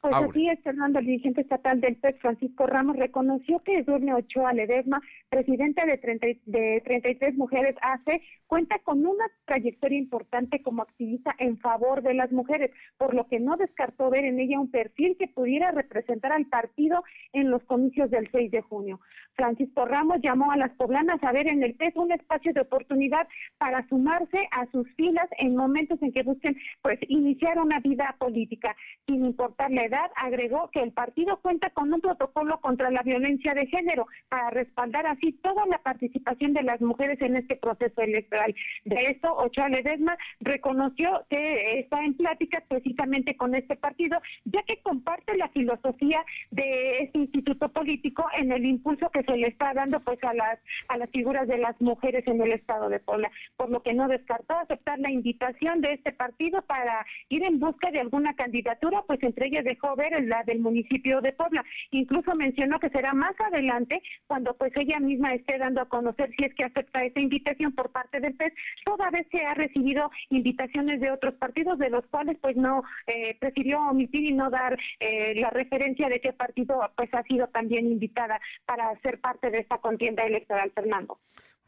Pues 0.00 0.14
así 0.14 0.48
es, 0.48 0.60
Fernando, 0.62 1.00
el 1.00 1.06
dirigente 1.06 1.40
estatal 1.40 1.80
del 1.80 1.96
PEC, 1.96 2.20
Francisco 2.20 2.66
Ramos, 2.66 2.96
reconoció 2.96 3.58
que 3.64 3.78
Edurne 3.78 4.14
Ochoa 4.14 4.52
Ledesma, 4.52 5.00
presidenta 5.28 5.84
de, 5.86 5.98
30, 5.98 6.26
de 6.46 6.80
33 6.84 7.34
Mujeres 7.34 7.74
AC, 7.82 8.22
cuenta 8.46 8.78
con 8.78 9.04
una 9.04 9.24
trayectoria 9.44 9.98
importante 9.98 10.62
como 10.62 10.82
activista 10.82 11.34
en 11.38 11.58
favor 11.58 12.02
de 12.02 12.14
las 12.14 12.30
mujeres, 12.30 12.70
por 12.96 13.12
lo 13.12 13.26
que 13.26 13.40
no 13.40 13.56
descartó 13.56 14.08
ver 14.08 14.24
en 14.24 14.38
ella 14.38 14.60
un 14.60 14.70
perfil 14.70 15.16
que 15.18 15.26
pudiera 15.26 15.72
representar 15.72 16.30
al 16.30 16.46
partido 16.46 17.02
en 17.32 17.50
los 17.50 17.64
comicios 17.64 18.08
del 18.08 18.30
6 18.30 18.52
de 18.52 18.62
junio. 18.62 19.00
Francisco 19.34 19.84
Ramos 19.84 20.20
llamó 20.22 20.52
a 20.52 20.56
las 20.56 20.72
poblanas 20.72 21.22
a 21.22 21.32
ver 21.32 21.48
en 21.48 21.62
el 21.62 21.74
PES 21.74 21.96
un 21.96 22.12
espacio 22.12 22.52
de 22.52 22.60
oportunidad 22.60 23.26
para 23.58 23.86
sumarse 23.88 24.48
a 24.50 24.66
sus 24.70 24.88
filas 24.94 25.28
en 25.38 25.56
momentos 25.56 26.00
en 26.02 26.12
que 26.12 26.22
busquen 26.22 26.56
pues 26.82 26.98
iniciar 27.08 27.58
una 27.58 27.80
vida 27.80 28.14
política. 28.18 28.74
Sin 29.06 29.24
importar 29.24 29.70
la 29.70 29.87
agregó 30.16 30.70
que 30.70 30.80
el 30.80 30.92
partido 30.92 31.38
cuenta 31.38 31.70
con 31.70 31.92
un 31.92 32.00
protocolo 32.00 32.60
contra 32.60 32.90
la 32.90 33.02
violencia 33.02 33.54
de 33.54 33.66
género 33.66 34.06
para 34.28 34.50
respaldar 34.50 35.06
así 35.06 35.32
toda 35.32 35.66
la 35.66 35.78
participación 35.78 36.52
de 36.52 36.62
las 36.62 36.80
mujeres 36.80 37.20
en 37.20 37.36
este 37.36 37.56
proceso 37.56 38.00
electoral. 38.00 38.54
De 38.84 39.06
esto, 39.06 39.34
Ochoa 39.36 39.68
Ledesma 39.68 40.16
reconoció 40.40 41.24
que 41.28 41.80
está 41.80 42.04
en 42.04 42.14
plática 42.14 42.62
precisamente 42.68 43.36
con 43.36 43.54
este 43.54 43.76
partido, 43.76 44.20
ya 44.44 44.62
que 44.62 44.78
comparte 44.82 45.36
la 45.36 45.48
filosofía 45.48 46.24
de 46.50 47.00
este 47.00 47.18
instituto 47.18 47.68
político 47.68 48.26
en 48.36 48.52
el 48.52 48.64
impulso 48.64 49.10
que 49.10 49.22
se 49.22 49.36
le 49.36 49.48
está 49.48 49.74
dando 49.74 50.00
pues 50.00 50.22
a 50.24 50.34
las 50.34 50.58
a 50.88 50.96
las 50.96 51.10
figuras 51.10 51.48
de 51.48 51.58
las 51.58 51.80
mujeres 51.80 52.26
en 52.26 52.40
el 52.40 52.52
estado 52.52 52.88
de 52.88 53.00
Puebla, 53.00 53.30
por 53.56 53.70
lo 53.70 53.82
que 53.82 53.94
no 53.94 54.08
descartó 54.08 54.54
aceptar 54.54 54.98
la 54.98 55.10
invitación 55.10 55.80
de 55.80 55.94
este 55.94 56.12
partido 56.12 56.62
para 56.62 57.06
ir 57.28 57.42
en 57.44 57.58
busca 57.58 57.90
de 57.90 58.00
alguna 58.00 58.34
candidatura, 58.34 59.02
pues 59.06 59.22
entre 59.22 59.46
ellas 59.46 59.64
ver 59.96 60.22
la 60.24 60.42
del 60.44 60.60
municipio 60.60 61.20
de 61.20 61.32
Puebla. 61.32 61.64
Incluso 61.90 62.34
mencionó 62.34 62.78
que 62.78 62.90
será 62.90 63.14
más 63.14 63.34
adelante 63.40 64.02
cuando 64.26 64.54
pues 64.54 64.72
ella 64.76 65.00
misma 65.00 65.34
esté 65.34 65.58
dando 65.58 65.80
a 65.80 65.88
conocer 65.88 66.30
si 66.36 66.44
es 66.44 66.54
que 66.54 66.64
acepta 66.64 67.04
esta 67.04 67.20
invitación 67.20 67.72
por 67.72 67.90
parte 67.90 68.20
del 68.20 68.34
PES. 68.34 68.52
Toda 68.84 69.10
vez 69.10 69.26
se 69.30 69.44
ha 69.44 69.54
recibido 69.54 70.10
invitaciones 70.30 71.00
de 71.00 71.10
otros 71.10 71.34
partidos 71.34 71.78
de 71.78 71.90
los 71.90 72.06
cuales 72.06 72.36
pues 72.40 72.56
no 72.56 72.82
eh, 73.06 73.36
prefirió 73.40 73.80
omitir 73.80 74.24
y 74.24 74.32
no 74.32 74.50
dar 74.50 74.78
eh, 75.00 75.34
la 75.36 75.50
referencia 75.50 76.08
de 76.08 76.20
qué 76.20 76.32
partido 76.32 76.80
pues 76.96 77.12
ha 77.14 77.22
sido 77.24 77.46
también 77.48 77.86
invitada 77.86 78.40
para 78.66 78.98
ser 79.00 79.20
parte 79.20 79.50
de 79.50 79.58
esta 79.58 79.78
contienda 79.78 80.24
electoral, 80.24 80.70
Fernando. 80.74 81.18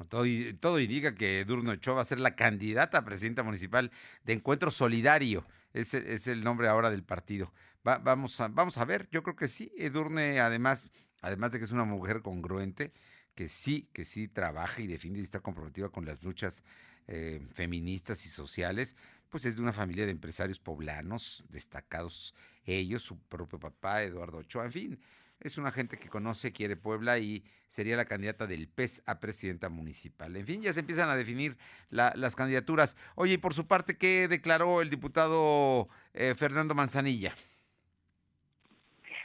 Todo, 0.08 0.80
indica 0.80 1.14
que 1.14 1.44
Durno 1.44 1.72
Ochoa 1.72 1.96
va 1.96 2.00
a 2.02 2.06
ser 2.06 2.20
la 2.20 2.34
candidata 2.34 2.98
a 2.98 3.04
presidenta 3.04 3.42
municipal 3.42 3.90
de 4.24 4.32
Encuentro 4.32 4.70
Solidario. 4.70 5.44
Ese 5.72 6.12
es 6.12 6.26
el 6.26 6.42
nombre 6.42 6.68
ahora 6.68 6.90
del 6.90 7.04
partido. 7.04 7.52
Vamos, 7.82 8.40
a, 8.40 8.48
vamos 8.48 8.78
a 8.78 8.84
ver, 8.84 9.08
yo 9.10 9.22
creo 9.22 9.36
que 9.36 9.48
sí. 9.48 9.72
Edurne, 9.76 10.40
además, 10.40 10.92
además 11.20 11.52
de 11.52 11.58
que 11.58 11.64
es 11.64 11.72
una 11.72 11.84
mujer 11.84 12.22
congruente, 12.22 12.92
que 13.34 13.48
sí, 13.48 13.88
que 13.92 14.04
sí 14.04 14.28
trabaja 14.28 14.82
y 14.82 14.86
defiende 14.86 15.20
y 15.20 15.22
está 15.22 15.40
comprometida 15.40 15.88
con 15.88 16.04
las 16.04 16.22
luchas 16.22 16.64
eh, 17.06 17.40
feministas 17.54 18.24
y 18.26 18.28
sociales, 18.28 18.96
pues 19.28 19.44
es 19.44 19.56
de 19.56 19.62
una 19.62 19.72
familia 19.72 20.04
de 20.04 20.12
empresarios 20.12 20.58
poblanos, 20.58 21.44
destacados 21.48 22.34
ellos, 22.64 23.02
su 23.02 23.18
propio 23.18 23.58
papá, 23.58 24.02
Eduardo 24.02 24.38
Ochoa, 24.38 24.64
en 24.64 24.72
fin, 24.72 25.00
es 25.40 25.56
una 25.56 25.72
gente 25.72 25.96
que 25.96 26.08
conoce, 26.08 26.52
quiere 26.52 26.76
Puebla 26.76 27.18
y 27.18 27.44
sería 27.66 27.96
la 27.96 28.04
candidata 28.04 28.46
del 28.46 28.68
PES 28.68 29.02
a 29.06 29.20
presidenta 29.20 29.68
municipal. 29.70 30.36
En 30.36 30.44
fin, 30.44 30.60
ya 30.60 30.72
se 30.72 30.80
empiezan 30.80 31.08
a 31.08 31.16
definir 31.16 31.56
las 31.88 32.36
candidaturas. 32.36 32.96
Oye, 33.14 33.34
y 33.34 33.38
por 33.38 33.54
su 33.54 33.66
parte, 33.66 33.96
¿qué 33.96 34.28
declaró 34.28 34.82
el 34.82 34.90
diputado 34.90 35.88
eh, 36.12 36.34
Fernando 36.36 36.74
Manzanilla? 36.74 37.34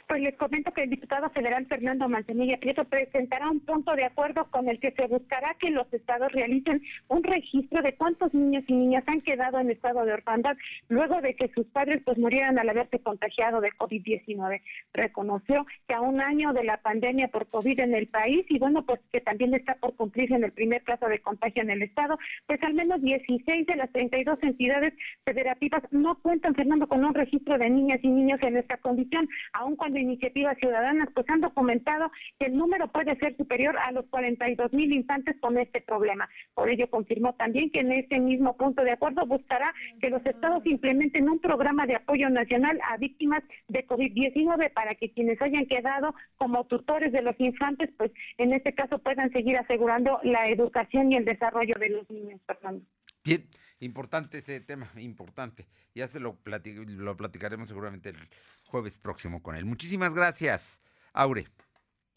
Pues 0.06 0.22
les 0.22 0.36
comento 0.36 0.72
que 0.72 0.84
el 0.84 0.90
diputado 0.90 1.28
federal 1.30 1.66
Fernando 1.66 2.08
Manzanilla 2.08 2.58
Prieto 2.58 2.84
presentará 2.84 3.50
un 3.50 3.58
punto 3.58 3.92
de 3.96 4.04
acuerdo 4.04 4.48
con 4.52 4.68
el 4.68 4.78
que 4.78 4.92
se 4.92 5.08
buscará 5.08 5.54
que 5.54 5.70
los 5.70 5.92
estados 5.92 6.30
realicen 6.30 6.80
un 7.08 7.24
registro 7.24 7.82
de 7.82 7.96
cuántos 7.96 8.32
niños 8.32 8.62
y 8.68 8.74
niñas 8.74 9.02
han 9.08 9.20
quedado 9.20 9.58
en 9.58 9.70
estado 9.70 10.04
de 10.04 10.12
orfandad 10.12 10.56
luego 10.88 11.20
de 11.22 11.34
que 11.34 11.48
sus 11.48 11.66
padres 11.66 12.02
pues 12.04 12.18
murieran 12.18 12.56
al 12.56 12.68
haberse 12.68 13.00
contagiado 13.00 13.60
de 13.60 13.72
COVID-19. 13.72 14.62
Reconoció 14.94 15.66
que 15.88 15.94
a 15.94 16.00
un 16.00 16.20
año 16.20 16.52
de 16.52 16.62
la 16.62 16.76
pandemia 16.76 17.26
por 17.26 17.48
COVID 17.48 17.80
en 17.80 17.94
el 17.94 18.06
país 18.06 18.46
y 18.48 18.60
bueno, 18.60 18.86
pues 18.86 19.00
que 19.10 19.20
también 19.20 19.54
está 19.54 19.74
por 19.74 19.96
cumplirse 19.96 20.36
en 20.36 20.44
el 20.44 20.52
primer 20.52 20.84
caso 20.84 21.08
de 21.08 21.18
contagio 21.18 21.62
en 21.62 21.70
el 21.70 21.82
estado, 21.82 22.16
pues 22.46 22.62
al 22.62 22.74
menos 22.74 23.02
16 23.02 23.66
de 23.66 23.74
las 23.74 23.90
32 23.90 24.38
entidades 24.42 24.94
federativas 25.24 25.82
no 25.90 26.14
cuentan, 26.22 26.54
Fernando, 26.54 26.86
con 26.86 27.04
un 27.04 27.12
registro 27.14 27.58
de 27.58 27.68
niñas 27.68 27.98
y 28.04 28.08
niños 28.08 28.38
en 28.42 28.56
esta 28.56 28.76
condición, 28.76 29.28
aun 29.52 29.74
cuando 29.74 29.95
iniciativas 29.98 30.58
ciudadanas 30.58 31.08
pues 31.14 31.28
han 31.28 31.40
documentado 31.40 32.10
que 32.38 32.46
el 32.46 32.56
número 32.56 32.88
puede 32.88 33.16
ser 33.16 33.36
superior 33.36 33.76
a 33.78 33.92
los 33.92 34.06
42 34.06 34.72
mil 34.72 34.92
infantes 34.92 35.36
con 35.40 35.58
este 35.58 35.80
problema. 35.80 36.28
Por 36.54 36.70
ello 36.70 36.88
confirmó 36.90 37.34
también 37.34 37.70
que 37.70 37.80
en 37.80 37.92
este 37.92 38.18
mismo 38.18 38.56
punto 38.56 38.82
de 38.82 38.92
acuerdo 38.92 39.26
buscará 39.26 39.74
que 40.00 40.10
los 40.10 40.24
estados 40.26 40.64
implementen 40.66 41.28
un 41.28 41.40
programa 41.40 41.86
de 41.86 41.96
apoyo 41.96 42.28
nacional 42.30 42.78
a 42.88 42.96
víctimas 42.96 43.42
de 43.68 43.86
COVID-19 43.86 44.72
para 44.72 44.94
que 44.94 45.10
quienes 45.12 45.40
hayan 45.40 45.66
quedado 45.66 46.14
como 46.36 46.64
tutores 46.64 47.12
de 47.12 47.22
los 47.22 47.38
infantes, 47.38 47.90
pues 47.96 48.12
en 48.38 48.52
este 48.52 48.74
caso 48.74 48.98
puedan 48.98 49.30
seguir 49.32 49.56
asegurando 49.56 50.20
la 50.22 50.48
educación 50.48 51.12
y 51.12 51.16
el 51.16 51.24
desarrollo 51.24 51.74
de 51.78 51.90
los 51.90 52.10
niños, 52.10 52.40
Fernando. 52.46 52.84
Bien, 53.24 53.42
importante 53.80 54.38
este 54.38 54.60
tema, 54.60 54.90
importante. 54.96 55.66
Ya 55.94 56.06
se 56.08 56.20
lo, 56.20 56.38
lo 56.44 57.16
platicaremos 57.16 57.68
seguramente 57.68 58.10
el 58.10 58.28
jueves 58.68 58.98
próximo 58.98 59.42
con 59.42 59.56
él. 59.56 59.64
Muchísimas 59.64 60.14
gracias, 60.14 60.82
Aure. 61.12 61.46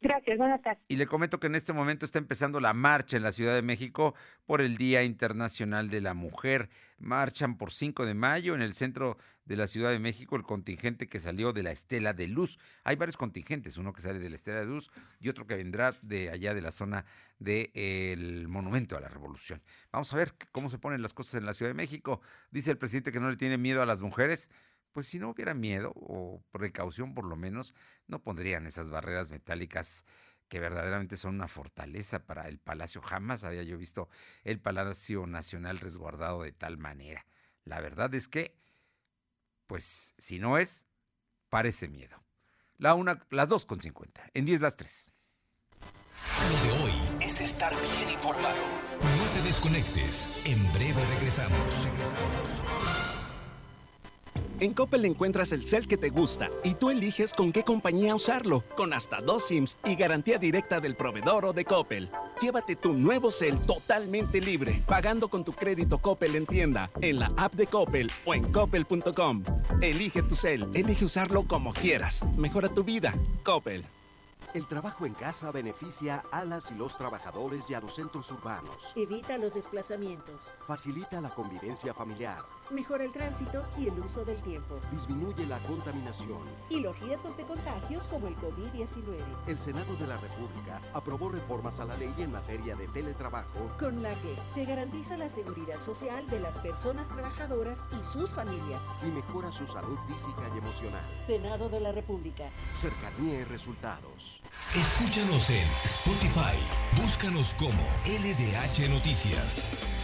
Gracias, 0.01 0.37
buenas 0.37 0.61
tardes. 0.61 0.81
Y 0.87 0.95
le 0.95 1.07
comento 1.07 1.39
que 1.39 1.47
en 1.47 1.55
este 1.55 1.73
momento 1.73 2.05
está 2.05 2.19
empezando 2.19 2.61
la 2.61 2.73
marcha 2.73 3.17
en 3.17 3.23
la 3.23 3.33
Ciudad 3.33 3.53
de 3.53 3.61
México 3.61 4.15
por 4.45 4.61
el 4.61 4.77
Día 4.77 5.03
Internacional 5.03 5.89
de 5.89 5.99
la 5.99 6.13
Mujer. 6.13 6.69
Marchan 6.99 7.57
por 7.57 7.71
5 7.71 8.05
de 8.05 8.13
mayo 8.13 8.55
en 8.55 8.61
el 8.61 8.73
centro 8.73 9.17
de 9.43 9.57
la 9.57 9.67
Ciudad 9.67 9.89
de 9.89 9.99
México 9.99 10.35
el 10.35 10.43
contingente 10.43 11.07
que 11.07 11.19
salió 11.19 11.51
de 11.51 11.63
la 11.63 11.71
Estela 11.71 12.13
de 12.13 12.27
Luz. 12.27 12.59
Hay 12.83 12.95
varios 12.95 13.17
contingentes, 13.17 13.77
uno 13.77 13.91
que 13.91 14.01
sale 14.01 14.19
de 14.19 14.29
la 14.29 14.37
Estela 14.37 14.59
de 14.59 14.67
Luz 14.67 14.89
y 15.19 15.27
otro 15.27 15.47
que 15.47 15.55
vendrá 15.55 15.93
de 16.01 16.29
allá 16.29 16.53
de 16.53 16.61
la 16.61 16.71
zona 16.71 17.03
del 17.39 18.47
Monumento 18.47 18.95
a 18.95 19.01
la 19.01 19.09
Revolución. 19.09 19.61
Vamos 19.91 20.13
a 20.13 20.17
ver 20.17 20.33
cómo 20.51 20.69
se 20.69 20.77
ponen 20.77 21.01
las 21.01 21.13
cosas 21.13 21.35
en 21.35 21.45
la 21.45 21.53
Ciudad 21.53 21.71
de 21.71 21.75
México. 21.75 22.21
Dice 22.51 22.71
el 22.71 22.77
presidente 22.77 23.11
que 23.11 23.19
no 23.19 23.29
le 23.29 23.37
tiene 23.37 23.57
miedo 23.57 23.81
a 23.81 23.85
las 23.85 24.01
mujeres 24.01 24.49
pues 24.91 25.07
si 25.07 25.19
no 25.19 25.29
hubiera 25.29 25.53
miedo 25.53 25.91
o 25.95 26.41
precaución 26.51 27.13
por 27.13 27.25
lo 27.25 27.35
menos, 27.35 27.73
no 28.07 28.21
pondrían 28.21 28.65
esas 28.65 28.89
barreras 28.89 29.31
metálicas 29.31 30.05
que 30.49 30.59
verdaderamente 30.59 31.15
son 31.15 31.35
una 31.35 31.47
fortaleza 31.47 32.25
para 32.25 32.47
el 32.47 32.59
palacio. 32.59 33.01
Jamás 33.01 33.43
había 33.43 33.63
yo 33.63 33.77
visto 33.77 34.09
el 34.43 34.59
Palacio 34.59 35.27
Nacional 35.27 35.79
resguardado 35.79 36.41
de 36.41 36.51
tal 36.51 36.77
manera. 36.77 37.25
La 37.63 37.79
verdad 37.81 38.13
es 38.15 38.27
que, 38.27 38.57
pues 39.67 40.15
si 40.17 40.39
no 40.39 40.57
es, 40.57 40.87
parece 41.49 41.87
miedo. 41.87 42.23
La 42.77 42.95
una, 42.95 43.25
las 43.29 43.49
dos 43.49 43.65
con 43.65 43.79
cincuenta. 43.79 44.27
En 44.33 44.45
diez 44.45 44.59
las 44.59 44.75
tres. 44.75 45.07
Lo 46.51 46.63
de 46.63 46.83
hoy 46.83 47.17
es 47.21 47.41
estar 47.41 47.73
bien 47.73 48.09
informado. 48.09 48.57
No 49.01 49.33
te 49.33 49.41
desconectes. 49.43 50.29
En 50.45 50.61
breve 50.73 51.05
regresamos. 51.05 51.85
Regresamos. 51.85 52.61
En 54.61 54.73
Coppel 54.73 55.05
encuentras 55.05 55.53
el 55.53 55.65
cel 55.65 55.87
que 55.87 55.95
te 55.95 56.09
gusta 56.09 56.49
y 56.65 56.73
tú 56.73 56.89
eliges 56.89 57.33
con 57.33 57.53
qué 57.53 57.63
compañía 57.63 58.13
usarlo, 58.13 58.65
con 58.75 58.91
hasta 58.91 59.21
dos 59.21 59.47
SIMs 59.47 59.77
y 59.85 59.95
garantía 59.95 60.37
directa 60.37 60.81
del 60.81 60.95
proveedor 60.95 61.45
o 61.45 61.53
de 61.53 61.63
Coppel. 61.63 62.09
Llévate 62.41 62.75
tu 62.75 62.91
nuevo 62.91 63.31
cel 63.31 63.61
totalmente 63.61 64.41
libre, 64.41 64.83
pagando 64.85 65.29
con 65.29 65.45
tu 65.45 65.53
crédito 65.53 65.99
Coppel 65.99 66.35
en 66.35 66.45
tienda, 66.45 66.91
en 66.99 67.19
la 67.19 67.31
app 67.37 67.53
de 67.53 67.67
Coppel 67.67 68.11
o 68.25 68.33
en 68.33 68.51
coppel.com. 68.51 69.43
Elige 69.79 70.23
tu 70.23 70.35
cel, 70.35 70.67
elige 70.73 71.05
usarlo 71.05 71.47
como 71.47 71.71
quieras. 71.71 72.25
Mejora 72.37 72.67
tu 72.67 72.83
vida. 72.83 73.13
Coppel. 73.45 73.85
El 74.55 74.67
trabajo 74.67 75.05
en 75.05 75.13
casa 75.13 75.51
beneficia 75.51 76.23
a 76.31 76.43
las 76.43 76.71
y 76.71 76.75
los 76.75 76.97
trabajadores 76.97 77.69
y 77.69 77.75
a 77.75 77.79
los 77.79 77.93
centros 77.93 78.31
urbanos. 78.31 78.93
Evita 78.95 79.37
los 79.37 79.53
desplazamientos. 79.53 80.41
Facilita 80.65 81.21
la 81.21 81.29
convivencia 81.29 81.93
familiar. 81.93 82.43
Mejora 82.71 83.03
el 83.03 83.11
tránsito 83.11 83.65
y 83.79 83.87
el 83.87 83.99
uso 83.99 84.23
del 84.23 84.39
tiempo. 84.43 84.79
Disminuye 84.91 85.47
la 85.47 85.57
contaminación. 85.63 86.37
Y 86.69 86.81
los 86.81 86.99
riesgos 86.99 87.35
de 87.35 87.43
contagios 87.43 88.07
como 88.07 88.27
el 88.27 88.35
COVID-19. 88.37 89.23
El 89.47 89.59
Senado 89.59 89.95
de 89.95 90.05
la 90.05 90.17
República 90.17 90.79
aprobó 90.93 91.29
reformas 91.29 91.79
a 91.79 91.85
la 91.85 91.97
ley 91.97 92.13
en 92.19 92.31
materia 92.31 92.75
de 92.75 92.87
teletrabajo. 92.89 93.71
Con 93.79 94.03
la 94.03 94.13
que 94.21 94.35
se 94.53 94.65
garantiza 94.65 95.17
la 95.17 95.29
seguridad 95.29 95.81
social 95.81 96.29
de 96.29 96.39
las 96.39 96.59
personas 96.59 97.09
trabajadoras 97.09 97.85
y 97.99 98.03
sus 98.03 98.29
familias. 98.29 98.83
Y 99.01 99.09
mejora 99.09 99.51
su 99.51 99.65
salud 99.65 99.97
física 100.07 100.43
y 100.53 100.59
emocional. 100.59 101.03
Senado 101.19 101.69
de 101.69 101.79
la 101.79 101.91
República. 101.91 102.51
Cercanía 102.73 103.39
y 103.39 103.43
resultados. 103.45 104.41
Escúchanos 104.75 105.49
en 105.49 105.67
Spotify. 105.83 106.57
Búscanos 107.01 107.55
como 107.55 107.81
LDH 108.05 108.89
Noticias. 108.89 109.98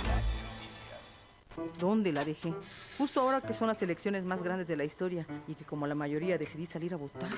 ¿Dónde 1.79 2.11
la 2.11 2.25
dejé? 2.25 2.53
Justo 2.97 3.19
ahora 3.19 3.41
que 3.41 3.53
son 3.53 3.67
las 3.67 3.81
elecciones 3.83 4.23
más 4.23 4.41
grandes 4.41 4.67
de 4.67 4.77
la 4.77 4.85
historia 4.85 5.25
y 5.47 5.55
que 5.55 5.65
como 5.65 5.85
la 5.85 5.95
mayoría 5.95 6.37
decidí 6.37 6.65
salir 6.65 6.93
a 6.93 6.97
votar. 6.97 7.29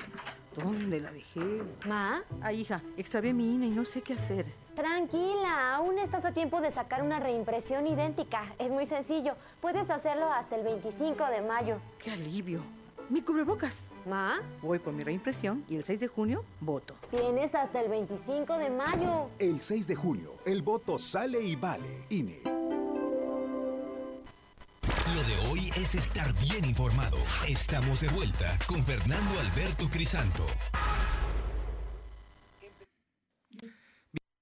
¿Dónde 0.56 1.00
la 1.00 1.10
dejé? 1.10 1.40
¿Ma? 1.86 2.22
Ay, 2.40 2.60
hija, 2.60 2.82
extravié 2.96 3.32
mi 3.32 3.54
INE 3.54 3.66
y 3.66 3.70
no 3.70 3.84
sé 3.84 4.02
qué 4.02 4.14
hacer. 4.14 4.46
Tranquila, 4.74 5.74
aún 5.74 5.98
estás 5.98 6.24
a 6.24 6.32
tiempo 6.32 6.60
de 6.60 6.70
sacar 6.70 7.02
una 7.02 7.18
reimpresión 7.18 7.86
idéntica. 7.86 8.42
Es 8.58 8.70
muy 8.70 8.86
sencillo. 8.86 9.34
Puedes 9.60 9.90
hacerlo 9.90 10.32
hasta 10.32 10.56
el 10.56 10.64
25 10.64 11.24
de 11.26 11.40
mayo. 11.42 11.78
¡Qué 11.98 12.12
alivio! 12.12 12.60
Mi 13.08 13.22
cubrebocas. 13.22 13.80
¿Ma? 14.06 14.40
Voy 14.62 14.78
por 14.78 14.92
mi 14.92 15.02
reimpresión 15.02 15.64
y 15.68 15.76
el 15.76 15.84
6 15.84 16.00
de 16.00 16.08
junio 16.08 16.44
voto. 16.60 16.94
Tienes 17.10 17.54
hasta 17.54 17.80
el 17.80 17.90
25 17.90 18.58
de 18.58 18.70
mayo. 18.70 19.28
El 19.38 19.60
6 19.60 19.86
de 19.86 19.94
junio, 19.96 20.34
el 20.46 20.62
voto 20.62 20.98
sale 20.98 21.42
y 21.42 21.56
vale. 21.56 22.04
INE. 22.10 22.57
Estar 25.94 26.32
bien 26.40 26.64
informado. 26.64 27.16
Estamos 27.46 28.00
de 28.00 28.08
vuelta 28.08 28.58
con 28.66 28.84
Fernando 28.84 29.40
Alberto 29.40 29.88
Crisanto. 29.90 30.44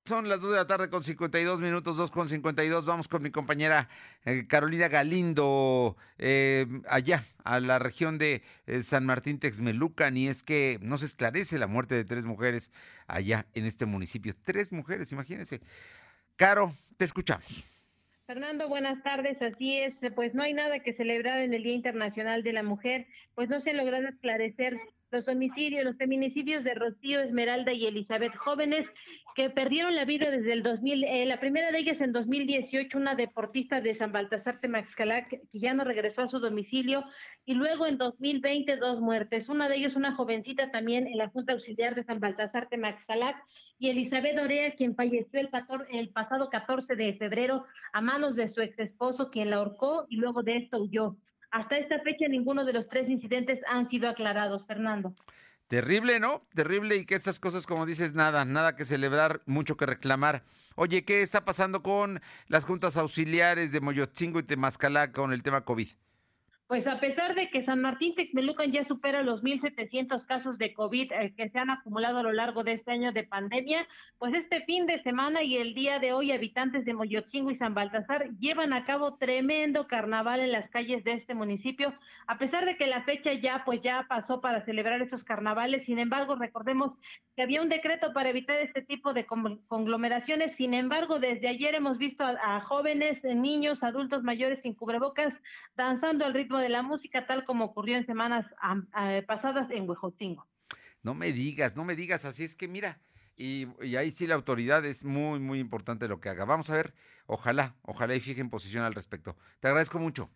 Son 0.06 0.28
las 0.28 0.40
2 0.40 0.50
de 0.50 0.56
la 0.56 0.66
tarde 0.68 0.88
con 0.88 1.02
52 1.02 1.60
minutos, 1.60 1.96
2 1.96 2.10
con 2.12 2.28
52. 2.28 2.84
Vamos 2.84 3.08
con 3.08 3.22
mi 3.22 3.30
compañera 3.30 3.88
eh, 4.24 4.46
Carolina 4.46 4.86
Galindo, 4.86 5.96
eh, 6.18 6.66
allá, 6.88 7.24
a 7.42 7.58
la 7.58 7.80
región 7.80 8.16
de 8.16 8.42
eh, 8.66 8.82
San 8.82 9.04
Martín 9.04 9.40
Texmelucan. 9.40 10.16
Y 10.16 10.28
es 10.28 10.44
que 10.44 10.78
no 10.80 10.96
se 10.96 11.06
esclarece 11.06 11.58
la 11.58 11.66
muerte 11.66 11.96
de 11.96 12.04
tres 12.04 12.24
mujeres 12.24 12.70
allá 13.08 13.46
en 13.54 13.66
este 13.66 13.84
municipio. 13.84 14.34
Tres 14.44 14.72
mujeres, 14.72 15.10
imagínense. 15.10 15.60
Caro, 16.36 16.72
te 16.96 17.04
escuchamos. 17.04 17.64
Fernando, 18.26 18.68
buenas 18.68 19.00
tardes. 19.04 19.40
Así 19.40 19.78
es, 19.78 20.00
pues 20.16 20.34
no 20.34 20.42
hay 20.42 20.52
nada 20.52 20.80
que 20.80 20.92
celebrar 20.92 21.38
en 21.38 21.54
el 21.54 21.62
Día 21.62 21.74
Internacional 21.74 22.42
de 22.42 22.52
la 22.52 22.64
Mujer, 22.64 23.06
pues 23.36 23.48
no 23.48 23.60
se 23.60 23.70
han 23.70 23.76
logrado 23.76 24.08
esclarecer 24.08 24.76
los 25.12 25.28
homicidios, 25.28 25.84
los 25.84 25.96
feminicidios 25.96 26.64
de 26.64 26.74
Rocío, 26.74 27.20
Esmeralda 27.20 27.72
y 27.72 27.86
Elizabeth, 27.86 28.34
jóvenes 28.34 28.84
que 29.36 29.50
perdieron 29.50 29.94
la 29.94 30.06
vida 30.06 30.30
desde 30.30 30.54
el 30.54 30.62
2000. 30.62 31.04
Eh, 31.04 31.26
la 31.26 31.38
primera 31.38 31.70
de 31.70 31.78
ellas 31.78 32.00
en 32.00 32.10
2018, 32.10 32.96
una 32.96 33.14
deportista 33.14 33.82
de 33.82 33.94
San 33.94 34.10
Baltasar 34.10 34.60
Temaxcalac, 34.60 35.28
que 35.28 35.58
ya 35.58 35.74
no 35.74 35.84
regresó 35.84 36.22
a 36.22 36.28
su 36.30 36.38
domicilio, 36.38 37.04
y 37.44 37.52
luego 37.52 37.86
en 37.86 37.98
2020 37.98 38.78
dos 38.78 38.98
muertes. 38.98 39.50
Una 39.50 39.68
de 39.68 39.76
ellas 39.76 39.94
una 39.94 40.14
jovencita 40.14 40.70
también 40.70 41.06
en 41.06 41.18
la 41.18 41.28
Junta 41.28 41.52
Auxiliar 41.52 41.94
de 41.94 42.02
San 42.02 42.18
Baltasar 42.18 42.70
Temaxcalac, 42.70 43.36
y 43.78 43.90
Elizabeth 43.90 44.40
Orea, 44.40 44.74
quien 44.74 44.96
falleció 44.96 45.38
el, 45.38 45.50
el 45.90 46.08
pasado 46.08 46.48
14 46.48 46.96
de 46.96 47.12
febrero 47.18 47.66
a 47.92 48.00
manos 48.00 48.36
de 48.36 48.48
su 48.48 48.62
ex 48.62 48.78
esposo, 48.78 49.30
quien 49.30 49.50
la 49.50 49.56
ahorcó 49.56 50.06
y 50.08 50.16
luego 50.16 50.42
de 50.42 50.56
esto 50.56 50.82
huyó. 50.82 51.18
Hasta 51.50 51.76
esta 51.76 52.00
fecha 52.00 52.26
ninguno 52.26 52.64
de 52.64 52.72
los 52.72 52.88
tres 52.88 53.10
incidentes 53.10 53.60
han 53.68 53.90
sido 53.90 54.08
aclarados, 54.08 54.66
Fernando. 54.66 55.12
Terrible, 55.68 56.20
¿no? 56.20 56.40
Terrible 56.54 56.96
y 56.96 57.04
que 57.06 57.16
estas 57.16 57.40
cosas, 57.40 57.66
como 57.66 57.86
dices, 57.86 58.14
nada, 58.14 58.44
nada 58.44 58.76
que 58.76 58.84
celebrar, 58.84 59.42
mucho 59.46 59.76
que 59.76 59.84
reclamar. 59.84 60.44
Oye, 60.76 61.04
¿qué 61.04 61.22
está 61.22 61.44
pasando 61.44 61.82
con 61.82 62.20
las 62.46 62.64
juntas 62.64 62.96
auxiliares 62.96 63.72
de 63.72 63.80
Moyotzingo 63.80 64.38
y 64.38 64.44
Temascalá 64.44 65.10
con 65.10 65.32
el 65.32 65.42
tema 65.42 65.64
COVID? 65.64 65.88
Pues 66.68 66.88
a 66.88 66.98
pesar 66.98 67.36
de 67.36 67.48
que 67.48 67.64
San 67.64 67.80
Martín 67.80 68.16
Texmelucan 68.16 68.72
ya 68.72 68.82
supera 68.82 69.22
los 69.22 69.44
1.700 69.44 70.26
casos 70.26 70.58
de 70.58 70.74
COVID 70.74 71.12
eh, 71.12 71.32
que 71.36 71.48
se 71.48 71.60
han 71.60 71.70
acumulado 71.70 72.18
a 72.18 72.22
lo 72.24 72.32
largo 72.32 72.64
de 72.64 72.72
este 72.72 72.90
año 72.90 73.12
de 73.12 73.22
pandemia, 73.22 73.86
pues 74.18 74.34
este 74.34 74.62
fin 74.62 74.84
de 74.84 75.00
semana 75.00 75.44
y 75.44 75.58
el 75.58 75.74
día 75.74 76.00
de 76.00 76.12
hoy 76.12 76.32
habitantes 76.32 76.84
de 76.84 76.92
Moyotzingo 76.92 77.52
y 77.52 77.54
San 77.54 77.74
Baltasar 77.74 78.30
llevan 78.40 78.72
a 78.72 78.84
cabo 78.84 79.14
tremendo 79.14 79.86
carnaval 79.86 80.40
en 80.40 80.50
las 80.50 80.68
calles 80.68 81.04
de 81.04 81.12
este 81.12 81.34
municipio, 81.34 81.94
a 82.26 82.36
pesar 82.36 82.64
de 82.64 82.76
que 82.76 82.88
la 82.88 83.04
fecha 83.04 83.32
ya 83.32 83.62
pues 83.64 83.80
ya 83.80 84.04
pasó 84.08 84.40
para 84.40 84.64
celebrar 84.64 85.00
estos 85.00 85.22
carnavales, 85.22 85.84
sin 85.84 86.00
embargo 86.00 86.34
recordemos 86.34 86.94
que 87.36 87.42
había 87.42 87.62
un 87.62 87.68
decreto 87.68 88.12
para 88.12 88.30
evitar 88.30 88.56
este 88.56 88.82
tipo 88.82 89.12
de 89.12 89.24
conglomeraciones, 89.24 90.56
sin 90.56 90.74
embargo 90.74 91.20
desde 91.20 91.46
ayer 91.46 91.76
hemos 91.76 91.96
visto 91.96 92.24
a, 92.24 92.36
a 92.42 92.60
jóvenes, 92.60 93.22
niños, 93.22 93.84
adultos 93.84 94.24
mayores 94.24 94.62
sin 94.62 94.74
cubrebocas 94.74 95.32
danzando 95.76 96.24
al 96.24 96.34
ritmo 96.34 96.55
de 96.58 96.68
la 96.68 96.82
música, 96.82 97.26
tal 97.26 97.44
como 97.44 97.66
ocurrió 97.66 97.96
en 97.96 98.04
semanas 98.04 98.46
pasadas 99.26 99.70
en 99.70 99.88
Huejotzingo. 99.88 100.46
No 101.02 101.14
me 101.14 101.32
digas, 101.32 101.76
no 101.76 101.84
me 101.84 101.94
digas, 101.94 102.24
así 102.24 102.44
es 102.44 102.56
que 102.56 102.68
mira, 102.68 102.98
y, 103.36 103.66
ahí 103.96 104.10
sí 104.10 104.26
la 104.26 104.34
autoridad 104.34 104.84
es 104.84 105.04
muy, 105.04 105.38
muy 105.38 105.60
importante 105.60 106.08
lo 106.08 106.20
que 106.20 106.30
haga. 106.30 106.44
Vamos 106.44 106.70
a 106.70 106.74
ver, 106.74 106.94
ojalá, 107.26 107.74
ojalá 107.82 108.14
y 108.14 108.20
fijen 108.20 108.50
posición 108.50 108.82
al 108.82 108.94
respecto. 108.94 109.36
Te 109.60 109.68
agradezco 109.68 109.98
mucho. 109.98 110.30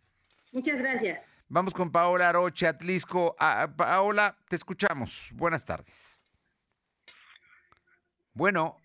Muchas 0.53 0.79
gracias. 0.79 1.21
Vamos 1.49 1.75
con 1.75 1.91
Paola 1.91 2.29
Aroche, 2.29 2.67
Atlisco. 2.67 3.35
Ah, 3.39 3.69
Paola, 3.75 4.37
te 4.49 4.57
escuchamos. 4.57 5.33
Buenas 5.35 5.65
tardes. 5.65 6.23
Bueno, 8.35 8.77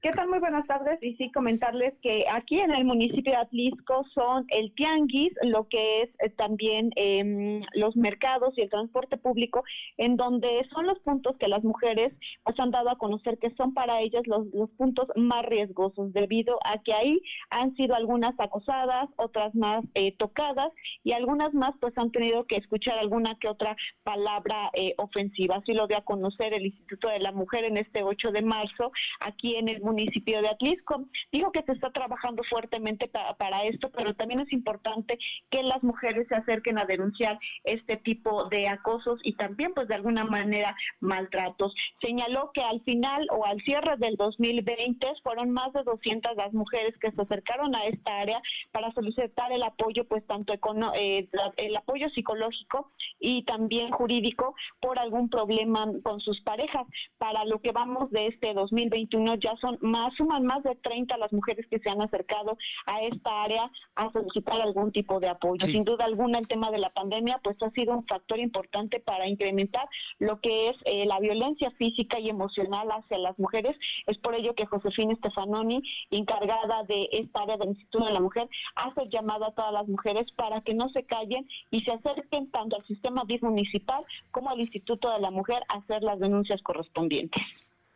¿Qué 0.00 0.12
tal? 0.12 0.28
Muy 0.28 0.38
buenas 0.38 0.64
tardes. 0.68 1.02
Y 1.02 1.16
sí, 1.16 1.32
comentarles 1.32 1.92
que 2.02 2.24
aquí 2.30 2.60
en 2.60 2.70
el 2.70 2.84
municipio 2.84 3.32
de 3.32 3.38
Atlisco 3.38 4.04
son 4.14 4.46
el 4.50 4.72
tianguis, 4.76 5.32
lo 5.42 5.66
que 5.66 6.02
es 6.02 6.10
eh, 6.20 6.30
también 6.30 6.92
eh, 6.94 7.62
los 7.74 7.96
mercados 7.96 8.56
y 8.56 8.60
el 8.60 8.70
transporte 8.70 9.16
público, 9.16 9.64
en 9.96 10.16
donde 10.16 10.64
son 10.72 10.86
los 10.86 11.00
puntos 11.00 11.36
que 11.38 11.48
las 11.48 11.64
mujeres 11.64 12.12
pues, 12.44 12.60
han 12.60 12.70
dado 12.70 12.90
a 12.90 12.98
conocer 12.98 13.38
que 13.38 13.50
son 13.56 13.74
para 13.74 14.00
ellas 14.00 14.22
los, 14.28 14.46
los 14.54 14.70
puntos 14.70 15.08
más 15.16 15.44
riesgosos, 15.46 16.12
debido 16.12 16.60
a 16.64 16.80
que 16.80 16.92
ahí 16.94 17.20
han 17.50 17.74
sido 17.74 17.96
algunas 17.96 18.38
acosadas, 18.38 19.08
otras 19.16 19.52
más 19.56 19.84
eh, 19.94 20.14
tocadas 20.16 20.72
y 21.02 21.10
algunas 21.10 21.52
más 21.54 21.74
pues 21.80 21.98
han 21.98 22.12
tenido 22.12 22.46
que 22.46 22.54
escuchar 22.54 23.00
alguna 23.00 23.36
que 23.40 23.48
otra 23.48 23.76
palabra 24.04 24.70
eh, 24.74 24.94
ofensiva. 24.96 25.56
Así 25.56 25.72
lo 25.72 25.88
dio 25.88 25.98
a 25.98 26.04
conocer 26.04 26.54
el 26.54 26.66
Instituto 26.66 27.08
de 27.08 27.18
la 27.18 27.32
Mujer 27.32 27.64
en 27.64 27.78
este 27.78 28.04
8 28.04 28.30
de 28.30 28.42
marzo, 28.42 28.92
aquí 29.18 29.56
en 29.56 29.68
el 29.68 29.87
municipio 29.88 30.40
de 30.42 30.48
Atlisco. 30.48 31.04
Digo 31.32 31.50
que 31.52 31.62
se 31.62 31.72
está 31.72 31.90
trabajando 31.90 32.42
fuertemente 32.48 33.10
para 33.38 33.64
esto, 33.64 33.90
pero 33.90 34.14
también 34.14 34.40
es 34.40 34.52
importante 34.52 35.18
que 35.50 35.62
las 35.62 35.82
mujeres 35.82 36.26
se 36.28 36.36
acerquen 36.36 36.78
a 36.78 36.84
denunciar 36.84 37.38
este 37.64 37.96
tipo 37.96 38.48
de 38.48 38.68
acosos 38.68 39.20
y 39.22 39.34
también 39.34 39.72
pues 39.74 39.88
de 39.88 39.94
alguna 39.94 40.24
manera 40.24 40.76
maltratos. 41.00 41.74
Señaló 42.00 42.50
que 42.52 42.62
al 42.62 42.80
final 42.82 43.26
o 43.30 43.44
al 43.44 43.60
cierre 43.62 43.96
del 43.96 44.16
2020 44.16 45.06
fueron 45.22 45.50
más 45.50 45.72
de 45.72 45.82
200 45.82 46.36
las 46.36 46.52
mujeres 46.52 46.96
que 46.98 47.10
se 47.12 47.22
acercaron 47.22 47.74
a 47.74 47.86
esta 47.86 48.20
área 48.20 48.40
para 48.72 48.92
solicitar 48.92 49.52
el 49.52 49.62
apoyo 49.62 50.06
pues 50.06 50.26
tanto 50.26 50.52
eh, 50.94 51.28
el 51.56 51.76
apoyo 51.76 52.08
psicológico 52.10 52.90
y 53.20 53.44
también 53.44 53.90
jurídico 53.90 54.54
por 54.80 54.98
algún 54.98 55.28
problema 55.28 55.86
con 56.02 56.20
sus 56.20 56.40
parejas. 56.42 56.86
Para 57.18 57.44
lo 57.44 57.60
que 57.60 57.72
vamos 57.72 58.10
de 58.10 58.28
este 58.28 58.54
2021 58.54 59.36
ya 59.36 59.56
son 59.56 59.77
más, 59.82 60.14
suman 60.14 60.44
más 60.44 60.62
de 60.62 60.74
30 60.76 61.16
las 61.18 61.32
mujeres 61.32 61.66
que 61.68 61.78
se 61.78 61.90
han 61.90 62.00
acercado 62.00 62.56
a 62.86 63.02
esta 63.02 63.42
área 63.42 63.70
a 63.94 64.10
solicitar 64.12 64.60
algún 64.60 64.92
tipo 64.92 65.20
de 65.20 65.28
apoyo. 65.28 65.66
Sin 65.66 65.84
duda 65.84 66.04
alguna, 66.04 66.38
el 66.38 66.48
tema 66.48 66.70
de 66.70 66.78
la 66.78 66.90
pandemia 66.90 67.40
pues 67.42 67.56
ha 67.62 67.70
sido 67.70 67.94
un 67.94 68.06
factor 68.06 68.38
importante 68.38 69.00
para 69.00 69.28
incrementar 69.28 69.88
lo 70.18 70.40
que 70.40 70.70
es 70.70 70.76
eh, 70.84 71.06
la 71.06 71.20
violencia 71.20 71.70
física 71.72 72.18
y 72.18 72.28
emocional 72.28 72.88
hacia 72.90 73.18
las 73.18 73.38
mujeres. 73.38 73.76
Es 74.06 74.18
por 74.18 74.34
ello 74.34 74.54
que 74.54 74.66
Josefina 74.66 75.14
Stefanoni, 75.16 75.82
encargada 76.10 76.84
de 76.84 77.08
esta 77.12 77.42
área 77.42 77.56
del 77.56 77.70
Instituto 77.70 78.06
de 78.06 78.12
la 78.12 78.20
Mujer, 78.20 78.48
hace 78.76 79.08
llamado 79.08 79.46
a 79.46 79.52
todas 79.52 79.72
las 79.72 79.88
mujeres 79.88 80.26
para 80.36 80.60
que 80.60 80.74
no 80.74 80.88
se 80.90 81.04
callen 81.04 81.48
y 81.70 81.82
se 81.82 81.92
acerquen 81.92 82.50
tanto 82.50 82.76
al 82.76 82.86
sistema 82.86 83.24
municipal 83.42 84.04
como 84.30 84.50
al 84.50 84.60
Instituto 84.60 85.10
de 85.10 85.20
la 85.20 85.30
Mujer 85.30 85.62
a 85.68 85.78
hacer 85.78 86.02
las 86.02 86.18
denuncias 86.18 86.62
correspondientes. 86.62 87.42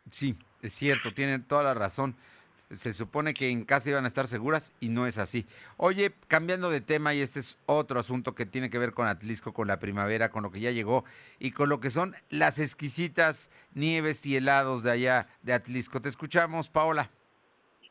Sí, 0.09 0.35
es 0.63 0.73
cierto, 0.73 1.13
tienen 1.13 1.43
toda 1.43 1.61
la 1.63 1.73
razón. 1.73 2.15
Se 2.71 2.93
supone 2.93 3.35
que 3.35 3.49
en 3.49 3.65
casa 3.65 3.89
iban 3.89 4.05
a 4.05 4.07
estar 4.07 4.27
seguras 4.27 4.73
y 4.79 4.89
no 4.89 5.05
es 5.05 5.19
así. 5.19 5.45
Oye, 5.77 6.15
cambiando 6.27 6.71
de 6.71 6.81
tema, 6.81 7.13
y 7.13 7.21
este 7.21 7.39
es 7.39 7.57
otro 7.67 7.99
asunto 7.99 8.33
que 8.33 8.47
tiene 8.47 8.71
que 8.71 8.79
ver 8.79 8.93
con 8.93 9.07
Atlisco, 9.07 9.53
con 9.53 9.67
la 9.67 9.77
primavera, 9.77 10.29
con 10.29 10.41
lo 10.41 10.51
que 10.51 10.59
ya 10.59 10.71
llegó 10.71 11.03
y 11.37 11.51
con 11.51 11.69
lo 11.69 11.79
que 11.79 11.91
son 11.91 12.15
las 12.29 12.57
exquisitas 12.57 13.51
nieves 13.73 14.25
y 14.25 14.37
helados 14.37 14.81
de 14.81 14.91
allá 14.91 15.27
de 15.43 15.53
Atlisco. 15.53 16.01
Te 16.01 16.09
escuchamos, 16.09 16.69
Paola. 16.69 17.11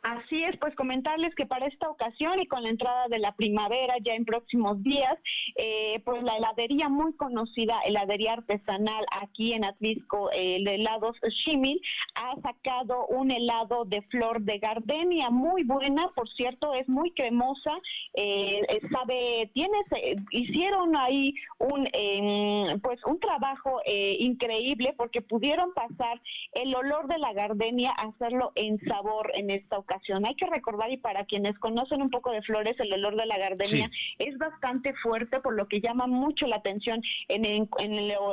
Así 0.03 0.43
es, 0.43 0.57
pues 0.59 0.75
comentarles 0.75 1.33
que 1.37 1.47
para 1.47 1.67
esta 1.67 1.89
ocasión 1.89 2.41
y 2.41 2.49
con 2.49 2.65
la 2.65 2.71
entrada 2.71 3.07
de 3.07 3.21
la 3.21 3.37
primavera 3.37 3.95
ya 4.05 4.15
en 4.15 4.25
próximos 4.25 4.83
días, 4.83 5.17
eh, 5.55 6.03
pues 6.05 6.25
la 6.25 6.37
heladería 6.39 6.89
muy 6.89 7.15
conocida, 7.15 7.81
heladería 7.83 8.33
artesanal 8.33 9.07
aquí 9.23 9.53
en 9.53 9.65
Atlisco, 9.65 10.29
el 10.33 10.67
helados 10.67 11.17
Shimil, 11.47 11.81
ha 12.17 12.35
sacado 12.41 13.07
un 13.07 13.31
helado 13.31 13.85
de 13.85 14.03
flor 14.03 14.41
de 14.41 14.59
gardenia 14.59 15.31
muy 15.31 15.63
buena, 15.63 16.09
por 16.17 16.29
cierto, 16.31 16.75
es 16.75 16.89
muy 16.89 17.13
cremosa, 17.13 17.79
eh, 18.15 18.61
sabe, 18.91 19.53
tienes, 19.55 19.87
hicieron 20.33 20.97
ahí 20.97 21.33
un, 21.61 21.89
em, 21.93 22.81
pues 22.81 22.99
un 23.07 23.21
trabajo 23.21 23.81
eh, 23.85 24.17
increíble 24.19 24.95
porque 24.97 25.23
pudieron 25.23 25.73
pasar 25.75 26.21
el 26.55 26.75
olor 26.75 27.07
de 27.07 27.19
la 27.19 27.33
gardenia, 27.35 27.93
hacerlo 27.93 28.51
en 28.57 28.81
sabor 28.81 29.31
en 29.35 29.51
esta 29.51 29.79
ocasión 29.79 29.92
hay 30.25 30.35
que 30.37 30.47
recordar, 30.47 30.91
y 30.91 30.97
para 30.97 31.25
quienes 31.25 31.59
conocen 31.59 32.03
un 32.03 32.11
poco 32.11 32.31
de 32.31 32.43
flores, 32.43 32.79
el 32.81 32.93
olor 32.93 33.17
de 33.17 33.27
la 33.27 33.39
gardenia 33.39 33.91
es 34.19 34.37
bastante 34.39 34.95
fuerte, 34.95 35.41
por 35.41 35.55
lo 35.55 35.67
que 35.69 35.81
llama 35.81 36.07
mucho 36.07 36.47
la 36.47 36.57
atención 36.57 37.01
en, 37.29 37.45
el, 37.45 37.69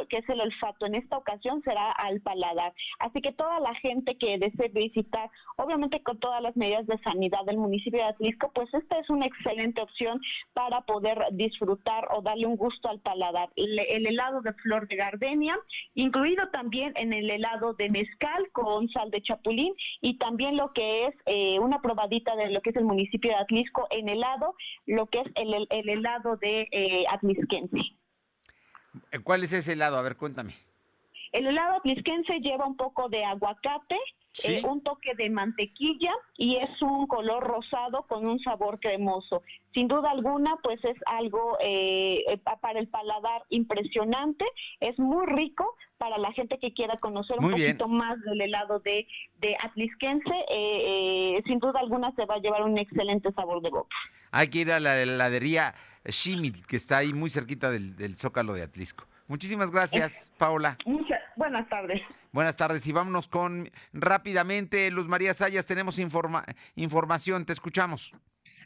que 0.09 0.17
es 0.17 0.29
el 0.29 0.41
olfato. 0.41 0.85
En 0.85 0.95
esta 0.95 1.17
ocasión 1.17 1.61
será 1.63 1.91
al 1.91 2.21
paladar. 2.21 2.73
Así 2.99 3.21
que 3.21 3.31
toda 3.31 3.59
la 3.59 3.73
gente 3.75 4.15
que 4.15 4.37
desee 4.37 4.69
visitar, 4.69 5.29
obviamente 5.57 6.01
con 6.01 6.19
todas 6.19 6.41
las 6.41 6.55
medidas 6.55 6.85
de 6.87 6.97
sanidad 6.99 7.43
del 7.45 7.57
municipio 7.57 7.99
de 7.99 8.09
Atlisco, 8.09 8.51
pues 8.53 8.73
esta 8.73 8.99
es 8.99 9.09
una 9.09 9.25
excelente 9.25 9.81
opción 9.81 10.21
para 10.53 10.81
poder 10.81 11.19
disfrutar 11.31 12.07
o 12.11 12.21
darle 12.21 12.45
un 12.45 12.55
gusto 12.55 12.89
al 12.89 12.99
paladar. 12.99 13.49
El, 13.55 13.79
el 13.79 14.07
helado 14.07 14.41
de 14.41 14.53
flor 14.53 14.87
de 14.87 14.95
gardenia, 14.95 15.57
incluido 15.95 16.49
también 16.49 16.93
en 16.95 17.13
el 17.13 17.29
helado 17.29 17.73
de 17.73 17.89
mezcal 17.89 18.49
con 18.51 18.87
sal 18.89 19.11
de 19.11 19.21
chapulín 19.21 19.73
y 20.01 20.17
también 20.17 20.57
lo 20.57 20.71
que 20.73 21.07
es 21.07 21.15
eh, 21.25 21.48
eh, 21.55 21.59
una 21.59 21.81
probadita 21.81 22.35
de 22.35 22.49
lo 22.49 22.61
que 22.61 22.71
es 22.71 22.75
el 22.75 22.85
municipio 22.85 23.31
de 23.31 23.37
Atlisco 23.37 23.87
en 23.89 24.09
helado, 24.09 24.55
lo 24.85 25.07
que 25.07 25.21
es 25.21 25.27
el, 25.35 25.67
helado 25.69 26.37
de 26.37 26.67
eh, 26.71 27.05
Atlisquense. 27.09 27.79
¿Cuál 29.23 29.43
es 29.43 29.53
ese 29.53 29.73
helado? 29.73 29.97
A 29.97 30.01
ver, 30.01 30.15
cuéntame. 30.15 30.53
El 31.31 31.47
helado 31.47 31.77
atlisquense 31.77 32.39
lleva 32.39 32.65
un 32.65 32.75
poco 32.75 33.09
de 33.09 33.23
aguacate, 33.23 33.97
eh, 34.45 34.61
un 34.63 34.81
toque 34.81 35.15
de 35.15 35.29
mantequilla 35.29 36.11
y 36.37 36.57
es 36.57 36.81
un 36.81 37.07
color 37.07 37.43
rosado 37.43 38.03
con 38.07 38.25
un 38.25 38.39
sabor 38.39 38.79
cremoso. 38.79 39.41
Sin 39.73 39.87
duda 39.87 40.11
alguna, 40.11 40.55
pues 40.63 40.83
es 40.85 40.97
algo 41.05 41.57
eh, 41.61 42.23
eh, 42.27 42.37
para 42.61 42.79
el 42.79 42.87
paladar 42.87 43.43
impresionante, 43.49 44.45
es 44.79 44.97
muy 44.97 45.25
rico 45.27 45.75
para 45.97 46.17
la 46.17 46.31
gente 46.31 46.57
que 46.59 46.73
quiera 46.73 46.97
conocer 46.99 47.37
un 47.39 47.51
poquito 47.51 47.87
más 47.87 48.19
del 48.21 48.41
helado 48.41 48.79
de, 48.79 49.07
de 49.39 49.57
Atlisquense. 49.61 51.41
sin 51.45 51.59
duda 51.59 51.79
alguna 51.79 52.11
se 52.15 52.25
va 52.25 52.35
a 52.35 52.39
llevar 52.39 52.63
un 52.63 52.77
excelente 52.77 53.31
sabor 53.33 53.61
de 53.61 53.69
boca. 53.69 53.95
Hay 54.31 54.49
que 54.49 54.59
ir 54.59 54.71
a 54.71 54.79
la 54.79 55.01
heladería 55.01 55.73
Shimit, 56.05 56.65
que 56.65 56.77
está 56.77 56.97
ahí 56.97 57.13
muy 57.13 57.29
cerquita 57.29 57.69
del, 57.69 57.95
del 57.95 58.17
Zócalo 58.17 58.53
de 58.53 58.63
Atlisco. 58.63 59.05
Muchísimas 59.27 59.69
gracias, 59.69 60.31
Paola. 60.37 60.77
Muchas 60.85 61.18
buenas 61.39 61.67
tardes. 61.69 62.01
Buenas 62.31 62.57
tardes 62.57 62.85
y 62.85 62.91
vámonos 62.91 63.27
con 63.27 63.71
rápidamente, 63.93 64.91
Luz 64.91 65.07
María 65.07 65.33
Sayas, 65.33 65.65
tenemos 65.65 65.97
informa, 65.97 66.45
información, 66.75 67.45
te 67.45 67.53
escuchamos. 67.53 68.13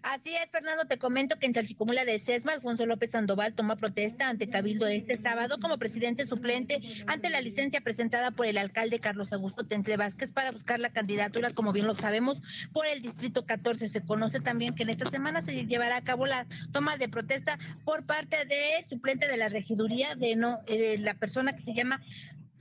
Así 0.02 0.36
es, 0.36 0.50
Fernando, 0.52 0.84
te 0.84 0.98
comento 0.98 1.40
que 1.40 1.46
en 1.46 1.54
Chalchicomula 1.54 2.04
de 2.04 2.20
Sesma, 2.26 2.52
Alfonso 2.52 2.86
López 2.86 3.12
Sandoval 3.12 3.54
toma 3.54 3.78
protesta 3.78 4.28
ante 4.28 4.50
Cabildo 4.50 4.86
este 4.86 5.18
sábado 5.18 5.60
como 5.62 5.78
presidente 5.78 6.28
suplente 6.28 6.82
ante 7.08 7.30
la 7.30 7.40
licencia 7.40 7.80
presentada 7.80 8.32
por 8.32 8.46
el 8.46 8.58
alcalde 8.58 9.00
Carlos 9.00 9.32
Augusto 9.32 9.66
Tentle 9.66 9.96
Vázquez 9.96 10.30
para 10.30 10.52
buscar 10.52 10.82
la 10.82 10.92
candidatura, 10.92 11.54
como 11.54 11.72
bien 11.72 11.88
lo 11.88 11.96
sabemos, 11.96 12.38
por 12.74 12.86
el 12.86 13.02
distrito 13.02 13.46
14. 13.46 13.88
Se 13.88 14.06
conoce 14.06 14.42
también 14.42 14.76
que 14.76 14.84
en 14.84 14.90
esta 14.90 15.10
semana 15.10 15.42
se 15.46 15.66
llevará 15.66 15.96
a 15.96 16.04
cabo 16.04 16.26
la 16.26 16.48
toma 16.74 16.98
de 16.98 17.08
protesta 17.08 17.58
por 17.86 18.06
parte 18.06 18.44
del 18.44 18.86
suplente 18.90 19.30
de 19.30 19.38
la 19.38 19.48
regiduría 19.48 20.16
de 20.16 20.36
no, 20.36 20.60
eh, 20.68 20.98
la 21.00 21.14
persona 21.14 21.56
que 21.56 21.64
se 21.64 21.74
llama 21.74 22.02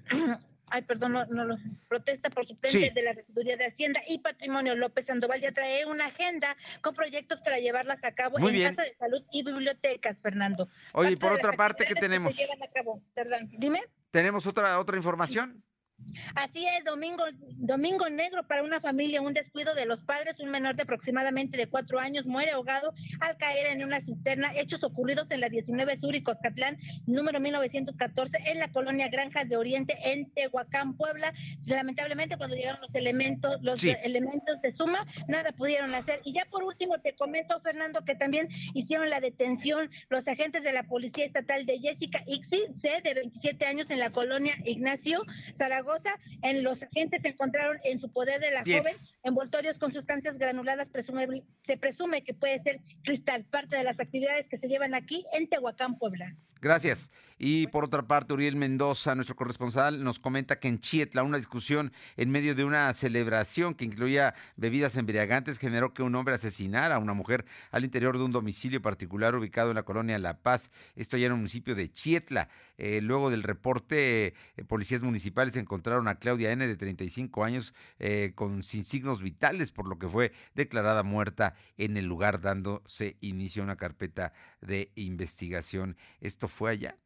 ay, 0.66 0.82
perdón, 0.82 1.12
no, 1.12 1.26
no 1.26 1.56
protesta 1.88 2.30
por 2.30 2.46
suplente 2.46 2.88
Sí. 2.88 2.90
de 2.94 3.02
la 3.02 3.12
Regiduría 3.12 3.56
de 3.56 3.66
Hacienda 3.66 4.00
y 4.08 4.18
Patrimonio 4.20 4.74
López 4.74 5.04
Sandoval 5.06 5.40
ya 5.40 5.52
trae 5.52 5.84
una 5.86 6.06
agenda 6.06 6.56
con 6.80 6.94
proyectos 6.94 7.40
para 7.42 7.58
llevarlas 7.58 8.02
a 8.02 8.12
cabo 8.12 8.38
Muy 8.38 8.48
en 8.50 8.54
bien. 8.54 8.74
casa 8.74 8.88
de 8.88 8.96
salud 8.96 9.22
y 9.32 9.42
bibliotecas, 9.44 10.16
Fernando. 10.22 10.68
Oye, 10.94 11.12
y 11.12 11.16
por 11.16 11.32
otra 11.32 11.52
parte, 11.52 11.84
¿qué 11.86 11.94
que 11.94 12.00
tenemos? 12.00 12.36
llevan 12.36 12.62
a 12.62 12.72
cabo. 12.72 13.02
Perdón, 13.14 13.50
dime. 13.58 13.82
¿Tenemos 14.10 14.46
otra, 14.46 14.78
otra 14.78 14.96
información? 14.96 15.62
Así 16.34 16.66
es, 16.66 16.84
domingo, 16.84 17.24
domingo 17.56 18.08
negro 18.08 18.46
para 18.46 18.62
una 18.62 18.80
familia, 18.80 19.20
un 19.22 19.32
descuido 19.32 19.74
de 19.74 19.86
los 19.86 20.02
padres, 20.04 20.38
un 20.40 20.50
menor 20.50 20.76
de 20.76 20.82
aproximadamente 20.82 21.56
de 21.56 21.66
cuatro 21.68 21.98
años 21.98 22.26
muere 22.26 22.52
ahogado 22.52 22.92
al 23.20 23.36
caer 23.36 23.66
en 23.68 23.84
una 23.84 24.00
cisterna, 24.02 24.52
hechos 24.54 24.82
ocurridos 24.84 25.26
en 25.30 25.40
la 25.40 25.48
19 25.48 25.98
Sur 26.00 26.14
y 26.14 26.22
Coscatlán, 26.22 26.78
número 27.06 27.40
1914, 27.40 28.38
en 28.46 28.58
la 28.58 28.70
colonia 28.72 29.08
Granjas 29.08 29.48
de 29.48 29.56
Oriente, 29.56 29.96
en 30.04 30.30
Tehuacán, 30.32 30.96
Puebla. 30.96 31.32
Lamentablemente, 31.64 32.36
cuando 32.36 32.56
llegaron 32.56 32.80
los 32.80 32.94
elementos, 32.94 33.60
los 33.62 33.80
Sí. 33.80 33.94
elementos 34.02 34.60
de 34.62 34.72
suma, 34.72 35.06
nada 35.28 35.52
pudieron 35.52 35.94
hacer. 35.94 36.20
Y 36.24 36.32
ya 36.34 36.44
por 36.46 36.62
último, 36.64 36.98
te 37.00 37.14
comento, 37.14 37.60
Fernando, 37.60 38.04
que 38.04 38.14
también 38.14 38.48
hicieron 38.74 39.10
la 39.10 39.20
detención 39.20 39.90
los 40.08 40.26
agentes 40.26 40.62
de 40.62 40.72
la 40.72 40.84
Policía 40.84 41.24
Estatal 41.24 41.66
de 41.66 41.78
Jessica 41.78 42.22
Ixi, 42.26 42.62
C, 42.80 43.00
de 43.02 43.14
27 43.14 43.66
años, 43.66 43.90
en 43.90 43.98
la 43.98 44.10
colonia 44.10 44.54
Ignacio 44.64 45.22
Zaragoza. 45.58 45.91
En 46.42 46.62
los 46.62 46.82
agentes 46.82 47.20
se 47.22 47.28
encontraron 47.28 47.78
en 47.84 48.00
su 48.00 48.10
poder 48.12 48.40
de 48.40 48.50
la 48.50 48.62
Bien. 48.62 48.78
joven 48.82 48.96
envoltorios 49.24 49.78
con 49.78 49.92
sustancias 49.92 50.38
granuladas, 50.38 50.88
presumible- 50.88 51.44
se 51.66 51.76
presume 51.76 52.22
que 52.24 52.34
puede 52.34 52.62
ser 52.62 52.80
cristal, 53.04 53.44
parte 53.44 53.76
de 53.76 53.84
las 53.84 53.98
actividades 54.00 54.46
que 54.48 54.58
se 54.58 54.68
llevan 54.68 54.94
aquí 54.94 55.24
en 55.32 55.48
Tehuacán, 55.48 55.98
Puebla. 55.98 56.34
Gracias. 56.60 57.10
Y 57.44 57.66
por 57.66 57.82
otra 57.82 58.06
parte, 58.06 58.34
Uriel 58.34 58.54
Mendoza, 58.54 59.16
nuestro 59.16 59.34
corresponsal, 59.34 60.04
nos 60.04 60.20
comenta 60.20 60.60
que 60.60 60.68
en 60.68 60.78
Chietla 60.78 61.24
una 61.24 61.38
discusión 61.38 61.92
en 62.16 62.30
medio 62.30 62.54
de 62.54 62.64
una 62.64 62.92
celebración 62.92 63.74
que 63.74 63.84
incluía 63.84 64.36
bebidas 64.54 64.96
embriagantes 64.96 65.58
generó 65.58 65.92
que 65.92 66.04
un 66.04 66.14
hombre 66.14 66.36
asesinara 66.36 66.94
a 66.94 66.98
una 67.00 67.14
mujer 67.14 67.44
al 67.72 67.82
interior 67.82 68.16
de 68.16 68.22
un 68.22 68.30
domicilio 68.30 68.80
particular 68.80 69.34
ubicado 69.34 69.70
en 69.70 69.74
la 69.74 69.82
colonia 69.82 70.20
La 70.20 70.38
Paz. 70.38 70.70
Esto 70.94 71.16
ya 71.16 71.26
en 71.26 71.32
el 71.32 71.38
municipio 71.38 71.74
de 71.74 71.92
Chietla. 71.92 72.48
Eh, 72.78 73.00
luego 73.00 73.28
del 73.28 73.42
reporte, 73.42 74.26
eh, 74.26 74.34
policías 74.64 75.02
municipales 75.02 75.56
encontraron 75.56 76.06
a 76.06 76.20
Claudia 76.20 76.52
N. 76.52 76.64
de 76.64 76.76
35 76.76 77.42
años 77.42 77.74
eh, 77.98 78.34
con 78.36 78.62
sin 78.62 78.84
signos 78.84 79.20
vitales, 79.20 79.72
por 79.72 79.88
lo 79.88 79.98
que 79.98 80.08
fue 80.08 80.30
declarada 80.54 81.02
muerta 81.02 81.56
en 81.76 81.96
el 81.96 82.04
lugar, 82.04 82.40
dándose 82.40 83.16
inicio 83.20 83.62
a 83.62 83.64
una 83.64 83.76
carpeta 83.76 84.32
de 84.60 84.92
investigación. 84.94 85.96
Esto 86.20 86.46
fue 86.46 86.70
allá 86.70 86.96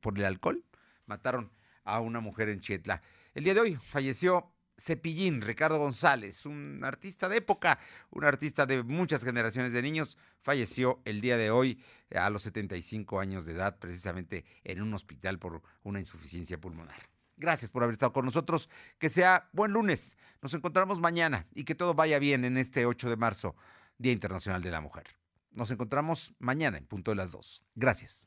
por 0.00 0.18
el 0.18 0.24
alcohol. 0.24 0.64
Mataron 1.06 1.52
a 1.84 2.00
una 2.00 2.20
mujer 2.20 2.48
en 2.48 2.60
Chietla. 2.60 3.02
El 3.34 3.44
día 3.44 3.54
de 3.54 3.60
hoy 3.60 3.76
falleció 3.76 4.52
Cepillín, 4.78 5.40
Ricardo 5.40 5.78
González, 5.78 6.44
un 6.44 6.82
artista 6.84 7.28
de 7.28 7.38
época, 7.38 7.78
un 8.10 8.24
artista 8.24 8.66
de 8.66 8.82
muchas 8.82 9.24
generaciones 9.24 9.72
de 9.72 9.82
niños, 9.82 10.18
falleció 10.42 11.00
el 11.04 11.20
día 11.20 11.36
de 11.36 11.50
hoy 11.50 11.82
eh, 12.10 12.18
a 12.18 12.28
los 12.28 12.42
75 12.42 13.18
años 13.18 13.46
de 13.46 13.52
edad, 13.52 13.78
precisamente 13.78 14.44
en 14.64 14.82
un 14.82 14.92
hospital 14.92 15.38
por 15.38 15.62
una 15.82 15.98
insuficiencia 15.98 16.60
pulmonar. 16.60 17.08
Gracias 17.38 17.70
por 17.70 17.82
haber 17.82 17.92
estado 17.92 18.12
con 18.12 18.24
nosotros. 18.24 18.70
Que 18.98 19.08
sea 19.08 19.48
buen 19.52 19.72
lunes. 19.72 20.16
Nos 20.40 20.54
encontramos 20.54 21.00
mañana 21.00 21.46
y 21.54 21.64
que 21.64 21.74
todo 21.74 21.94
vaya 21.94 22.18
bien 22.18 22.44
en 22.44 22.56
este 22.56 22.86
8 22.86 23.10
de 23.10 23.16
marzo, 23.16 23.56
Día 23.98 24.12
Internacional 24.12 24.62
de 24.62 24.70
la 24.70 24.80
Mujer. 24.80 25.04
Nos 25.50 25.70
encontramos 25.70 26.34
mañana 26.38 26.78
en 26.78 26.86
punto 26.86 27.10
de 27.10 27.16
las 27.16 27.32
2. 27.32 27.62
Gracias. 27.74 28.26